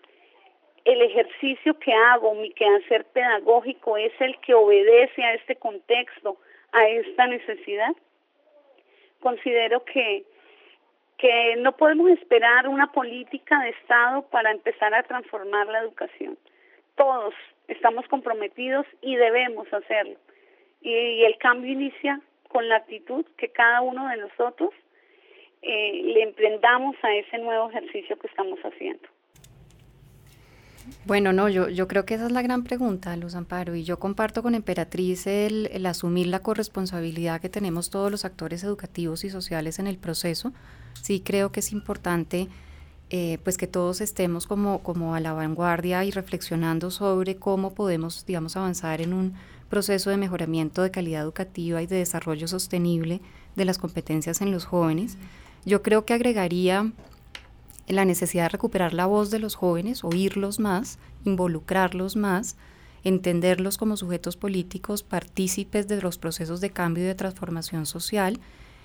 el 0.88 1.02
ejercicio 1.02 1.78
que 1.78 1.92
hago, 1.92 2.34
mi 2.34 2.50
quehacer 2.50 3.04
pedagógico, 3.04 3.98
es 3.98 4.12
el 4.20 4.38
que 4.40 4.54
obedece 4.54 5.22
a 5.22 5.34
este 5.34 5.56
contexto, 5.56 6.38
a 6.72 6.88
esta 6.88 7.26
necesidad. 7.26 7.94
Considero 9.20 9.84
que, 9.84 10.24
que 11.18 11.56
no 11.56 11.76
podemos 11.76 12.10
esperar 12.12 12.68
una 12.68 12.90
política 12.90 13.60
de 13.60 13.70
Estado 13.70 14.22
para 14.30 14.50
empezar 14.50 14.94
a 14.94 15.02
transformar 15.02 15.66
la 15.66 15.80
educación. 15.80 16.38
Todos 16.94 17.34
estamos 17.68 18.08
comprometidos 18.08 18.86
y 19.02 19.16
debemos 19.16 19.70
hacerlo. 19.70 20.16
Y, 20.80 21.22
el 21.22 21.36
cambio 21.36 21.70
inicia 21.70 22.18
con 22.48 22.66
la 22.66 22.76
actitud 22.76 23.26
que 23.36 23.48
cada 23.48 23.82
uno 23.82 24.08
de 24.08 24.16
nosotros 24.16 24.70
eh, 25.60 26.00
le 26.02 26.22
emprendamos 26.22 26.96
a 27.02 27.14
ese 27.14 27.36
nuevo 27.36 27.68
ejercicio 27.68 28.18
que 28.18 28.28
estamos 28.28 28.58
haciendo. 28.60 29.06
Bueno, 31.06 31.32
no, 31.32 31.48
yo, 31.48 31.68
yo 31.68 31.88
creo 31.88 32.04
que 32.04 32.14
esa 32.14 32.26
es 32.26 32.32
la 32.32 32.42
gran 32.42 32.64
pregunta, 32.64 33.16
Luz 33.16 33.34
Amparo, 33.34 33.74
y 33.74 33.84
yo 33.84 33.98
comparto 33.98 34.42
con 34.42 34.54
Emperatriz 34.54 35.26
el, 35.26 35.68
el, 35.72 35.86
asumir 35.86 36.26
la 36.26 36.40
corresponsabilidad 36.40 37.40
que 37.40 37.48
tenemos 37.48 37.90
todos 37.90 38.10
los 38.10 38.24
actores 38.24 38.62
educativos 38.64 39.24
y 39.24 39.30
sociales 39.30 39.78
en 39.78 39.86
el 39.86 39.98
proceso. 39.98 40.52
Sí 41.00 41.20
creo 41.20 41.52
que 41.52 41.60
es 41.60 41.72
importante 41.72 42.48
eh, 43.10 43.38
pues 43.42 43.56
que 43.56 43.66
todos 43.66 44.02
estemos 44.02 44.46
como, 44.46 44.82
como 44.82 45.14
a 45.14 45.20
la 45.20 45.32
vanguardia 45.32 46.04
y 46.04 46.10
reflexionando 46.10 46.90
sobre 46.90 47.36
cómo 47.36 47.72
podemos, 47.72 48.26
digamos, 48.26 48.54
avanzar 48.56 49.00
en 49.00 49.14
un 49.14 49.32
proceso 49.70 50.10
de 50.10 50.18
mejoramiento 50.18 50.82
de 50.82 50.90
calidad 50.90 51.22
educativa 51.22 51.80
y 51.80 51.86
de 51.86 51.96
desarrollo 51.96 52.46
sostenible 52.48 53.22
de 53.56 53.64
las 53.64 53.78
competencias 53.78 54.42
en 54.42 54.50
los 54.50 54.66
jóvenes. 54.66 55.16
Yo 55.64 55.82
creo 55.82 56.04
que 56.04 56.12
agregaría 56.12 56.92
la 57.88 58.04
necesidad 58.04 58.44
de 58.44 58.48
recuperar 58.50 58.94
la 58.94 59.06
voz 59.06 59.30
de 59.30 59.38
los 59.38 59.54
jóvenes, 59.54 60.04
oírlos 60.04 60.58
más, 60.58 60.98
involucrarlos 61.24 62.16
más, 62.16 62.56
entenderlos 63.04 63.78
como 63.78 63.96
sujetos 63.96 64.36
políticos, 64.36 65.02
partícipes 65.02 65.88
de 65.88 66.00
los 66.00 66.18
procesos 66.18 66.60
de 66.60 66.70
cambio 66.70 67.04
y 67.04 67.06
de 67.06 67.14
transformación 67.14 67.86
social, 67.86 68.40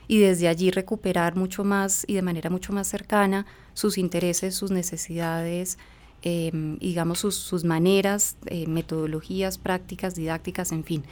y 0.08 0.20
desde 0.20 0.47
allí 0.47 0.72
recuperar 0.72 1.36
mucho 1.36 1.64
más 1.64 2.04
y 2.08 2.14
de 2.14 2.22
manera 2.22 2.49
mucho 2.49 2.74
más 2.74 2.88
cercana 2.88 3.45
sus 3.74 3.97
intereses, 3.97 4.56
sus 4.56 4.72
necesidades, 4.72 5.78
em, 6.22 6.78
digamos 6.80 7.20
sus, 7.20 7.64
maneras, 7.64 8.38
eh, 8.45 8.68
metodologías, 8.68 9.58
prácticas, 9.58 10.16
didácticas, 10.16 10.72
en 10.72 10.84
fin. 10.84 11.04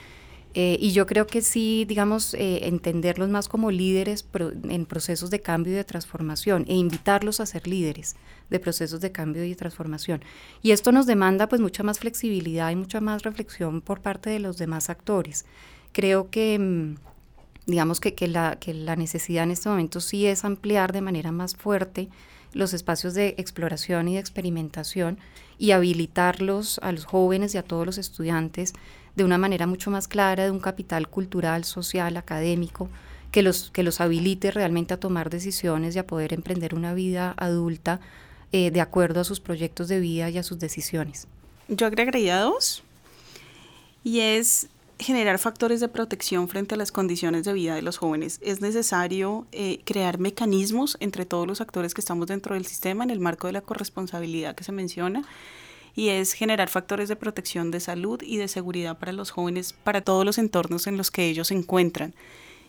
Eh, 0.54 0.78
y 0.80 0.91
yo 0.91 1.06
creo 1.06 1.28
que 1.28 1.41
sí, 1.41 1.86
digamos, 1.88 2.34
eh, 2.34 2.68
entenderlos 2.68 3.30
más 3.30 3.47
como 3.47 3.72
líderes 3.72 4.26
en 4.70 4.86
procesos 4.86 5.30
de 5.30 5.39
cambio 5.39 5.74
y 5.74 5.76
de 5.76 5.84
transformación 5.84 6.66
e 6.68 6.76
invitarlos 6.76 7.39
a 7.39 7.45
ser 7.45 7.68
líderes 7.68 8.16
de 8.49 8.60
procesos 8.60 8.99
de 8.99 9.12
cambio 9.12 9.45
y 9.45 9.56
transformación. 9.56 10.22
Y 10.62 10.72
esto 10.72 10.91
nos 10.91 11.06
demanda 11.06 11.47
pues 11.47 11.62
mucha 11.62 11.84
más 11.84 11.99
flexibilidad 11.99 12.70
y 12.70 12.76
mucha 12.76 12.99
más 12.99 13.24
reflexión 13.24 13.82
por 13.82 14.02
parte 14.02 14.30
de 14.30 14.39
los 14.39 14.58
demás 14.58 14.89
actores. 14.89 15.45
Creo 15.91 16.30
que... 16.30 16.60
Mm, 16.60 16.95
digamos 17.68 17.99
que, 17.99 18.16
que, 18.16 18.28
la, 18.28 18.58
que 18.60 18.74
la 18.74 18.95
necesidad 18.95 19.43
en 19.43 19.52
este 19.52 19.70
momento 19.70 20.02
sí 20.02 20.26
es 20.26 20.43
ampliar 20.45 20.91
de 20.93 21.02
manera 21.02 21.32
más 21.32 21.56
fuerte 21.56 22.10
los 22.54 22.74
espacios 22.74 23.14
de 23.14 23.36
exploración 23.38 24.08
y 24.08 24.16
de 24.16 24.20
experimentación 24.20 25.20
y 25.58 25.72
habilitarlos 25.72 26.80
a 26.82 26.91
los 26.91 27.06
jóvenes 27.06 27.56
y 27.56 27.58
a 27.58 27.64
todos 27.64 27.86
los 27.86 27.97
estudiantes 27.97 28.74
de 29.16 29.24
una 29.24 29.38
manera 29.38 29.68
mucho 29.68 29.91
más 29.91 30.07
clara, 30.07 30.45
de 30.45 30.51
un 30.51 30.59
capital 30.59 31.07
cultural, 31.07 31.64
social, 31.64 32.18
académico, 32.18 32.89
que 33.32 33.41
los, 33.41 33.72
que 33.72 33.84
los 33.84 34.01
habilite 34.01 34.51
realmente 34.51 34.93
a 34.93 34.99
tomar 34.99 35.30
decisiones 35.30 35.95
y 35.95 35.99
a 35.99 36.07
poder 36.07 36.34
emprender 36.34 36.76
una 36.76 36.93
vida 36.93 37.34
adulta 37.38 37.99
eh, 38.51 38.72
de 38.72 38.82
acuerdo 38.82 39.22
a 39.22 39.24
sus 39.24 39.39
proyectos 39.39 39.88
de 39.88 39.99
vida 39.99 40.30
y 40.30 40.38
a 40.38 40.43
sus 40.43 40.59
decisiones. 40.59 41.28
Yo 41.70 41.88
agregaría 41.88 42.39
dos, 42.39 42.84
y 44.03 44.20
es 44.22 44.68
generar 44.99 45.39
factores 45.39 45.80
de 45.80 45.88
protección 45.88 46.47
frente 46.47 46.76
a 46.76 46.78
las 46.78 46.91
condiciones 46.91 47.43
de 47.43 47.53
vida 47.53 47.76
de 47.76 47.82
los 47.82 47.97
jóvenes. 47.97 48.39
Es 48.41 48.62
necesario 48.62 49.47
eh, 49.51 49.80
crear 49.84 50.20
mecanismos 50.20 50.95
entre 50.99 51.26
todos 51.26 51.47
los 51.47 51.59
actores 51.59 51.93
que 51.93 52.01
estamos 52.01 52.28
dentro 52.28 52.53
del 52.53 52.68
sistema 52.68 53.03
en 53.03 53.09
el 53.09 53.20
marco 53.20 53.47
de 53.47 53.53
la 53.53 53.62
corresponsabilidad 53.62 54.53
que 54.53 54.64
se 54.64 54.72
menciona 54.72 55.24
y 55.96 56.10
es 56.10 56.34
generar 56.34 56.70
factores 56.70 57.10
de 57.10 57.16
protección 57.16 57.72
de 57.72 57.80
salud 57.80 58.22
y 58.22 58.38
de 58.38 58.48
seguridad 58.48 58.98
para 58.98 59.12
los 59.12 59.32
jóvenes, 59.32 59.74
para 59.74 60.02
todos 60.02 60.26
los 60.26 60.38
entornos 60.38 60.88
en 60.88 60.98
los 60.98 61.12
que 61.12 61.28
ellos 61.28 61.50
se 61.50 61.56
encuentran. 61.56 62.14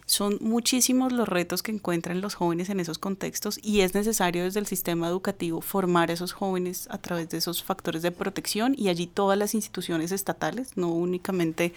Son 0.05 0.37
muchísimos 0.41 1.13
los 1.13 1.29
retos 1.29 1.63
que 1.63 1.71
encuentran 1.71 2.21
los 2.21 2.35
jóvenes 2.35 2.69
en 2.71 2.81
esos 2.81 2.99
contextos 2.99 3.61
y 3.63 3.81
es 3.81 3.95
necesario 3.95 4.43
desde 4.43 4.59
el 4.59 4.67
sistema 4.67 5.07
educativo 5.07 5.61
formar 5.61 6.11
a 6.11 6.15
esos 6.15 6.33
jóvenes 6.33 6.89
a 6.91 6.99
través 6.99 7.29
de 7.29 7.39
esos 7.39 7.63
factores 7.63 8.03
de 8.03 8.11
protección 8.11 8.75
y 8.77 8.89
allí 8.89 9.07
todas 9.07 9.39
las 9.39 9.55
instituciones 9.55 10.11
estatales, 10.11 10.77
no 10.77 10.89
únicamente 10.89 11.73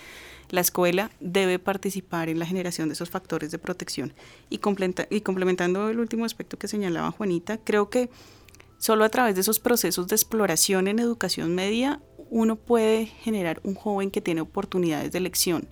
la 0.50 0.62
escuela, 0.62 1.12
debe 1.20 1.60
participar 1.60 2.30
en 2.30 2.40
la 2.40 2.46
generación 2.48 2.90
de 2.90 2.94
esos 2.94 3.10
factores 3.12 3.52
de 3.52 3.60
protección. 3.60 4.14
Y, 4.50 4.60
y 5.10 5.22
complementando 5.22 5.90
el 5.90 6.00
último 6.00 6.26
aspecto 6.26 6.58
que 6.58 6.68
señalaba 6.68 7.12
Juanita, 7.12 7.60
creo 7.60 7.90
que 7.90 8.10
solo 8.78 9.04
a 9.06 9.10
través 9.10 9.36
de 9.36 9.42
esos 9.42 9.60
procesos 9.60 10.08
de 10.08 10.16
exploración 10.16 10.88
en 10.88 11.00
educación 11.00 11.56
media 11.56 12.02
uno 12.30 12.56
puede 12.56 13.06
generar 13.06 13.62
un 13.64 13.76
joven 13.76 14.12
que 14.12 14.22
tiene 14.22 14.42
oportunidades 14.42 15.12
de 15.12 15.18
elección 15.18 15.68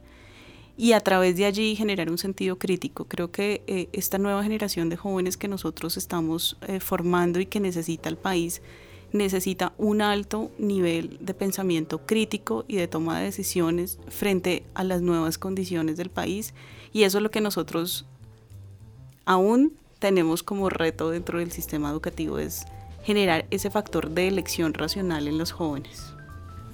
y 0.78 0.93
a 0.93 0.99
través 0.99 1.36
de 1.36 1.45
allí 1.45 1.76
generar 1.76 2.10
un 2.10 2.18
sentido 2.18 2.58
crítico. 2.58 3.06
Creo 3.06 3.32
que 3.32 3.64
eh, 3.68 3.89
esta 3.93 4.18
nueva 4.18 4.43
generación 4.43 4.89
de 4.89 4.97
jóvenes 4.97 5.38
que 5.38 5.47
nosotros 5.47 5.97
estamos 5.97 6.58
eh, 6.68 6.80
formando 6.80 7.39
y 7.39 7.45
que 7.45 7.60
necesita 7.60 8.10
el 8.10 8.18
país 8.18 8.62
necesita 9.14 9.74
un 9.78 10.01
alto 10.01 10.51
nivel 10.58 11.18
de 11.22 11.34
pensamiento 11.34 12.06
crítico 12.06 12.66
y 12.68 12.78
de 12.78 12.88
toma 12.88 13.20
de 13.20 13.26
decisiones 13.26 13.99
frente 14.10 14.66
a 14.74 14.84
las 14.84 15.01
nuevas 15.01 15.38
condiciones 15.38 15.97
del 15.97 16.10
país 16.10 16.54
y 16.91 17.04
eso 17.04 17.20
es 17.20 17.24
lo 17.24 17.32
que 17.32 17.39
nosotros 17.39 18.06
aún 19.26 19.74
tenemos 19.99 20.43
como 20.43 20.70
reto 20.70 21.12
dentro 21.12 21.39
del 21.39 21.51
sistema 21.51 21.91
educativo 21.91 22.39
es 22.39 22.66
generar 23.04 23.45
ese 23.51 23.70
factor 23.70 24.10
de 24.10 24.28
elección 24.28 24.74
racional 24.74 25.28
en 25.28 25.38
los 25.38 25.51
jóvenes. 25.51 26.14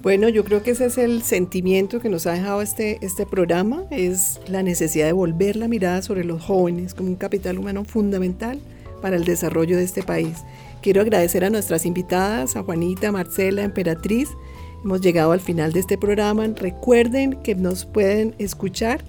Bueno, 0.02 0.30
yo 0.30 0.44
creo 0.44 0.62
que 0.62 0.70
ese 0.70 0.86
es 0.86 0.96
el 0.96 1.22
sentimiento 1.22 2.00
que 2.00 2.08
nos 2.08 2.26
ha 2.26 2.32
dejado 2.32 2.62
este, 2.62 3.04
este 3.04 3.26
programa, 3.26 3.82
es 3.90 4.40
la 4.48 4.62
necesidad 4.62 5.04
de 5.04 5.12
volver 5.12 5.56
la 5.56 5.68
mirada 5.68 6.00
sobre 6.00 6.24
los 6.24 6.42
jóvenes 6.42 6.94
como 6.94 7.10
un 7.10 7.16
capital 7.16 7.58
humano 7.58 7.84
fundamental 7.84 8.58
para 9.02 9.16
el 9.16 9.24
desarrollo 9.24 9.76
de 9.76 9.84
este 9.84 10.02
país. 10.02 10.38
Quiero 10.80 11.02
agradecer 11.02 11.44
a 11.44 11.50
nuestras 11.50 11.84
invitadas, 11.84 12.56
a 12.56 12.62
Juanita, 12.62 13.12
Marcela, 13.12 13.62
Emperatriz. 13.62 14.30
Hemos 14.82 15.02
llegado 15.02 15.32
al 15.32 15.40
final 15.40 15.74
de 15.74 15.80
este 15.80 15.98
programa. 15.98 16.46
Recuerden 16.46 17.34
que 17.42 17.54
nos 17.54 17.84
pueden 17.84 18.34
escuchar 18.38 19.04